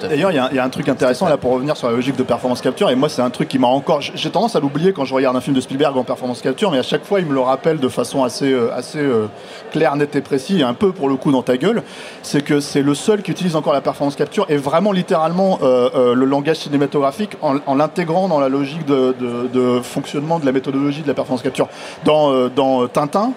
D'ailleurs, 0.00 0.30
il 0.32 0.36
y, 0.36 0.58
a- 0.58 0.64
un 0.64 0.68
truc 0.68 0.88
intéressant 0.88 1.28
là 1.28 1.36
pour 1.36 1.52
revenir 1.52 1.76
sur 1.76 1.88
la 1.88 1.94
logique 1.94 2.16
de 2.16 2.22
performance 2.22 2.60
capture. 2.60 2.90
Et 2.90 2.94
moi, 2.96 3.08
c'est 3.08 3.22
un 3.22 3.30
truc 3.30 3.48
qui 3.48 3.58
m'a 3.58 3.66
encore. 3.68 4.00
J'ai 4.00 4.30
tendance 4.30 4.56
à 4.56 4.60
l'oublier 4.60 4.92
quand 4.92 5.04
je 5.04 5.14
regarde 5.14 5.36
un 5.36 5.40
film 5.40 5.54
de 5.54 5.60
Spielberg 5.60 5.96
en 5.96 6.04
performance 6.04 6.40
capture, 6.40 6.70
mais 6.70 6.78
à 6.78 6.82
chaque 6.82 7.04
fois, 7.04 7.20
il 7.20 7.26
me 7.26 7.34
le 7.34 7.40
rappelle 7.40 7.78
de 7.78 7.88
façon 7.88 8.24
assez, 8.24 8.52
euh, 8.52 8.70
assez 8.74 8.98
euh, 8.98 9.26
claire, 9.72 9.94
nette 9.96 10.16
et 10.16 10.20
précise, 10.20 10.60
et 10.60 10.62
un 10.64 10.74
peu 10.74 10.92
pour 10.92 11.08
le 11.08 11.16
coup 11.16 11.30
dans 11.32 11.42
ta 11.42 11.56
gueule. 11.56 11.82
C'est 12.22 12.42
que 12.42 12.60
c'est 12.60 12.82
le 12.82 12.94
seul 12.94 13.22
qui 13.22 13.30
utilise 13.30 13.56
encore 13.56 13.72
la 13.72 13.80
performance 13.80 14.16
capture 14.16 14.46
et 14.48 14.56
vraiment 14.56 14.92
littéralement 14.92 15.58
euh, 15.62 15.90
euh, 15.94 16.14
le 16.14 16.24
langage 16.26 16.56
cinématographique 16.58 17.32
en, 17.42 17.74
l'intégrant 17.74 18.28
dans 18.28 18.40
la 18.40 18.48
logique 18.48 18.84
de, 18.86 19.14
de- 19.20 19.48
de 19.52 19.80
fonctionnement 19.80 20.38
de 20.38 20.46
la 20.46 20.52
méthodologie 20.52 21.02
de 21.02 21.08
la 21.08 21.14
performance 21.14 21.42
capture. 21.42 21.68
Dans, 22.04 22.32
euh, 22.32 22.48
dans 22.54 22.86
Tintin, 22.88 23.32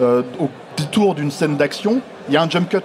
au 0.00 0.48
détour 0.78 1.14
d'une 1.14 1.30
scène 1.30 1.56
d'action, 1.58 2.00
il 2.28 2.34
y 2.34 2.36
a 2.38 2.42
un 2.42 2.48
jump 2.48 2.68
cut 2.70 2.78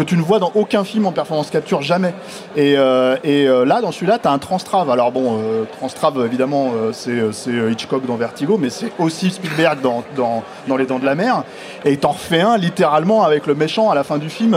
que 0.00 0.04
tu 0.08 0.16
ne 0.16 0.22
vois 0.22 0.38
dans 0.38 0.50
aucun 0.54 0.82
film 0.82 1.04
en 1.04 1.12
performance 1.12 1.50
capture 1.50 1.82
jamais. 1.82 2.14
Et, 2.56 2.78
euh, 2.78 3.16
et 3.22 3.46
euh, 3.46 3.66
là, 3.66 3.82
dans 3.82 3.92
celui-là, 3.92 4.18
tu 4.18 4.26
as 4.28 4.30
un 4.30 4.38
transtrave. 4.38 4.88
Alors 4.88 5.12
bon, 5.12 5.38
euh, 5.38 5.64
transtrave, 5.78 6.24
évidemment, 6.24 6.72
c'est 6.92 7.20
c'est, 7.32 7.50
Hitchcock 7.70 8.06
dans 8.06 8.16
Vertigo, 8.16 8.56
mais 8.58 8.70
c'est 8.70 8.92
aussi 8.98 9.30
Spielberg 9.30 9.82
dans, 9.82 10.02
dans, 10.16 10.42
dans 10.68 10.76
Les 10.78 10.86
Dents 10.86 10.98
de 10.98 11.04
la 11.04 11.14
Mer. 11.14 11.44
Et 11.84 11.98
t'en 11.98 12.12
refait 12.12 12.40
un 12.40 12.56
littéralement 12.56 13.24
avec 13.24 13.46
le 13.46 13.54
méchant 13.54 13.90
à 13.90 13.94
la 13.94 14.02
fin 14.02 14.16
du 14.16 14.30
film, 14.30 14.56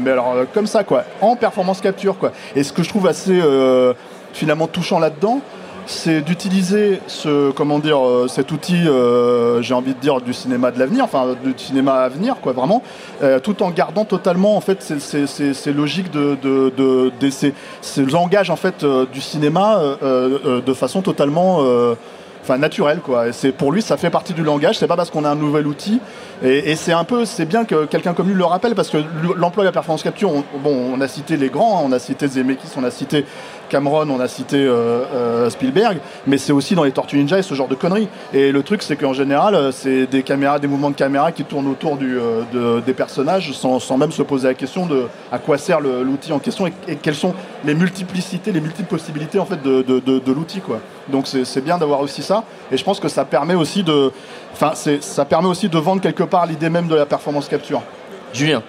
mais 0.00 0.10
alors 0.10 0.34
comme 0.52 0.66
ça, 0.66 0.84
quoi, 0.84 1.04
en 1.22 1.36
performance 1.36 1.80
capture, 1.80 2.18
quoi. 2.18 2.32
Et 2.54 2.62
ce 2.62 2.72
que 2.72 2.82
je 2.82 2.90
trouve 2.90 3.06
assez 3.06 3.40
finalement 4.34 4.66
touchant 4.66 4.98
là-dedans, 4.98 5.40
c'est 5.86 6.20
d'utiliser 6.20 7.00
ce 7.06 7.50
comment 7.52 7.78
dire 7.78 8.04
euh, 8.04 8.26
cet 8.28 8.50
outil 8.52 8.88
euh, 8.88 9.62
j'ai 9.62 9.72
envie 9.74 9.94
de 9.94 10.00
dire 10.00 10.20
du 10.20 10.34
cinéma 10.34 10.70
de 10.72 10.78
l'avenir 10.78 11.04
enfin 11.04 11.36
du 11.44 11.54
cinéma 11.56 11.94
à 11.94 12.08
venir 12.08 12.36
quoi 12.42 12.52
vraiment 12.52 12.82
euh, 13.22 13.38
tout 13.38 13.62
en 13.62 13.70
gardant 13.70 14.04
totalement 14.04 14.56
en 14.56 14.60
fait 14.60 14.82
ces, 14.82 14.98
ces, 15.00 15.26
ces- 15.26 15.72
logiques 15.72 16.10
de, 16.10 16.36
de, 16.42 16.72
de, 16.76 17.12
de- 17.20 17.30
ces, 17.30 17.54
langages 18.04 18.50
en 18.50 18.56
fait 18.56 18.82
euh, 18.84 19.06
du 19.12 19.20
cinéma 19.20 19.78
euh, 19.78 19.96
euh, 20.44 20.60
de 20.60 20.74
façon 20.74 21.02
totalement 21.02 21.60
enfin 22.42 22.58
naturelle 22.58 23.00
quoi. 23.00 23.32
C'est 23.32 23.50
pour 23.50 23.72
lui 23.72 23.82
ça 23.82 23.96
fait 23.96 24.10
partie 24.10 24.32
du 24.32 24.42
langage 24.44 24.78
c'est 24.78 24.86
pas 24.86 24.94
parce 24.96 25.10
qu'on 25.10 25.24
a 25.24 25.30
un 25.30 25.34
nouvel 25.34 25.66
outil. 25.66 26.00
Et, 26.44 26.70
et 26.70 26.76
c'est 26.76 26.92
un 26.92 27.02
peu 27.04 27.24
c'est 27.24 27.44
bien 27.46 27.64
que 27.64 27.86
quelqu'un 27.86 28.12
comme 28.14 28.28
lui 28.28 28.34
le 28.34 28.44
rappelle 28.44 28.74
parce 28.74 28.88
que 28.90 28.98
l'emploi 29.36 29.64
de 29.64 29.68
la 29.68 29.72
performance 29.72 30.02
capture 30.02 30.30
on, 30.30 30.44
bon 30.62 30.92
on 30.94 31.00
a 31.00 31.08
cité 31.08 31.36
les 31.36 31.48
grands 31.48 31.82
on 31.84 31.90
a 31.92 31.98
cité 31.98 32.28
Zemeckis 32.28 32.68
on 32.76 32.84
a 32.84 32.90
cité 32.90 33.24
Cameron, 33.68 34.08
on 34.10 34.20
a 34.20 34.28
cité 34.28 34.56
euh, 34.56 35.04
euh, 35.14 35.50
Spielberg, 35.50 35.98
mais 36.26 36.38
c'est 36.38 36.52
aussi 36.52 36.74
dans 36.74 36.84
les 36.84 36.92
Tortues 36.92 37.16
Ninja 37.16 37.38
et 37.38 37.42
ce 37.42 37.54
genre 37.54 37.68
de 37.68 37.74
conneries. 37.74 38.08
Et 38.32 38.52
le 38.52 38.62
truc, 38.62 38.82
c'est 38.82 38.96
qu'en 38.96 39.12
général, 39.12 39.54
euh, 39.54 39.72
c'est 39.72 40.06
des 40.06 40.22
caméras, 40.22 40.58
des 40.58 40.68
mouvements 40.68 40.90
de 40.90 40.96
caméra 40.96 41.32
qui 41.32 41.44
tournent 41.44 41.68
autour 41.68 41.96
des 41.96 42.94
personnages 42.94 43.52
sans, 43.52 43.96
même 43.96 44.12
se 44.12 44.22
poser 44.22 44.48
la 44.48 44.54
question 44.54 44.86
de 44.86 45.06
à 45.32 45.38
quoi 45.38 45.58
sert 45.58 45.80
l'outil 45.80 46.32
en 46.32 46.38
question 46.38 46.66
et, 46.66 46.96
quelles 46.96 47.14
sont 47.14 47.34
les 47.64 47.74
multiplicités, 47.74 48.52
les 48.52 48.60
multiples 48.60 48.88
possibilités 48.88 49.38
en 49.38 49.46
fait 49.46 49.62
de, 49.62 50.32
l'outil, 50.32 50.60
quoi. 50.60 50.80
Donc 51.08 51.26
c'est 51.26 51.64
bien 51.64 51.78
d'avoir 51.78 52.00
aussi 52.00 52.22
ça. 52.22 52.44
Et 52.72 52.76
je 52.76 52.84
pense 52.84 53.00
que 53.00 53.08
ça 53.08 53.24
permet 53.24 53.54
aussi 53.54 53.82
de, 53.82 54.12
ça 55.00 55.24
permet 55.24 55.48
aussi 55.48 55.68
de 55.68 55.78
vendre 55.78 56.00
quelque 56.00 56.24
part 56.24 56.46
l'idée 56.46 56.70
même 56.70 56.88
de 56.88 56.94
la 56.94 57.06
performance 57.06 57.48
capture. 57.48 57.82
Julien. 58.32 58.62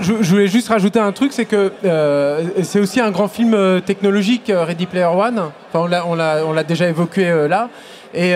Je, 0.00 0.12
voulais 0.12 0.48
juste 0.48 0.68
rajouter 0.68 0.98
un 0.98 1.12
truc, 1.12 1.32
c'est 1.32 1.44
que 1.44 1.72
euh, 1.84 2.44
c'est 2.62 2.80
aussi 2.80 3.00
un 3.00 3.10
grand 3.10 3.28
film 3.28 3.54
euh, 3.54 3.80
technologique, 3.80 4.50
euh, 4.50 4.64
Ready 4.64 4.86
Player 4.86 5.06
One. 5.06 5.50
Enfin, 5.72 6.02
on 6.06 6.14
l'a, 6.14 6.64
déjà 6.64 6.88
évoqué 6.88 7.46
là. 7.48 7.68
Et, 8.14 8.32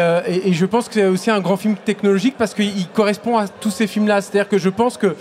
je 0.53 0.66
pense 0.66 0.89
que 0.89 0.95
c'est 0.95 1.07
aussi 1.07 1.31
un 1.31 1.41
grand 1.41 1.57
film 1.57 1.76
technologique 1.76 2.35
parce 2.37 2.53
qu'il 2.53 2.76
il 2.76 2.89
correspond 2.89 3.39
à 3.39 3.49
tous 3.49 3.70
ces 3.70 3.87
films-là. 3.87 4.20
C'est-à-dire 4.20 4.49
que 4.49 4.59
je 4.59 4.68
pense 4.68 4.99
que 4.99 5.16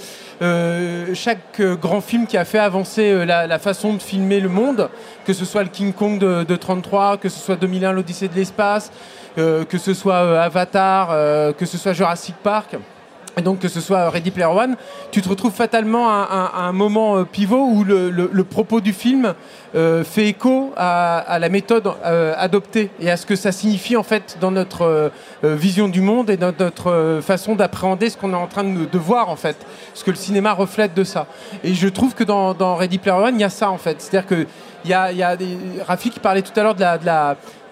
chaque 1.13 1.61
grand 1.79 2.01
film 2.01 2.27
qui 2.27 2.37
a 2.37 2.45
fait 2.45 2.59
avancer 2.59 3.25
la, 3.25 3.59
façon 3.59 3.93
de 3.93 4.01
filmer 4.01 4.41
le 4.41 4.49
monde, 4.49 4.89
que 5.25 5.33
ce 5.33 5.45
soit 5.45 5.63
le 5.63 5.69
King 5.69 5.93
Kong 5.93 6.19
de, 6.19 6.43
de 6.43 6.55
33, 6.55 7.17
que 7.17 7.29
ce 7.29 7.39
soit 7.39 7.55
2001, 7.55 7.93
l'Odyssée 7.93 8.27
de 8.27 8.35
l'espace, 8.35 8.91
que 9.37 9.77
ce 9.77 9.93
soit 9.93 10.41
Avatar, 10.41 11.55
que 11.55 11.65
ce 11.65 11.77
soit 11.77 11.93
Jurassic 11.93 12.35
Park, 12.43 12.75
et 13.37 13.41
donc 13.41 13.59
que 13.59 13.67
ce 13.67 13.81
soit 13.81 14.09
Ready 14.09 14.31
Player 14.31 14.49
One, 14.49 14.75
tu 15.11 15.21
te 15.21 15.29
retrouves 15.29 15.53
fatalement 15.53 16.09
à, 16.09 16.51
un 16.57 16.71
moment 16.71 17.17
euh, 17.17 17.23
pivot 17.23 17.65
où 17.65 17.83
le, 17.83 18.43
propos 18.43 18.81
du 18.81 18.93
film 18.93 19.33
euh, 19.75 20.03
fait 20.03 20.27
écho 20.27 20.73
à, 20.75 21.37
la 21.39 21.49
méthode 21.49 21.87
euh, 22.05 22.33
adoptée 22.37 22.89
et 22.99 23.09
à 23.09 23.17
ce 23.17 23.25
que 23.25 23.35
ça 23.35 23.51
signifie 23.51 23.95
en 23.95 24.03
fait 24.03 24.37
dans 24.41 24.51
notre 24.51 25.11
vision 25.43 25.87
du 25.87 26.01
monde 26.01 26.29
et 26.29 26.37
dans 26.37 26.53
notre 26.57 27.19
façon 27.21 27.55
d'appréhender 27.55 28.09
ce 28.09 28.17
qu'on 28.17 28.31
est 28.33 28.35
en 28.35 28.47
train 28.47 28.63
de, 28.63 28.97
voir 28.97 29.29
en 29.29 29.35
fait, 29.35 29.55
ce 29.93 30.03
que 30.03 30.11
le 30.11 30.17
cinéma 30.17 30.53
reflète 30.53 30.93
de 30.93 31.03
ça. 31.03 31.27
Et 31.63 31.73
je 31.73 31.87
trouve 31.87 32.13
que 32.13 32.23
dans, 32.23 32.75
Ready 32.75 32.97
Player 32.97 33.17
One, 33.17 33.35
il 33.35 33.41
y 33.41 33.45
a 33.45 33.49
ça 33.49 33.69
en 33.69 33.77
fait, 33.77 34.01
c'est-à-dire 34.01 34.27
que 34.27 34.47
il 34.85 34.91
y 34.91 34.93
a, 34.93 35.11
y. 35.11 35.23
Rafi 35.85 36.09
qui 36.09 36.19
parlait 36.19 36.41
tout 36.41 36.57
à 36.57 36.63
l'heure 36.63 36.75
de 36.75 36.81
la, 36.81 36.97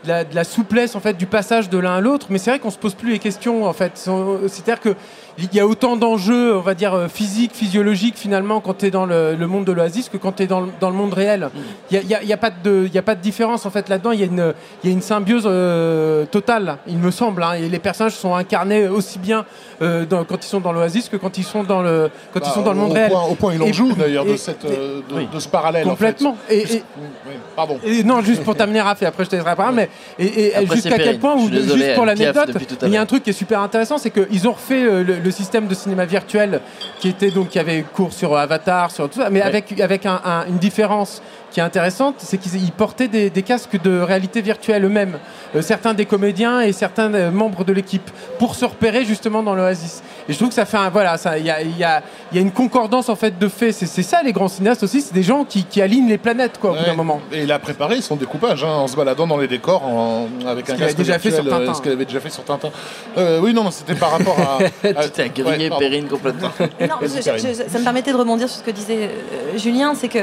de 0.05 0.35
la 0.35 0.43
souplesse 0.43 0.95
en 0.95 0.99
fait 0.99 1.13
du 1.13 1.25
passage 1.25 1.69
de 1.69 1.77
l'un 1.77 1.95
à 1.95 2.01
l'autre 2.01 2.27
mais 2.29 2.37
c'est 2.37 2.51
vrai 2.51 2.59
qu'on 2.59 2.69
se 2.69 2.77
pose 2.77 2.93
plus 2.93 3.11
les 3.11 3.19
questions 3.19 3.65
en 3.65 3.73
fait 3.73 3.91
c'est 3.95 4.09
à 4.09 4.65
dire 4.65 4.79
que 4.79 4.95
il 5.39 5.53
y 5.53 5.59
a 5.59 5.67
autant 5.67 5.95
d'enjeux 5.97 6.55
on 6.55 6.61
va 6.61 6.73
dire 6.73 6.93
euh, 6.95 7.07
physiques 7.07 7.51
physiologiques 7.53 8.17
finalement 8.17 8.59
quand 8.59 8.75
tu 8.79 8.87
es 8.87 8.91
dans 8.91 9.05
le, 9.05 9.35
le 9.35 9.47
monde 9.47 9.65
de 9.65 9.71
l'oasis 9.71 10.09
que 10.09 10.17
quand 10.17 10.31
tu 10.31 10.43
es 10.43 10.47
dans, 10.47 10.61
le- 10.61 10.69
dans 10.79 10.89
le 10.89 10.95
monde 10.95 11.13
réel 11.13 11.49
il 11.91 11.95
y 11.95 11.97
a, 11.99 12.01
il 12.01 12.09
y 12.09 12.15
a- 12.15 12.23
y 12.23 12.33
a 12.33 12.37
pas 12.37 12.49
de 12.49 12.85
il 12.87 12.93
y 12.93 12.97
a 12.97 13.01
pas 13.03 13.13
de 13.15 13.21
différence 13.21 13.65
en 13.65 13.69
fait 13.69 13.87
là-dedans 13.89 14.11
il 14.11 14.19
y 14.19 14.23
a 14.23 14.25
une 14.25 14.53
il 14.83 14.89
y 14.89 14.93
a 14.93 14.95
une 14.95 15.01
symbiose 15.01 15.43
euh, 15.45 16.25
totale 16.25 16.77
il 16.87 16.97
me 16.97 17.11
semble 17.11 17.43
hein, 17.43 17.53
et 17.53 17.69
les 17.69 17.79
personnages 17.79 18.13
sont 18.15 18.33
incarnés 18.35 18.87
aussi 18.87 19.19
bien 19.19 19.45
euh, 19.81 20.05
dans- 20.05 20.23
quand 20.23 20.43
ils 20.43 20.47
sont 20.49 20.59
dans 20.59 20.71
l'oasis 20.71 21.07
que 21.09 21.17
quand 21.17 21.37
ils 21.37 21.43
sont 21.43 21.63
dans 21.63 21.81
le 21.83 22.09
quand 22.33 22.39
ils 22.39 22.43
Bah, 22.47 22.53
sont 22.53 22.61
dans 22.63 22.73
le 22.73 22.79
monde 22.79 22.91
au 22.91 22.95
réel 22.95 23.11
Point, 23.11 23.23
au 23.29 23.35
point, 23.35 23.53
il 23.53 23.61
en 23.61 23.71
joue 23.73 23.93
d'ailleurs 23.93 24.25
de, 24.25 24.31
et- 24.31 24.37
cette, 24.37 24.65
de, 24.65 25.03
Oui. 25.15 25.27
de 25.31 25.39
ce 25.39 25.47
parallèle. 25.47 25.83
en 25.87 25.95
fait. 25.95 26.13
complètement 26.15 26.37
et, 26.49 26.59
et- 26.59 26.83
Oui, 27.27 27.33
pardon. 27.55 27.77
et 27.85 28.03
non, 28.03 28.21
juste 28.21 28.43
pour 28.43 28.55
terminer, 28.55 28.81
Raph, 28.81 29.01
et 29.03 29.05
après 29.05 29.23
je 29.23 29.29
te 29.29 29.35
laisserai 29.35 29.51
la 29.51 29.55
parole, 29.55 29.75
mais 29.75 29.89
et, 30.17 30.47
et 30.47 30.55
Après, 30.55 30.75
jusqu'à 30.75 30.97
quel 30.97 31.19
point, 31.19 31.35
désolé, 31.47 31.83
juste 31.85 31.95
pour 31.95 32.05
l'anecdote, 32.05 32.49
à 32.81 32.87
il 32.87 32.93
y 32.93 32.97
a 32.97 33.01
un 33.01 33.05
truc 33.05 33.23
qui 33.23 33.29
est 33.29 33.33
super 33.33 33.61
intéressant, 33.61 33.97
c'est 33.97 34.09
qu'ils 34.09 34.47
ont 34.47 34.53
refait 34.53 34.81
le, 34.81 35.19
le 35.27 35.31
système 35.31 35.67
de 35.67 35.75
cinéma 35.75 36.05
virtuel 36.05 36.61
qui 36.99 37.09
était 37.09 37.31
donc 37.31 37.49
qui 37.49 37.59
avait 37.59 37.83
cours 37.83 38.13
sur 38.13 38.35
Avatar, 38.37 38.91
sur 38.91 39.09
tout 39.09 39.19
ça, 39.21 39.29
mais 39.29 39.41
Ouais. 39.41 39.45
avec 39.45 39.79
avec 39.79 40.05
un- 40.05 40.21
un- 40.23 40.45
une 40.47 40.57
différence 40.57 41.21
qui 41.51 41.59
est 41.59 41.63
intéressante, 41.63 42.15
c'est 42.19 42.37
qu'ils 42.37 42.55
ils 42.61 42.71
portaient 42.71 43.07
des, 43.07 43.29
des 43.29 43.41
casques 43.43 43.81
de 43.81 43.99
réalité 43.99 44.41
virtuelle 44.41 44.83
eux-mêmes, 44.85 45.17
Euh, 45.55 45.61
certains 45.61 45.93
des 45.93 46.05
comédiens 46.05 46.59
et 46.59 46.73
certains 46.73 47.13
euh, 47.13 47.31
membres 47.31 47.63
de 47.63 47.71
l'équipe, 47.71 48.09
pour 48.37 48.55
se 48.55 48.65
repérer 48.65 49.05
justement 49.05 49.41
dans 49.43 49.55
l'Oasis. 49.55 50.03
Et 50.27 50.33
je 50.33 50.37
trouve 50.37 50.49
que 50.49 50.55
ça 50.55 50.65
fait 50.65 50.75
un 50.77 50.89
voilà, 50.89 51.15
il 51.37 51.45
y 51.45 51.49
a, 51.49 51.61
il 51.61 51.77
y, 51.77 51.85
a, 51.85 52.03
il 52.31 52.35
y 52.35 52.39
a 52.39 52.41
une 52.41 52.51
concordance 52.51 53.07
en 53.07 53.15
fait 53.15 53.39
de 53.39 53.47
faits. 53.47 53.73
C'est 53.73 54.03
ça 54.03 54.21
les 54.23 54.33
grands 54.33 54.49
cinéastes 54.49 54.83
aussi, 54.83 54.99
c'est 55.01 55.13
des 55.13 55.23
gens 55.23 55.45
qui, 55.45 55.63
qui 55.63 55.81
alignent 55.81 56.09
les 56.09 56.17
planètes 56.17 56.57
quoi 56.59 56.71
au 56.71 56.73
bout 56.73 56.83
d'un 56.83 56.89
Ouais. 56.91 56.95
moment. 56.97 57.21
Et 57.31 57.43
il 57.43 57.51
a 57.53 57.59
préparé 57.59 58.01
son 58.01 58.17
découpage 58.17 58.61
hein, 58.65 58.67
en 58.83 58.87
se 58.87 58.97
baladant 58.97 59.25
dans 59.25 59.37
les 59.37 59.47
décors 59.47 59.85
en- 59.85 60.27
avec 60.45 60.69
un 60.69 60.75
casque 60.75 60.97
déjà 60.97 61.17
fait 61.17 61.29
virtuel, 61.29 61.45
sur 61.45 61.55
euh, 61.55 61.59
Tintin. 61.59 61.73
ce 61.75 61.81
qu'il 61.81 61.91
avait 61.93 62.05
déjà 62.05 62.19
fait 62.19 62.29
sur 62.29 62.43
Tintin. 62.43 62.69
Euh, 63.17 63.39
oui, 63.41 63.53
non, 63.53 63.63
non, 63.63 63.71
c'était 63.71 63.95
par 63.95 64.11
rapport 64.11 64.37
à. 64.37 64.57
à- 64.99 65.03
tu 65.05 65.09
t'es 65.11 65.29
grillé 65.29 65.69
Ouais. 65.69 65.77
Perrine 65.79 66.07
complètement. 66.09 66.49
Non, 66.81 66.95
je- 67.01 67.07
je- 67.07 67.47
je- 67.47 67.69
ça 67.71 67.79
me 67.79 67.83
permettait 67.85 68.11
de 68.11 68.17
rebondir 68.17 68.49
sur 68.49 68.59
ce 68.59 68.63
que 68.63 68.71
disait 68.71 69.09
euh, 69.09 69.57
Julien, 69.57 69.93
c'est 69.95 70.09
que 70.09 70.19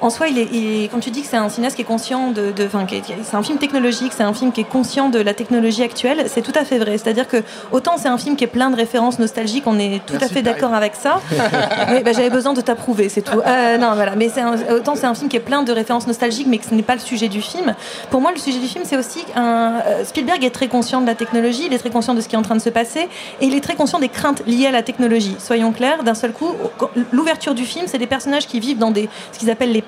en 0.00 0.10
soi, 0.10 0.28
il 0.28 0.38
est, 0.38 0.48
il 0.52 0.84
est- 0.84 0.88
comme 0.88 1.00
tu 1.00 1.10
dis 1.10 1.22
que 1.22 1.28
c'est 1.28 1.36
un 1.36 1.48
cinéaste 1.48 1.76
qui 1.76 1.82
est 1.82 1.86
conscient 1.86 2.30
de, 2.30 2.50
de- 2.52 2.66
enfin, 2.66 2.86
c'est 3.22 3.36
un 3.36 3.42
film 3.42 3.58
technologique, 3.58 4.12
c'est 4.16 4.22
un 4.22 4.34
film 4.34 4.52
qui 4.52 4.60
est 4.60 4.68
conscient 4.68 5.08
de 5.08 5.18
la 5.18 5.34
technologie 5.34 5.82
actuelle. 5.82 6.24
C'est 6.28 6.42
tout 6.42 6.52
à 6.54 6.64
fait 6.64 6.78
vrai. 6.78 6.98
C'est-à-dire 6.98 7.26
que 7.28 7.42
autant 7.72 7.96
c'est 7.96 8.08
un 8.08 8.18
film 8.18 8.36
qui 8.36 8.44
est 8.44 8.48
plein 8.48 8.70
de 8.70 8.76
références 8.76 9.18
nostalgiques, 9.18 9.64
on 9.66 9.78
est 9.78 10.00
tout 10.06 10.12
Merci, 10.14 10.24
à 10.26 10.28
fait 10.28 10.42
d'accord 10.42 10.74
avec 10.74 10.94
ça. 10.94 11.20
oui, 11.90 12.02
bah, 12.04 12.12
j'avais 12.12 12.30
besoin 12.30 12.52
de 12.52 12.60
t'approuver, 12.60 13.08
c'est 13.08 13.22
tout. 13.22 13.40
Euh, 13.44 13.78
non, 13.78 13.92
voilà. 13.94 14.14
Mais 14.16 14.28
un- 14.38 14.74
autant 14.74 14.94
c'est 14.94 15.06
un 15.06 15.14
film 15.14 15.28
qui 15.28 15.36
est 15.36 15.40
plein 15.40 15.62
de 15.62 15.72
références 15.72 16.06
nostalgiques, 16.06 16.46
mais 16.48 16.58
que 16.58 16.66
ce 16.66 16.74
n'est 16.74 16.82
pas 16.82 16.94
le 16.94 17.00
sujet 17.00 17.28
du 17.28 17.40
film. 17.40 17.74
Pour 18.10 18.20
moi, 18.20 18.32
le 18.32 18.38
sujet 18.38 18.58
du 18.58 18.66
film, 18.66 18.84
c'est 18.86 18.96
aussi 18.96 19.24
un 19.36 19.80
euh, 19.86 20.04
Spielberg 20.04 20.44
est 20.44 20.50
très 20.50 20.68
conscient 20.68 21.00
de 21.00 21.06
la 21.06 21.14
technologie, 21.14 21.64
il 21.66 21.72
est 21.72 21.78
très 21.78 21.90
conscient 21.90 22.14
de 22.14 22.20
ce 22.20 22.28
qui 22.28 22.34
est 22.34 22.38
en 22.38 22.42
train 22.42 22.56
de 22.56 22.60
se 22.62 22.70
passer, 22.70 23.08
et 23.40 23.46
il 23.46 23.54
est 23.54 23.60
très 23.60 23.74
conscient 23.74 23.98
des 23.98 24.08
craintes 24.08 24.42
liées 24.46 24.66
à 24.66 24.70
la 24.72 24.82
technologie. 24.82 25.36
Soyons 25.38 25.72
clairs, 25.72 26.02
d'un 26.04 26.14
seul 26.14 26.32
coup, 26.32 26.50
quand- 26.78 26.90
l'ouverture 27.12 27.54
du 27.54 27.64
film, 27.64 27.86
c'est 27.86 27.98
des 27.98 28.06
personnages 28.06 28.46
qui 28.46 28.60
vivent 28.60 28.78
dans 28.78 28.90
des 28.90 29.08
ce 29.32 29.38
qu'ils 29.38 29.50
appellent 29.50 29.72
les 29.72 29.82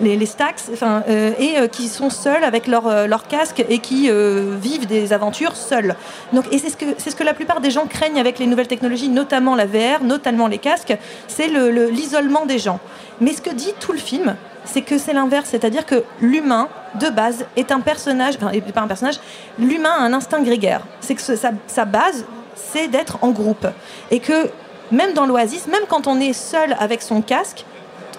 les, 0.00 0.26
stacks, 0.26 0.60
enfin, 0.72 1.02
euh, 1.08 1.32
et 1.38 1.58
euh, 1.58 1.66
qui 1.68 1.88
sont 1.88 2.10
seuls 2.10 2.44
avec 2.44 2.66
leur, 2.66 2.86
euh, 2.86 3.06
leur 3.06 3.26
casque 3.26 3.64
et 3.68 3.78
qui 3.78 4.10
vivent 4.10 4.86
des 4.86 5.12
aventures 5.12 5.56
seuls. 5.56 5.94
Donc, 6.32 6.44
et 6.52 6.58
c'est 6.58 6.70
ce 6.70 6.76
que 6.76 6.84
c'est 6.98 7.10
ce 7.10 7.16
que 7.16 7.24
la 7.24 7.34
plupart 7.34 7.60
des 7.60 7.70
gens 7.70 7.86
craignent 7.86 8.20
avec 8.20 8.38
les 8.38 8.46
nouvelles 8.46 8.68
technologies, 8.68 9.08
notamment 9.08 9.54
la 9.54 9.66
VR, 9.66 10.02
notamment 10.02 10.46
les 10.46 10.58
casques, 10.58 10.96
c'est 11.26 11.48
le- 11.48 11.70
le- 11.70 11.88
l'isolement 11.88 12.46
des 12.46 12.58
gens. 12.58 12.80
Mais 13.20 13.32
ce 13.32 13.40
que 13.40 13.50
dit 13.50 13.72
tout 13.80 13.92
le 13.92 13.98
film, 13.98 14.36
c'est 14.64 14.82
que 14.82 14.98
c'est 14.98 15.12
l'inverse, 15.14 15.48
c'est-à-dire 15.50 15.86
que 15.86 16.04
l'humain, 16.20 16.68
de 17.00 17.08
base, 17.08 17.46
est 17.56 17.72
un 17.72 17.80
personnage, 17.80 18.34
enfin, 18.40 18.50
pas 18.74 18.80
un 18.82 18.86
personnage, 18.86 19.18
l'humain 19.58 19.90
a 19.98 20.02
un 20.02 20.12
instinct 20.12 20.42
grégaire. 20.42 20.82
C'est 21.00 21.14
que 21.14 21.22
sa 21.22 21.84
base, 21.84 22.24
c'est 22.54 22.88
d'être 22.88 23.18
en 23.22 23.30
groupe. 23.30 23.66
Et 24.10 24.20
que 24.20 24.50
même 24.90 25.12
dans 25.14 25.26
l'oasis, 25.26 25.66
même 25.68 25.82
quand 25.88 26.06
on 26.06 26.18
est 26.20 26.32
seul 26.32 26.76
avec 26.78 27.02
son 27.02 27.22
casque, 27.22 27.64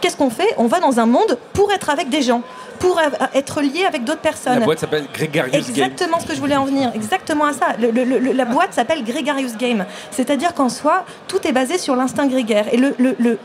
qu'est-ce 0.02 0.18
qu'on 0.18 0.30
fait 0.30 0.54
On 0.58 0.68
va 0.68 0.80
dans 0.80 1.00
un 1.00 1.06
monde 1.06 1.38
pour 1.54 1.72
être 1.72 1.90
avec 1.90 2.10
des 2.10 2.22
gens, 2.22 2.42
pour 2.80 3.00
être 3.34 3.62
lié 3.62 3.86
avec 3.88 4.04
d'autres 4.06 4.22
personnes. 4.22 4.60
La 4.60 4.66
boîte 4.66 4.80
s'appelle 4.80 5.06
Gregarious 5.14 5.52
Games. 5.52 5.62
Exactement 5.70 6.20
ce 6.20 6.26
que 6.28 6.34
je 6.36 6.40
voulais 6.40 6.56
en 6.56 6.66
venir, 6.66 6.92
exactement 6.96 7.46
à 7.46 7.54
ça. 7.54 7.68
Le- 7.80 7.92
le- 7.92 8.04
le- 8.06 8.32
la 8.32 8.46
boîte 8.46 8.74
s'appelle 8.74 9.04
Gregarious 9.04 9.56
Game, 9.58 9.86
c'est-à-dire 10.12 10.54
qu'en 10.54 10.70
soi, 10.70 11.04
tout 11.28 11.46
est 11.48 11.52
basé 11.52 11.78
sur 11.78 11.96
l'instinct 11.96 12.28
grégaire. 12.28 12.66
Et 12.74 12.78
le, 12.78 12.96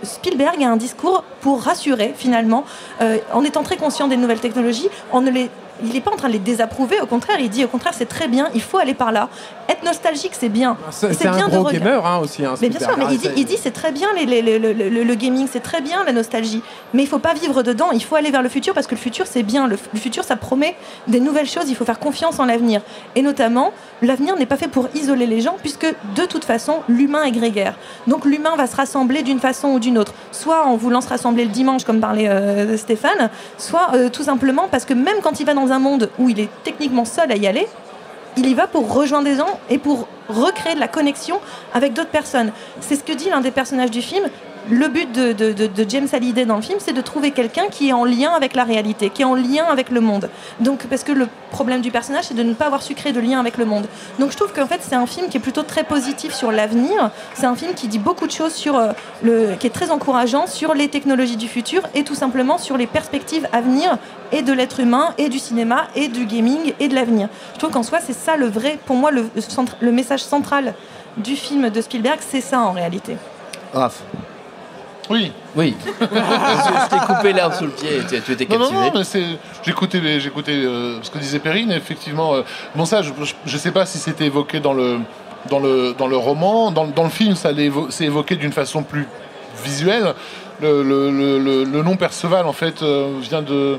Spielberg 0.02 0.62
a 0.62 0.68
un 0.68 0.76
discours 0.76 1.24
pour 1.40 1.62
rassurer 1.62 2.14
finalement, 2.16 2.64
euh, 3.00 3.18
en 3.32 3.44
étant 3.44 3.62
très 3.62 3.76
conscient 3.76 4.06
des 4.08 4.16
nouvelles 4.16 4.40
technologies, 4.40 4.88
on 5.12 5.20
ne 5.20 5.30
les 5.30 5.50
il 5.82 5.92
n'est 5.92 6.00
pas 6.00 6.12
en 6.12 6.16
train 6.16 6.28
de 6.28 6.32
les 6.34 6.38
désapprouver, 6.38 7.00
au 7.00 7.06
contraire, 7.06 7.36
il 7.40 7.48
dit 7.50 7.64
au 7.64 7.68
contraire 7.68 7.92
c'est 7.96 8.08
très 8.08 8.28
bien, 8.28 8.48
il 8.54 8.62
faut 8.62 8.78
aller 8.78 8.94
par 8.94 9.10
là. 9.12 9.28
Être 9.68 9.82
nostalgique 9.84 10.32
c'est 10.38 10.48
bien. 10.48 10.76
C'est 10.90 11.10
Et 11.10 11.14
c'est 11.14 11.26
un 11.28 11.36
bien 11.36 11.46
de 11.48 11.52
gros 11.56 11.64
regarder- 11.64 11.78
gamer 11.78 12.06
hein, 12.06 12.18
aussi. 12.18 12.44
Hein, 12.44 12.54
mais 12.60 12.68
bien 12.68 12.78
sûr, 12.80 12.96
mais 12.96 13.04
il 13.10 13.18
dit, 13.18 13.24
c'est- 13.26 13.32
il 13.36 13.44
dit 13.44 13.56
c'est 13.60 13.70
très 13.72 13.92
bien 13.92 14.08
les- 14.16 14.26
les- 14.26 14.42
les- 14.42 14.58
le, 14.58 14.72
le- 14.72 15.02
le 15.04 15.14
gaming, 15.14 15.48
c'est 15.50 15.60
très 15.62 15.80
bien 15.80 16.04
la 16.04 16.12
nostalgie. 16.12 16.62
Mais 16.92 17.02
il 17.02 17.08
faut 17.08 17.18
pas 17.18 17.34
vivre 17.34 17.62
dedans, 17.62 17.88
il 17.92 18.02
faut 18.04 18.14
aller 18.16 18.30
vers 18.30 18.42
le 18.42 18.48
futur 18.48 18.74
parce 18.74 18.86
que 18.86 18.94
le 18.94 19.00
futur 19.00 19.26
c'est 19.26 19.42
bien. 19.42 19.66
Le 19.66 19.76
futur 19.98 20.22
ça 20.24 20.36
promet 20.36 20.76
des 21.08 21.20
nouvelles 21.20 21.48
choses, 21.48 21.64
il 21.68 21.74
faut 21.76 21.84
faire 21.84 21.98
confiance 21.98 22.38
en 22.38 22.44
l'avenir. 22.44 22.80
Et 23.16 23.22
notamment, 23.22 23.72
l'avenir 24.02 24.36
n'est 24.36 24.46
pas 24.46 24.56
fait 24.56 24.68
pour 24.68 24.88
isoler 24.94 25.26
les 25.26 25.40
gens 25.40 25.56
puisque 25.60 25.86
de 26.14 26.24
toute 26.26 26.44
façon 26.44 26.80
l'humain 26.88 27.24
est 27.24 27.32
grégaire. 27.32 27.74
Donc 28.06 28.24
l'humain 28.26 28.54
va 28.56 28.66
se 28.66 28.76
rassembler 28.76 29.22
d'une 29.22 29.40
façon 29.40 29.68
ou 29.68 29.78
d'une 29.80 29.98
autre. 29.98 30.12
Soit 30.30 30.64
en 30.66 30.76
voulant 30.76 31.00
se 31.00 31.08
rassembler 31.08 31.44
le 31.44 31.50
dimanche 31.50 31.84
comme 31.84 32.00
parlait 32.00 32.28
euh, 32.28 32.76
Stéphane, 32.76 33.30
soit 33.58 33.88
euh, 33.94 34.08
tout 34.10 34.22
simplement 34.22 34.68
parce 34.70 34.84
que 34.84 34.94
même 34.94 35.16
quand 35.22 35.40
il 35.40 35.46
va 35.46 35.54
dans 35.54 35.63
un 35.72 35.78
monde 35.78 36.10
où 36.18 36.28
il 36.28 36.40
est 36.40 36.50
techniquement 36.62 37.04
seul 37.04 37.30
à 37.30 37.36
y 37.36 37.46
aller, 37.46 37.66
il 38.36 38.46
y 38.46 38.54
va 38.54 38.66
pour 38.66 38.92
rejoindre 38.92 39.24
des 39.24 39.36
gens 39.36 39.60
et 39.70 39.78
pour 39.78 40.08
recréer 40.28 40.74
de 40.74 40.80
la 40.80 40.88
connexion 40.88 41.40
avec 41.72 41.92
d'autres 41.92 42.10
personnes. 42.10 42.52
C'est 42.80 42.96
ce 42.96 43.04
que 43.04 43.12
dit 43.12 43.28
l'un 43.28 43.40
des 43.40 43.50
personnages 43.50 43.90
du 43.90 44.02
film. 44.02 44.24
Le 44.70 44.88
but 44.88 45.12
de, 45.12 45.84
James 45.88 46.08
Hallyday 46.10 46.46
dans 46.46 46.56
le 46.56 46.62
film, 46.62 46.78
c'est 46.80 46.94
de 46.94 47.00
trouver 47.02 47.32
quelqu'un 47.32 47.66
qui 47.70 47.90
est 47.90 47.92
en 47.92 48.06
lien 48.06 48.32
avec 48.32 48.54
la 48.54 48.64
réalité, 48.64 49.10
qui 49.10 49.20
est 49.20 49.26
en 49.26 49.34
lien 49.34 49.64
avec 49.70 49.90
le 49.90 50.00
monde. 50.00 50.30
Donc, 50.60 50.86
parce 50.86 51.04
que 51.04 51.12
le 51.12 51.28
problème 51.50 51.82
du 51.82 51.90
personnage, 51.90 52.24
c'est 52.28 52.34
de 52.34 52.42
ne 52.42 52.54
pas 52.54 52.66
avoir 52.66 52.82
su 52.82 52.94
créer 52.94 53.12
de 53.12 53.20
lien 53.20 53.38
avec 53.38 53.58
le 53.58 53.66
monde. 53.66 53.86
Donc, 54.18 54.30
je 54.32 54.36
trouve 54.38 54.54
qu'en 54.54 54.66
fait, 54.66 54.80
c'est 54.80 54.94
un 54.94 55.06
film 55.06 55.28
qui 55.28 55.36
est 55.36 55.40
plutôt 55.40 55.64
très 55.64 55.84
positif 55.84 56.32
sur 56.32 56.50
l'avenir. 56.50 57.10
C'est 57.34 57.44
un 57.44 57.54
film 57.54 57.74
qui 57.74 57.88
dit 57.88 57.98
beaucoup 57.98 58.26
de 58.26 58.32
choses 58.32 58.54
sur 58.54 58.76
euh, 58.76 58.92
le, 59.22 59.54
qui 59.60 59.66
est 59.66 59.70
très 59.70 59.90
encourageant 59.90 60.46
sur 60.46 60.72
les 60.72 60.88
technologies 60.88 61.36
du 61.36 61.48
futur 61.48 61.82
et 61.94 62.02
tout 62.02 62.14
simplement 62.14 62.56
sur 62.56 62.78
les 62.78 62.86
perspectives 62.86 63.46
à 63.52 63.60
venir 63.60 63.98
et 64.32 64.40
de 64.40 64.52
l'être 64.54 64.80
humain 64.80 65.14
et 65.18 65.28
du 65.28 65.38
cinéma 65.38 65.88
et 65.94 66.08
du 66.08 66.24
gaming 66.24 66.72
et 66.80 66.88
de 66.88 66.94
l'avenir. 66.94 67.28
Je 67.52 67.58
trouve 67.58 67.70
qu'en 67.70 67.82
soi, 67.82 67.98
c'est 68.00 68.14
ça 68.14 68.38
le 68.38 68.46
vrai, 68.46 68.78
pour 68.86 68.96
moi, 68.96 69.10
le 69.10 69.92
message 69.92 70.24
central 70.24 70.72
du 71.18 71.36
film 71.36 71.68
de 71.68 71.80
Spielberg, 71.82 72.18
c'est 72.20 72.40
ça 72.40 72.60
en 72.60 72.72
réalité. 72.72 73.16
Raph. 73.74 74.02
Oui. 75.10 75.32
Oui. 75.56 75.76
je 76.00 76.88
t'ai 76.90 77.06
coupé 77.06 77.32
l'herbe 77.32 77.52
sous 77.52 77.64
le 77.64 77.70
pied 77.70 77.98
et 77.98 78.00
tu, 78.06 78.20
tu 78.22 78.32
étais 78.32 78.46
captivé. 78.46 78.72
non, 78.74 78.80
non, 78.86 78.90
mais 78.94 79.04
c'est. 79.04 79.24
J'écoutais, 79.64 80.20
j'écoutais 80.20 80.52
euh, 80.52 81.02
ce 81.02 81.10
que 81.10 81.18
disait 81.18 81.38
Perrine, 81.38 81.72
effectivement. 81.72 82.34
euh, 82.34 82.42
bon, 82.74 82.84
ça, 82.84 83.02
je, 83.02 83.12
je 83.44 83.58
sais 83.58 83.70
pas 83.70 83.84
si 83.86 83.98
c'était 83.98 84.24
évoqué 84.26 84.60
dans 84.60 84.72
le, 84.72 84.98
dans 85.50 85.58
le, 85.58 85.94
dans 85.98 86.06
le 86.06 86.16
roman. 86.16 86.70
Dans, 86.70 86.84
le- 86.84 86.92
dans 86.92 87.04
le 87.04 87.10
film, 87.10 87.34
ça 87.34 87.52
évo- 87.52 87.86
c'est 87.90 88.04
évoqué 88.04 88.36
d'une 88.36 88.52
façon 88.52 88.82
plus 88.82 89.06
visuelle. 89.62 90.14
Le, 90.60 90.82
le- 90.82 91.10
le- 91.10 91.38
le- 91.38 91.64
le 91.64 91.82
nom 91.82 91.96
Perceval, 91.96 92.46
en 92.46 92.52
fait, 92.52 92.82
euh, 92.82 93.08
vient 93.20 93.42
de, 93.42 93.78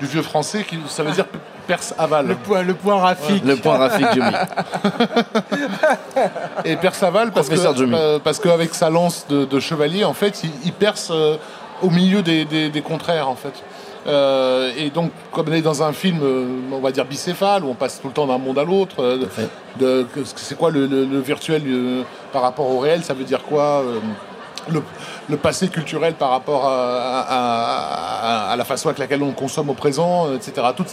du 0.00 0.06
vieux 0.06 0.22
français, 0.22 0.64
qui, 0.68 0.78
ça 0.86 1.02
veut 1.02 1.12
dire 1.12 1.24
Perce 1.66 1.94
aval. 1.98 2.26
Le 2.26 2.34
point, 2.34 2.62
le 2.62 2.74
point 2.74 3.00
Rafik. 3.00 3.44
Le 3.44 3.56
point 3.56 3.76
graphique, 3.76 4.06
j'ai 4.14 4.20
oublié. 4.20 4.36
Et 6.64 6.76
parce 6.76 6.98
Professeur 7.48 7.72
que 7.72 7.78
Jimmy. 7.78 7.94
euh, 7.96 8.18
parce 8.22 8.38
qu'avec 8.38 8.74
sa 8.74 8.90
lance 8.90 9.26
de, 9.28 9.44
de 9.44 9.60
chevalier, 9.60 10.04
en 10.04 10.14
fait, 10.14 10.42
il, 10.44 10.50
il 10.64 10.72
perce 10.72 11.08
euh, 11.10 11.36
au 11.82 11.90
milieu 11.90 12.22
des, 12.22 12.44
des- 12.44 12.68
des 12.70 12.82
contraires, 12.82 13.28
en 13.28 13.36
fait. 13.36 13.52
Euh, 14.06 14.70
et 14.78 14.90
donc, 14.90 15.10
comme 15.32 15.46
on 15.48 15.52
est 15.52 15.60
dans 15.62 15.82
un 15.82 15.92
film, 15.92 16.20
euh, 16.22 16.46
on 16.72 16.78
va 16.80 16.90
dire 16.90 17.04
bicéphale, 17.04 17.64
où 17.64 17.68
on 17.70 17.74
passe 17.74 18.00
tout 18.00 18.08
le 18.08 18.14
temps 18.14 18.26
d'un 18.26 18.38
monde 18.38 18.58
à 18.58 18.64
l'autre, 18.64 18.96
euh, 19.02 19.18
Tout 19.18 19.24
à 19.24 19.28
fait. 19.28 19.48
de- 19.78 20.06
que- 20.14 20.20
c'est 20.36 20.56
quoi 20.56 20.70
le, 20.70 20.86
le- 20.86 21.04
le 21.04 21.20
virtuel 21.20 21.62
euh, 21.66 22.02
par 22.32 22.42
rapport 22.42 22.68
au 22.70 22.78
réel 22.78 23.04
Ça 23.04 23.14
veut 23.14 23.24
dire 23.24 23.42
quoi 23.42 23.82
euh, 23.84 23.98
le, 24.70 24.82
le 25.28 25.36
passé 25.36 25.68
culturel 25.68 26.14
par 26.14 26.30
rapport 26.30 26.66
à, 26.66 27.20
à- 27.20 28.48
à- 28.48 28.52
à 28.52 28.56
la 28.56 28.64
façon 28.64 28.88
avec 28.88 28.98
laquelle 28.98 29.22
on 29.22 29.32
consomme 29.32 29.68
au 29.70 29.74
présent, 29.74 30.28
etc. 30.34 30.66
Tout- 30.76 30.84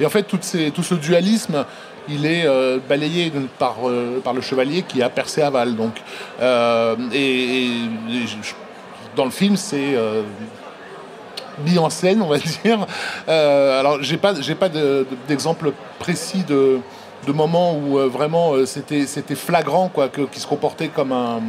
et 0.00 0.06
en 0.06 0.10
fait, 0.10 0.24
tout 0.24 0.38
ce 0.42 0.94
dualisme, 0.94 1.64
il 2.08 2.24
est 2.26 2.44
euh, 2.46 2.78
balayé 2.88 3.32
par, 3.58 3.76
euh, 3.88 4.20
par 4.22 4.32
le 4.32 4.40
chevalier 4.40 4.82
qui 4.82 5.02
a 5.02 5.08
percé 5.08 5.42
aval. 5.42 5.74
Donc, 5.74 5.94
euh, 6.40 6.94
et, 7.12 7.68
dans 9.16 9.24
le 9.24 9.30
film, 9.30 9.56
c'est 9.56 9.94
mis 11.64 11.78
en 11.78 11.88
scène, 11.90 12.20
on 12.22 12.28
va 12.28 12.38
dire. 12.64 12.86
Alors, 13.26 14.02
j'ai 14.02 14.18
pas, 14.18 14.34
pas 14.34 14.68
de- 14.68 14.78
de- 14.78 15.06
d'exemple 15.26 15.72
précis 15.98 16.44
de, 16.46 16.78
de 17.26 17.32
moments 17.32 17.76
où 17.76 17.96
vraiment 18.10 18.52
c'était, 18.66 19.06
c'était 19.06 19.34
flagrant, 19.34 19.88
quoi, 19.88 20.08
qu'il 20.08 20.26
se 20.40 20.46
comportait 20.46 20.88
comme 20.88 21.12
un 21.12 21.40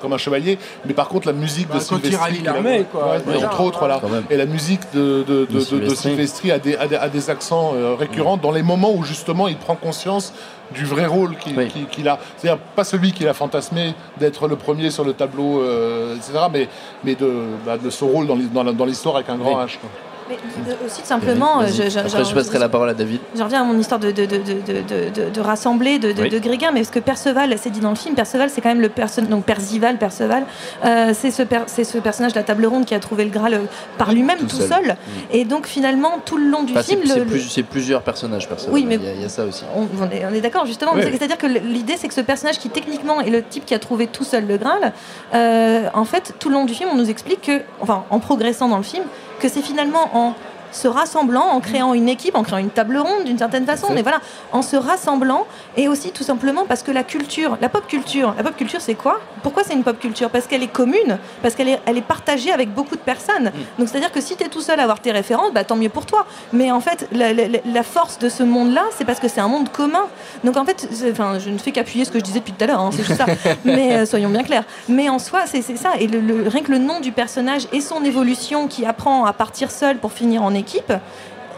comme 0.00 0.12
un 0.12 0.18
chevalier, 0.18 0.58
mais 0.86 0.94
par 0.94 1.08
contre 1.08 1.26
la 1.26 1.32
musique 1.32 1.68
Bah, 1.68 1.74
de 1.78 1.84
quand 1.84 1.96
il 1.96 2.10
Sylvestri, 2.10 2.42
l'armée, 2.42 2.84
quoi, 2.90 3.16
Ouais, 3.26 3.44
entre 3.44 3.60
autres, 3.60 3.78
voilà. 3.78 4.00
Et 4.30 4.36
la 4.36 4.46
musique 4.46 4.80
de, 4.94 5.24
de, 5.26 5.46
de, 5.46 5.46
de- 5.46 5.86
de 5.88 5.94
Sylvestri. 5.94 6.52
A 6.52 6.58
des, 6.58 6.76
a 6.76 6.86
des, 6.86 6.96
a 6.96 7.08
des 7.08 7.30
accents 7.30 7.72
euh, 7.74 7.94
récurrents 7.94 8.36
dans 8.36 8.50
les 8.52 8.62
moments 8.62 8.92
où 8.94 9.02
justement 9.02 9.48
il 9.48 9.56
prend 9.56 9.74
conscience 9.76 10.32
du 10.74 10.84
vrai 10.84 11.06
rôle 11.06 11.36
qu'il 11.36 11.56
Oui. 11.56 11.68
a. 12.06 12.18
C'est-à-dire 12.36 12.60
pas 12.76 12.84
celui 12.84 13.12
qu'il 13.12 13.26
a 13.28 13.32
fantasmé 13.34 13.94
d'être 14.18 14.48
le 14.48 14.56
premier 14.56 14.90
sur 14.90 15.02
le 15.04 15.14
tableau, 15.14 15.62
euh, 15.62 16.14
etc., 16.16 16.32
mais, 16.52 16.68
mais 17.04 17.14
de, 17.14 17.30
bah, 17.64 17.78
de 17.78 17.88
ce 17.90 18.04
rôle 18.04 18.26
dans 18.26 18.84
l'histoire 18.86 19.16
avec 19.16 19.28
un 19.30 19.36
grand 19.36 19.58
Oui. 19.58 19.64
H. 19.66 19.78
quoi. 19.80 19.88
Mais 20.28 20.76
aussi 20.86 21.00
simplement, 21.04 21.60
euh, 21.62 21.66
je, 21.66 21.88
je- 21.88 21.98
Après, 21.98 22.24
je 22.24 22.34
passerai 22.34 22.58
la 22.58 22.68
parole 22.68 22.88
à 22.90 22.94
David. 22.94 23.20
Je 23.34 23.42
reviens 23.42 23.62
à 23.62 23.64
mon 23.64 23.78
histoire 23.78 23.98
de, 24.00 24.10
de, 24.10 24.26
de, 24.26 25.40
rassembler, 25.40 25.98
de, 25.98 26.12
de, 26.12 26.22
Oui. 26.22 26.40
Gréguin, 26.40 26.70
mais 26.72 26.80
parce 26.80 26.90
que 26.90 26.98
Perceval, 26.98 27.54
c'est 27.58 27.70
dit 27.70 27.80
dans 27.80 27.90
le 27.90 27.96
film, 27.96 28.14
Perceval, 28.14 28.50
c'est 28.50 28.60
quand 28.60 28.68
même 28.68 28.80
le 28.80 28.88
personnage, 28.88 29.30
donc 29.30 29.44
Percival, 29.44 29.96
Perceval, 29.96 30.44
euh, 30.84 31.12
c'est 31.14 31.30
ce, 31.30 31.42
per- 31.42 31.64
ce 31.66 31.98
personnage 31.98 32.32
de 32.32 32.38
la 32.38 32.44
table 32.44 32.66
ronde 32.66 32.84
qui 32.84 32.94
a 32.94 33.00
trouvé 33.00 33.24
le 33.24 33.30
Graal 33.30 33.54
euh, 33.54 33.58
par 33.96 34.12
lui-même, 34.12 34.38
Tout 34.38 34.46
tout, 34.46 34.56
seul. 34.56 34.68
seul. 34.68 34.96
Et 35.32 35.44
donc 35.44 35.66
finalement, 35.66 36.18
tout 36.24 36.36
le 36.36 36.48
long 36.48 36.62
du 36.62 36.72
Enfin, 36.72 36.82
film, 36.82 37.00
c'est 37.04 37.24
plus- 37.24 37.62
plusieurs 37.64 38.02
personnages, 38.02 38.48
personne. 38.48 38.72
Oui, 38.72 38.84
mais- 38.86 38.96
il, 38.96 39.04
y 39.04 39.08
a, 39.08 39.12
il 39.14 39.22
y 39.22 39.24
a 39.24 39.28
ça 39.28 39.44
aussi. 39.44 39.64
on, 39.76 39.86
on 40.00 40.34
est, 40.34 40.40
d'accord 40.40 40.66
justement. 40.66 40.92
Oui, 40.94 41.00
C'est- 41.02 41.10
oui. 41.10 41.16
C'est-à-dire 41.18 41.38
que 41.38 41.46
l'idée, 41.46 41.94
c'est 41.96 42.08
que 42.08 42.14
ce 42.14 42.20
personnage 42.20 42.58
qui 42.58 42.68
techniquement 42.70 43.20
est 43.20 43.30
le 43.30 43.42
type 43.42 43.64
qui 43.64 43.74
a 43.74 43.78
trouvé 43.78 44.06
tout 44.06 44.24
seul 44.24 44.46
le 44.46 44.56
Graal, 44.56 44.92
euh, 45.34 45.88
en 45.94 46.04
fait, 46.04 46.34
tout 46.38 46.48
le 46.48 46.54
long 46.54 46.64
du 46.64 46.74
film, 46.74 46.90
on 46.92 46.96
nous 46.96 47.10
explique 47.10 47.42
que, 47.42 47.62
enfin, 47.80 48.04
en 48.10 48.18
progressant 48.18 48.68
dans 48.68 48.76
le 48.76 48.82
film, 48.82 49.04
que 49.38 49.48
c'est 49.48 49.62
finalement 49.62 50.16
en 50.16 50.34
se 50.72 50.88
rassemblant, 50.88 51.42
en 51.46 51.60
créant 51.60 51.94
une 51.94 52.08
équipe, 52.08 52.34
en 52.36 52.42
créant 52.42 52.58
une 52.58 52.70
table 52.70 52.98
ronde 52.98 53.24
d'une 53.24 53.38
certaine 53.38 53.64
façon, 53.66 53.88
mais 53.94 54.02
voilà, 54.02 54.20
en 54.52 54.62
se 54.62 54.76
rassemblant 54.76 55.46
et 55.76 55.88
aussi 55.88 56.10
tout 56.12 56.22
simplement 56.24 56.64
parce 56.66 56.82
que 56.82 56.90
la 56.90 57.02
culture, 57.04 57.56
la 57.60 57.68
pop 57.68 57.86
culture, 57.86 58.34
la 58.36 58.42
pop 58.42 58.56
culture 58.56 58.80
c'est 58.80 58.94
quoi? 58.94 59.20
Pourquoi 59.42 59.62
c'est 59.64 59.74
une 59.74 59.84
pop 59.84 59.98
culture? 59.98 60.30
Parce 60.30 60.46
qu'elle 60.46 60.62
est 60.62 60.66
commune, 60.72 61.18
parce 61.42 61.54
qu'elle 61.54 61.68
est, 61.68 61.80
elle 61.86 61.96
est 61.96 62.02
partagée 62.02 62.52
avec 62.52 62.72
beaucoup 62.74 62.96
de 62.96 63.00
personnes. 63.00 63.50
Donc 63.78 63.88
c'est-à-dire 63.88 64.12
que 64.12 64.20
si 64.20 64.36
tu 64.36 64.44
es 64.44 64.48
tout 64.48 64.60
seul 64.60 64.78
à 64.80 64.82
avoir 64.82 65.00
tes 65.00 65.12
références, 65.12 65.52
bah, 65.52 65.64
tant 65.64 65.76
mieux 65.76 65.88
pour 65.88 66.06
toi. 66.06 66.26
Mais 66.52 66.70
en 66.70 66.80
fait, 66.80 67.08
la, 67.12 67.32
la- 67.32 67.46
la 67.64 67.82
force 67.82 68.18
de 68.18 68.28
ce 68.28 68.42
monde-là, 68.42 68.84
c'est 68.96 69.04
parce 69.04 69.20
que 69.20 69.28
c'est 69.28 69.40
un 69.40 69.48
monde 69.48 69.68
commun. 69.70 70.04
Donc 70.44 70.56
en 70.56 70.64
fait, 70.64 70.88
enfin, 71.10 71.38
je 71.38 71.50
ne 71.50 71.58
fais 71.58 71.72
qu'appuyer 71.72 72.04
ce 72.04 72.10
que 72.10 72.18
je 72.18 72.24
disais 72.24 72.40
depuis 72.40 72.52
tout 72.52 72.64
à 72.64 72.66
l'heure, 72.66 72.80
hein, 72.80 72.90
c'est 72.92 73.04
juste 73.04 73.18
ça. 73.18 73.26
Mais 73.64 73.94
euh, 73.94 74.06
soyons 74.06 74.28
bien 74.30 74.42
clairs. 74.42 74.64
Mais 74.88 75.08
en 75.08 75.18
soi, 75.18 75.40
c'est 75.46 75.62
c'est 75.62 75.76
ça. 75.76 75.90
Et 75.98 76.06
le, 76.06 76.20
le- 76.20 76.48
rien 76.48 76.62
que 76.62 76.72
le 76.72 76.78
nom 76.78 77.00
du 77.00 77.12
personnage 77.12 77.68
et 77.72 77.80
son 77.80 78.04
évolution 78.04 78.66
qui 78.68 78.84
apprend 78.84 79.24
à 79.24 79.32
partir 79.32 79.70
seul 79.70 79.98
pour 79.98 80.12
finir 80.12 80.42
en 80.42 80.54
équipe 80.58 80.92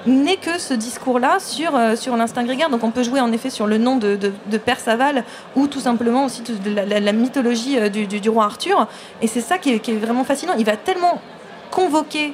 n'est 0.07 0.37
que 0.37 0.59
ce 0.59 0.73
discours-là 0.73 1.39
sur, 1.41 1.77
euh, 1.77 1.95
sur 1.97 2.17
l'instinct 2.17 2.45
grégaire. 2.45 2.71
Donc 2.71 2.85
on 2.85 2.91
peut 2.91 3.03
jouer 3.03 3.21
en 3.21 3.33
effet 3.33 3.51
sur 3.51 3.67
le 3.67 3.77
nom 3.77 3.97
de, 3.97 4.17
de, 4.17 4.33
de 4.51 4.59
Perceval 4.59 5.25
ou 5.57 5.67
tout 5.67 5.81
simplement 5.81 6.25
aussi 6.25 6.43
de 6.43 6.71
la, 6.75 6.87
la- 6.87 7.01
la 7.01 7.13
mythologie 7.13 7.79
euh, 7.79 7.89
du, 7.91 8.07
du- 8.07 8.21
du 8.21 8.31
roi 8.31 8.45
Arthur. 8.45 8.87
Et 9.21 9.27
c'est 9.27 9.43
ça 9.43 9.59
qui 9.59 9.73
est, 9.75 9.79
qui 9.81 9.91
est 9.91 9.97
vraiment 9.97 10.25
fascinant. 10.25 10.55
Il 10.59 10.65
va 10.65 10.77
tellement 10.77 11.21
convoquer 11.71 12.33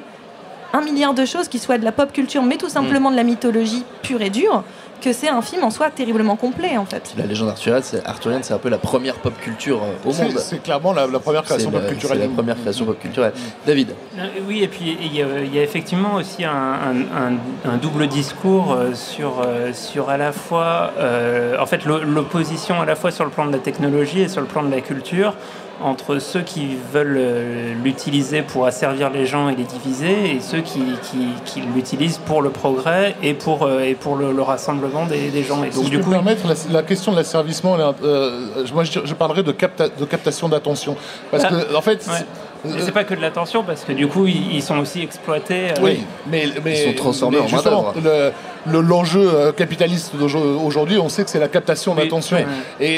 un 0.72 0.80
milliard 0.80 1.14
de 1.14 1.24
choses 1.24 1.48
qui 1.48 1.58
soient 1.58 1.78
de 1.78 1.84
la 1.84 1.92
pop 1.92 2.12
culture, 2.12 2.42
mais 2.42 2.56
tout 2.56 2.68
simplement 2.68 3.10
de 3.10 3.16
la 3.16 3.22
mythologie 3.24 3.84
pure 4.02 4.20
et 4.22 4.30
dure, 4.30 4.62
que 5.00 5.12
c'est 5.12 5.28
un 5.28 5.42
film 5.42 5.62
en 5.64 5.70
soi 5.70 5.90
terriblement 5.90 6.36
complet 6.36 6.76
en 6.76 6.84
fait. 6.86 7.14
La 7.16 7.26
légende 7.26 7.48
arthurienne, 7.50 7.82
c'est, 7.82 8.04
arthurienne, 8.06 8.42
c'est 8.42 8.54
un 8.54 8.58
peu 8.58 8.68
la 8.68 8.78
première 8.78 9.14
pop 9.16 9.32
culture 9.40 9.82
euh, 9.82 10.08
au 10.08 10.12
C'est, 10.12 10.24
monde. 10.24 10.38
c'est 10.38 10.62
clairement 10.62 10.92
la, 10.92 11.06
la 11.06 11.18
première 11.18 11.42
création 11.42 11.70
C'est 11.72 11.78
pop 11.78 11.88
culturelle. 11.88 12.18
c'est 12.22 12.26
la 12.28 12.32
première 12.34 12.56
création 12.60 12.84
pop 12.84 12.98
culturelle. 12.98 13.32
David, 13.66 13.94
Euh, 14.18 14.26
Oui, 14.46 14.62
et 14.62 14.68
puis 14.68 14.96
il 15.00 15.14
y, 15.16 15.22
a, 15.22 15.26
il 15.42 15.54
y 15.54 15.58
a 15.58 15.62
effectivement 15.62 16.14
aussi 16.14 16.44
un, 16.44 16.50
un- 16.50 17.34
un- 17.66 17.70
un 17.72 17.76
double 17.76 18.06
discours 18.08 18.72
euh, 18.72 18.94
sur, 18.94 19.40
euh, 19.44 19.72
sur 19.72 20.10
à 20.10 20.16
la 20.16 20.32
fois, 20.32 20.92
euh, 20.98 21.56
en 21.60 21.66
fait, 21.66 21.84
l'o- 21.84 22.02
l'opposition 22.02 22.80
à 22.80 22.84
la 22.86 22.96
fois 22.96 23.10
sur 23.10 23.24
le 23.24 23.30
plan 23.30 23.46
de 23.46 23.52
la 23.52 23.58
technologie 23.58 24.20
et 24.22 24.28
sur 24.28 24.40
le 24.40 24.46
plan 24.46 24.62
de 24.62 24.70
la 24.70 24.80
culture 24.80 25.34
entre 25.82 26.18
ceux 26.18 26.42
qui 26.42 26.76
veulent 26.92 27.16
euh, 27.18 27.74
l'utiliser 27.84 28.42
pour 28.42 28.66
asservir 28.66 29.10
les 29.10 29.26
gens 29.26 29.48
et 29.48 29.56
les 29.56 29.64
diviser 29.64 30.34
et 30.36 30.40
ceux 30.40 30.60
qui, 30.60 30.80
qui- 31.02 31.28
qui 31.44 31.60
l'utilisent 31.60 32.18
pour 32.18 32.40
le 32.42 32.50
progrès 32.50 33.14
et 33.22 33.34
pour, 33.34 33.64
euh, 33.64 33.80
et 33.80 33.94
pour 33.94 34.16
le, 34.16 34.32
le 34.32 34.42
rassemblement 34.42 35.06
des, 35.06 35.28
des 35.30 35.42
gens. 35.42 35.62
Et 35.64 35.70
Si 35.70 35.76
donc 35.76 35.84
je 35.86 35.90
du 35.90 35.96
peux 35.98 36.02
coup, 36.04 36.10
me 36.10 36.14
permettre, 36.14 36.46
la, 36.48 36.54
la 36.72 36.82
question 36.82 37.12
de 37.12 37.16
l'asservissement, 37.16 37.76
euh, 38.02 38.46
moi 38.72 38.84
je, 38.84 39.00
je 39.04 39.14
parlerai 39.14 39.42
de, 39.42 39.52
capta- 39.52 39.90
de 39.98 40.04
captation 40.04 40.48
d'attention. 40.48 40.96
Parce 41.30 41.44
Ah, 41.44 41.48
que, 41.48 41.74
en 41.76 41.82
fait, 41.82 42.06
ouais. 42.08 42.24
C'est- 42.70 42.78
Et 42.78 42.82
c'est 42.82 42.92
pas 42.92 43.04
que 43.04 43.14
de 43.14 43.20
l'attention 43.20 43.62
parce 43.64 43.84
que 43.84 43.92
du 43.92 44.06
coup 44.06 44.26
ils, 44.26 44.54
ils 44.56 44.62
sont 44.62 44.78
aussi 44.78 45.02
exploités. 45.02 45.70
euh, 45.70 45.74
Oui, 45.82 46.00
mais, 46.30 46.44
mais 46.64 46.80
Ils 46.82 46.84
sont 46.90 46.92
transformés 46.96 47.38
mais 47.38 47.44
en 47.44 47.48
justement, 47.48 47.92
le- 47.96 48.00
le- 48.02 48.80
L'enjeu 48.80 49.20
euh, 49.32 49.52
capitaliste 49.52 50.16
d'aujourd'hui, 50.16 50.98
on 50.98 51.08
sait 51.08 51.22
que 51.22 51.30
c'est 51.30 51.38
la 51.38 51.46
captation 51.46 51.94
d'attention. 51.94 52.36
oui. 52.38 52.44
Et, 52.80 52.94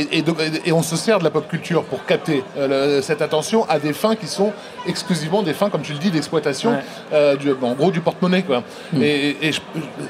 et, 0.00 0.18
et, 0.18 0.22
donc- 0.22 0.38
et 0.64 0.72
on 0.72 0.82
se 0.82 0.96
sert 0.96 1.18
de 1.18 1.24
la 1.24 1.28
pop 1.30 1.46
culture 1.48 1.82
pour 1.84 2.06
capter 2.06 2.42
euh, 2.56 2.96
le- 2.96 3.02
cette 3.02 3.20
attention 3.20 3.68
à 3.68 3.78
des 3.78 3.92
fins 3.92 4.16
qui 4.16 4.26
sont 4.26 4.52
exclusivement 4.86 5.42
des 5.42 5.52
fins, 5.52 5.68
comme 5.68 5.82
tu 5.82 5.92
le 5.92 5.98
dis, 5.98 6.10
d'exploitation, 6.10 6.70
Ouais. 6.70 6.78
euh, 7.12 7.36
du- 7.36 7.52
en 7.52 7.74
gros 7.74 7.90
du 7.90 8.00
porte-monnaie. 8.00 8.42
Quoi. 8.42 8.62
Hmm. 8.94 9.02
Et, 9.02 9.36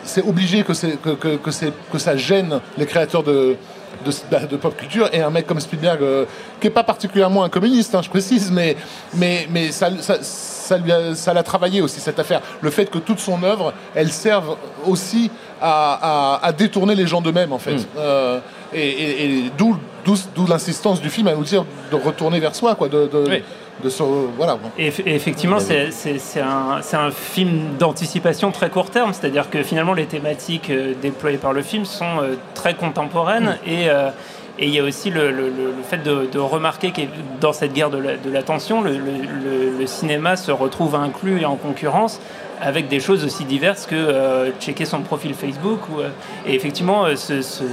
c'est 0.05 0.22
obligé 0.24 0.62
que, 0.62 0.72
c'est- 0.72 1.00
que, 1.03 1.11
que, 1.11 1.36
que, 1.36 1.50
c'est- 1.50 1.72
que 1.92 1.98
ça 1.98 2.16
gêne 2.16 2.61
les 2.78 2.86
créateurs 2.86 3.24
de, 3.24 3.57
de, 4.05 4.47
de 4.47 4.57
pop 4.57 4.76
culture 4.76 5.09
et 5.12 5.20
un 5.20 5.30
mec 5.30 5.47
comme 5.47 5.61
Spielberg 5.61 6.03
euh, 6.03 6.24
qui 6.61 6.66
est 6.66 6.70
pas 6.70 6.84
particulièrement 6.84 7.45
un 7.45 7.49
communiste, 7.49 7.95
hein, 7.95 8.01
je 8.03 8.09
précise, 8.11 8.51
mais, 8.51 8.76
mais, 9.14 9.47
mais 9.51 9.72
ça, 9.72 9.88
ça, 10.01 10.16
ça 10.22 10.78
lui 10.78 10.90
a- 10.93 11.14
ça 11.14 11.32
l'a 11.34 11.43
travaillé 11.43 11.80
aussi 11.82 12.01
cette 12.01 12.18
affaire. 12.18 12.40
Le 12.61 12.70
fait 12.70 12.86
que 12.86 12.99
toute 12.99 13.18
son 13.20 13.43
œuvre, 13.43 13.72
elle 13.95 14.11
serve 14.12 14.57
aussi 14.86 15.30
à, 15.61 16.38
à- 16.40 16.47
à 16.47 16.53
détourner 16.53 16.95
les 16.95 17.07
gens 17.07 17.20
d'eux-mêmes 17.20 17.53
en 17.53 17.59
fait. 17.59 17.74
Mm. 17.76 17.86
Euh, 17.99 18.40
et 18.72 18.88
et- 18.88 19.24
et 19.47 19.51
d'où, 19.59 19.76
d'où, 20.05 20.46
l'insistance 20.46 21.00
du 21.00 21.11
film 21.11 21.28
à 21.28 21.34
nous 21.34 21.44
dire 21.44 21.64
de 21.90 21.96
retourner 21.96 22.40
vers 22.40 22.55
soi, 22.55 22.74
quoi, 22.74 22.88
de, 22.88 23.07
de, 23.07 23.24
Oui. 23.28 23.42
de 23.82 23.88
se, 23.88 24.03
voilà. 24.36 24.59
Et 24.78 24.88
et 25.07 25.14
effectivement, 25.14 25.59
c'est 25.61 25.90
c'est- 25.90 26.18
c'est 26.18 26.40
un, 26.40 26.80
c'est 26.82 26.96
un 26.96 27.11
film 27.11 27.76
d'anticipation 27.78 28.50
très 28.53 28.70
court 28.70 28.90
terme, 28.90 29.12
c'est-à-dire 29.12 29.48
que 29.50 29.62
finalement 29.62 29.94
les 29.94 30.07
thématiques 30.07 30.70
euh, 30.70 30.94
déployées 31.00 31.38
par 31.38 31.53
le 31.53 31.62
film 31.62 31.84
sont 31.84 32.20
euh, 32.20 32.34
très 32.55 32.74
contemporaines 32.74 33.57
et 33.66 33.88
euh, 33.88 34.11
et 34.59 34.66
il 34.66 34.74
y 34.74 34.78
a 34.78 34.84
aussi 34.84 35.09
le, 35.09 35.30
le- 35.30 35.48
le- 35.48 35.72
fait 35.82 36.03
de, 36.03 36.28
de 36.30 36.38
remarquer 36.38 36.90
que 36.92 37.00
dans 37.40 37.55
cette 37.55 37.72
guerre 37.72 37.88
de 37.88 37.96
la- 37.96 38.16
de 38.18 38.30
l'attention, 38.30 38.82
le, 38.82 38.90
le- 38.92 38.98
le- 38.98 39.78
le 39.78 39.86
cinéma 39.86 40.36
se 40.36 40.53
retrouve 40.53 40.94
inclus 40.94 41.40
et 41.40 41.46
en 41.46 41.57
concurrence 41.57 42.20
avec 42.61 42.86
des 42.88 43.00
choses 43.00 43.24
aussi 43.24 43.44
diverses 43.46 43.86
que 43.86 43.94
euh, 43.96 44.50
checker 44.61 44.84
son 44.84 45.00
profil 45.00 45.32
Facebook. 45.34 45.80
Ou, 45.90 46.00
euh, 46.00 46.11
et 46.46 46.55
effectivement, 46.55 47.07
ce, 47.16 47.40
ce- 47.40 47.64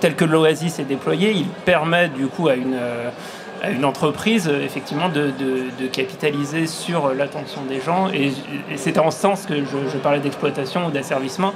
tel 0.00 0.14
que 0.14 0.24
l'Oasis 0.24 0.78
est 0.78 0.84
déployé, 0.84 1.32
il 1.32 1.46
permet 1.46 2.08
du 2.08 2.26
coup 2.26 2.48
à 2.48 2.54
une, 2.54 2.74
euh, 2.74 3.10
entreprise 3.82 4.48
euh, 4.48 4.64
effectivement 4.64 5.08
de, 5.08 5.32
capitaliser 5.92 6.66
sur 6.66 7.12
l'attention 7.14 7.62
des 7.68 7.80
gens. 7.80 8.08
Et, 8.08 8.32
c'est 8.76 8.98
en 8.98 9.10
ce 9.10 9.20
sens 9.20 9.46
que 9.46 9.54
je, 9.56 9.98
parlais 9.98 10.20
d'exploitation 10.20 10.86
ou 10.86 10.90
d'asservissement, 10.90 11.52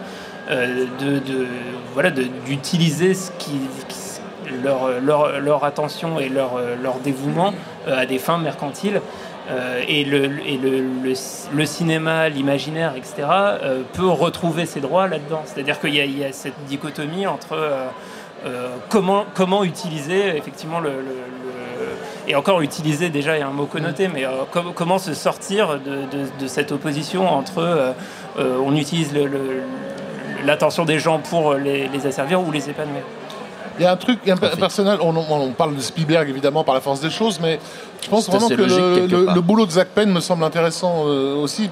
euh, 0.51 0.87
voilà, 1.93 2.11
d'utiliser 2.11 3.15
leur, 4.63 5.65
attention 5.65 6.19
et 6.21 6.29
leur 6.29 6.99
dévouement 7.03 7.55
à 7.87 8.07
des 8.07 8.19
fins 8.19 8.39
mercantiles. 8.39 9.01
Et 9.89 10.05
le, 10.05 10.27
le, 10.27 11.15
le, 11.53 11.67
cinéma, 11.67 12.29
l'imaginaire, 12.29 12.95
etc., 12.97 13.29
peut 13.93 14.09
retrouver 14.09 14.67
ses 14.67 14.81
droits 14.81 15.07
là-dedans. 15.07 15.43
C'est-à-dire 15.45 15.81
qu'il 15.81 15.95
y, 15.95 16.19
y, 16.19 16.25
a 16.25 16.33
cette 16.33 16.65
dichotomie 16.67 17.27
entre 17.27 17.71
comment, 18.89 19.25
comment 19.35 19.65
utiliser 19.65 20.37
effectivement 20.37 20.81
le, 20.81 20.93
et 22.27 22.35
encore 22.37 22.63
utiliser 22.63 23.11
déjà 23.11 23.37
est 23.37 23.43
un 23.43 23.51
mot 23.51 23.67
connoté, 23.67 24.09
mais 24.09 24.25
comment 24.75 24.99
se 24.99 25.13
sortir 25.13 25.79
de, 25.79 26.47
cette 26.47 26.73
opposition 26.73 27.29
entre 27.29 27.95
on 28.39 28.75
utilise 28.77 29.13
l'attention 30.45 30.87
des 30.87 30.99
gens 30.99 31.19
pour 31.19 31.55
les 31.55 32.07
asservir 32.07 32.41
ou 32.41 32.51
les 32.51 32.71
épanouir 32.71 33.03
il 33.79 33.83
y 33.83 33.87
a 33.87 33.93
un 33.93 33.97
truc, 33.97 34.21
un 34.29 34.37
personnel, 34.37 34.99
on, 35.01 35.51
parle 35.51 35.75
de 35.77 35.81
Spielberg 35.81 36.29
évidemment 36.29 36.65
par 36.65 36.75
la 36.75 36.81
force 36.81 37.01
des 37.01 37.11
choses, 37.11 37.41
mais 37.41 37.59
je 38.03 38.09
pense 38.09 38.29
vraiment 38.29 38.49
que 38.49 38.55
le, 38.55 39.41
boulot 39.41 39.67
de 39.67 39.73
Zach 39.73 39.89
Penn 39.95 40.11
me 40.13 40.21
semble 40.21 40.45
intéressant 40.45 41.05
euh, 41.07 41.35
aussi 41.35 41.69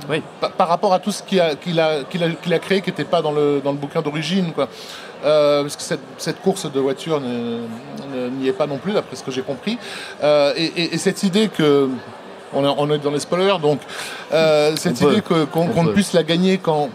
par, 0.56 0.68
rapport 0.68 0.92
à 0.92 0.98
tout 0.98 1.12
ce 1.12 1.22
qu'il 1.22 1.40
a, 1.40 1.50
a, 1.50 2.54
a, 2.54 2.58
créé 2.58 2.80
qui 2.80 2.90
n'était 2.90 3.04
pas 3.04 3.22
dans 3.22 3.32
le, 3.32 3.60
dans 3.62 3.72
le 3.72 3.78
bouquin 3.78 4.02
d'origine. 4.02 4.52
Euh, 5.24 5.62
parce 5.62 5.76
que 5.76 5.82
cette, 5.82 6.00
cette, 6.18 6.42
course 6.42 6.70
de 6.70 6.80
voiture 6.80 7.20
n'y 7.20 8.48
est 8.48 8.52
pas 8.52 8.66
non 8.66 8.78
plus, 8.78 8.92
d'après 8.92 9.14
ce 9.14 9.22
que 9.22 9.30
j'ai 9.30 9.42
compris. 9.42 9.78
Euh, 10.22 10.52
et, 10.56 10.98
cette 10.98 11.22
idée 11.22 11.48
que. 11.48 11.88
On 12.54 12.90
est, 12.90 12.98
dans 12.98 13.10
les 13.10 13.20
spoilers, 13.20 13.58
donc 13.62 13.80
cette 14.76 15.00
idée 15.00 15.22
qu'on 15.22 15.84
ne 15.84 15.92
puisse 15.92 16.12
la 16.12 16.22
gagner 16.22 16.58
quand, 16.58 16.90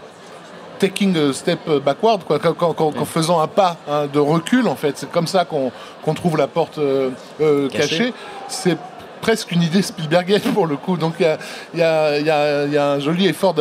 taking 0.78 1.16
a 1.16 1.32
step 1.32 1.68
backward, 1.84 2.24
quoi, 2.24 2.38
qu'en 2.38 3.04
faisant 3.04 3.40
un 3.40 3.46
pas 3.46 3.76
hein, 3.88 4.06
de 4.12 4.18
recul, 4.18 4.68
en 4.68 4.76
fait. 4.76 4.96
C'est 4.98 5.10
comme 5.10 5.26
ça 5.26 5.44
qu'on 5.44 6.14
trouve 6.14 6.36
la 6.36 6.46
porte 6.46 6.78
euh, 6.78 7.10
euh, 7.40 7.68
cachée. 7.68 8.12
C'est 8.48 8.78
presque 9.20 9.52
une 9.52 9.62
idée 9.62 9.82
Spielbergienne 9.82 10.40
pour 10.54 10.66
le 10.66 10.76
coup. 10.76 10.96
Donc 10.96 11.14
il 11.18 11.78
y 11.78 11.82
a, 11.82 12.92
un 12.92 13.00
joli 13.00 13.26
effort 13.26 13.54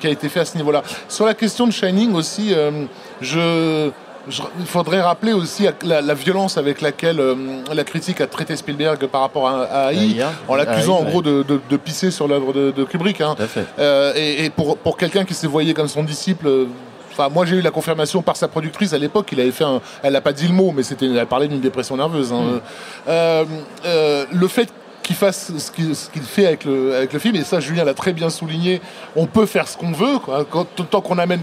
qui 0.00 0.06
a 0.06 0.10
été 0.10 0.28
fait 0.28 0.40
à 0.40 0.44
ce 0.44 0.56
niveau-là. 0.56 0.82
Sur 1.08 1.26
la 1.26 1.34
question 1.34 1.66
de 1.66 1.72
Shining 1.72 2.14
aussi, 2.14 2.52
euh, 2.52 2.86
je 3.20 3.90
il 4.28 4.66
faudrait 4.66 5.00
rappeler 5.00 5.32
aussi 5.32 5.66
la, 5.82 6.14
violence 6.14 6.58
avec 6.58 6.80
laquelle 6.80 7.20
euh, 7.20 7.34
la 7.72 7.84
critique 7.84 8.20
a 8.20 8.26
traité 8.26 8.56
Spielberg 8.56 9.06
par 9.06 9.20
rapport 9.20 9.48
à, 9.48 9.92
AI, 9.92 10.22
en 10.48 10.56
l'accusant 10.56 10.98
en 10.98 11.04
gros 11.04 11.22
de, 11.22 11.76
pisser 11.76 12.10
sur 12.10 12.26
l'œuvre 12.26 12.52
de, 12.52 12.84
Kubrick. 12.84 13.20
Hein. 13.20 13.36
Euh, 13.78 14.12
et, 14.16 14.50
pour, 14.50 14.78
pour 14.78 14.96
quelqu'un 14.96 15.24
qui 15.24 15.34
s'est 15.34 15.46
voyé 15.46 15.74
comme 15.74 15.88
son 15.88 16.02
disciple. 16.02 16.46
Euh, 16.46 16.66
enfin, 17.12 17.28
moi, 17.28 17.44
j'ai 17.46 17.56
eu 17.56 17.60
la 17.60 17.70
confirmation 17.70 18.22
par 18.22 18.36
sa 18.36 18.48
productrice 18.48 18.92
à 18.92 18.98
l'époque. 18.98 19.28
Il 19.32 19.40
avait 19.40 19.52
fait 19.52 19.64
Elle 20.02 20.14
n'a 20.14 20.20
pas 20.20 20.32
dit 20.32 20.48
le 20.48 20.54
mot, 20.54 20.72
mais 20.74 20.82
c'était. 20.82 21.06
Elle 21.06 21.26
parlait 21.26 21.48
d'une 21.48 21.60
dépression 21.60 21.96
nerveuse. 21.96 22.32
Hein. 22.32 22.60
Mm. 23.06 24.26
le 24.32 24.48
fait 24.48 24.68
qu'il 25.06 25.16
fasse 25.16 25.52
ce 25.56 25.70
qu'il 25.70 26.22
fait 26.22 26.46
avec 26.46 26.64
le, 26.64 26.94
avec 26.96 27.12
le 27.12 27.18
film, 27.18 27.36
et 27.36 27.44
ça, 27.44 27.60
Julien 27.60 27.84
l'a 27.84 27.94
très 27.94 28.12
bien 28.12 28.28
souligné. 28.28 28.80
On 29.14 29.26
peut 29.26 29.46
faire 29.46 29.68
ce 29.68 29.76
qu'on 29.76 29.92
veut, 29.92 30.18
quoi, 30.18 30.46
tant 30.90 31.00
qu'on 31.00 31.18
amène 31.18 31.40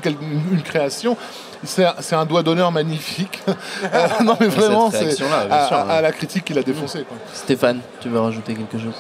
une 0.52 0.62
création 0.62 1.18
c'est 1.66 2.16
un 2.16 2.26
doigt 2.26 2.44
d'honneur 2.44 2.72
magnifique. 2.72 3.42
Euh, 3.94 4.08
non, 4.24 4.36
mais 4.40 4.48
vraiment, 4.48 4.90
c'est 4.92 5.22
à, 5.22 6.02
la 6.02 6.12
critique 6.12 6.46
qu'il 6.46 6.58
a 6.58 6.64
défoncé. 6.64 7.06
Stéphane, 7.34 7.80
tu 8.00 8.10
veux 8.10 8.20
rajouter 8.20 8.54
quelque 8.54 8.78
chose? 8.78 8.96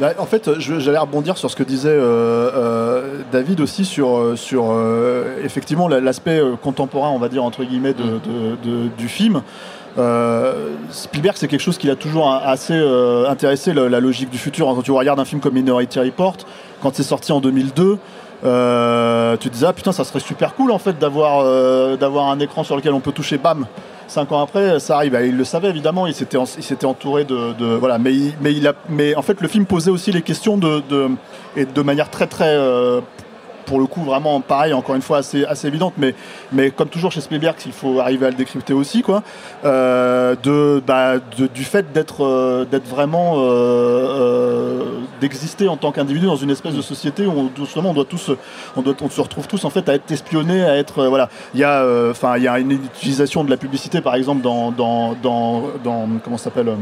Bah, 0.00 0.12
en 0.18 0.26
fait, 0.26 0.58
j'allais 0.58 0.98
rebondir 0.98 1.38
sur 1.38 1.50
ce 1.50 1.56
que 1.56 1.62
disait 1.62 1.88
euh, 1.88 2.50
euh, 2.54 3.22
David 3.32 3.60
aussi 3.60 3.84
sur, 3.84 4.36
sur 4.36 4.76
effectivement 5.42 5.88
l'aspect 5.88 6.40
contemporain, 6.62 7.10
on 7.10 7.18
va 7.18 7.28
dire 7.28 7.44
entre 7.44 7.64
guillemets, 7.64 7.94
de, 7.94 8.88
du 8.98 9.08
film. 9.08 9.42
Spielberg, 10.90 11.36
c'est 11.36 11.48
quelque 11.48 11.60
chose 11.60 11.78
qui 11.78 11.90
a 11.90 11.96
toujours 11.96 12.32
assez 12.32 12.74
intéressé 13.28 13.72
la, 13.72 14.00
logique 14.00 14.30
du 14.30 14.38
futur. 14.38 14.66
Quand 14.66 14.82
tu 14.82 14.92
regardes 14.92 15.20
un 15.20 15.24
film 15.24 15.40
comme 15.40 15.54
Minority 15.54 16.00
Report, 16.00 16.36
quand 16.82 16.94
c'est 16.94 17.02
sorti 17.02 17.32
en 17.32 17.40
2002, 17.40 17.98
euh, 18.44 19.36
tu 19.38 19.48
te 19.48 19.54
disais 19.54 19.66
ah 19.66 19.72
putain 19.72 19.92
ça 19.92 20.04
serait 20.04 20.20
super 20.20 20.54
cool 20.54 20.70
en 20.70 20.78
fait 20.78 20.98
d'avoir 20.98 21.40
euh, 21.44 21.96
un 21.98 22.38
écran 22.40 22.62
sur 22.62 22.76
lequel 22.76 22.92
on 22.92 23.00
peut 23.00 23.12
toucher 23.12 23.38
bam 23.38 23.66
cinq 24.06 24.32
ans 24.32 24.42
après 24.42 24.80
ça 24.80 24.96
arrive. 24.96 25.18
Il 25.24 25.36
le 25.36 25.44
savait 25.44 25.70
évidemment. 25.70 26.06
Il 26.06 26.14
s'était 26.14 26.36
entouré 26.84 27.24
de, 27.24 27.74
voilà. 27.76 27.98
Mais 27.98 29.14
en 29.14 29.22
fait 29.22 29.40
le 29.40 29.48
film 29.48 29.64
posait 29.64 29.90
aussi 29.90 30.12
les 30.12 30.22
questions 30.22 30.58
de, 30.58 31.82
manière 31.82 32.10
très 32.10 32.26
très 32.26 32.54
euh, 32.54 33.00
pour 33.64 33.80
le 33.80 33.86
coup 33.86 34.02
vraiment 34.02 34.40
pareil, 34.40 34.72
encore 34.72 34.94
une 34.94 35.02
fois 35.02 35.18
assez, 35.18 35.44
assez 35.44 35.68
évidente, 35.68 35.94
mais, 35.96 36.14
mais 36.52 36.70
comme 36.70 36.88
toujours 36.88 37.12
chez 37.12 37.20
Spielberg, 37.20 37.56
il 37.66 37.72
faut 37.72 38.00
arriver 38.00 38.26
à 38.26 38.30
le 38.30 38.36
décrypter 38.36 38.72
aussi, 38.72 39.02
quoi, 39.02 39.22
euh, 39.64 40.34
de, 40.42 40.82
bah, 40.86 41.14
du 41.18 41.64
fait 41.64 41.92
d'être 41.92 42.24
euh, 42.24 42.64
d'être 42.64 42.86
vraiment 42.86 43.34
euh, 43.36 44.82
d'exister 45.20 45.68
en 45.68 45.76
tant 45.76 45.92
qu'individu 45.92 46.26
dans 46.26 46.36
une 46.36 46.50
espèce 46.50 46.74
de 46.74 46.82
société 46.82 47.26
où 47.26 47.32
on, 47.32 47.50
justement 47.56 47.90
on 47.90 47.94
doit 47.94 48.04
tous 48.04 48.30
on, 48.76 48.82
doit, 48.82 48.94
on 49.00 49.10
se 49.10 49.20
retrouve 49.20 49.46
tous 49.46 49.64
en 49.64 49.70
fait 49.70 49.88
à 49.88 49.94
être 49.94 50.10
espionnés, 50.10 50.64
à 50.64 50.76
être 50.76 51.06
voilà, 51.06 51.28
il 51.54 51.60
y 51.60 51.64
a 51.64 51.84
enfin 52.10 52.36
il 52.36 52.42
y 52.42 52.48
a 52.48 52.58
une 52.58 52.72
utilisation 52.72 53.44
de 53.44 53.50
la 53.50 53.56
publicité 53.56 54.00
par 54.00 54.14
exemple 54.14 54.42
dans 54.42 54.70
dans 54.70 55.14
dans, 55.22 55.64
dans 55.82 56.08
comment 56.22 56.38
s'appelle 56.38 56.74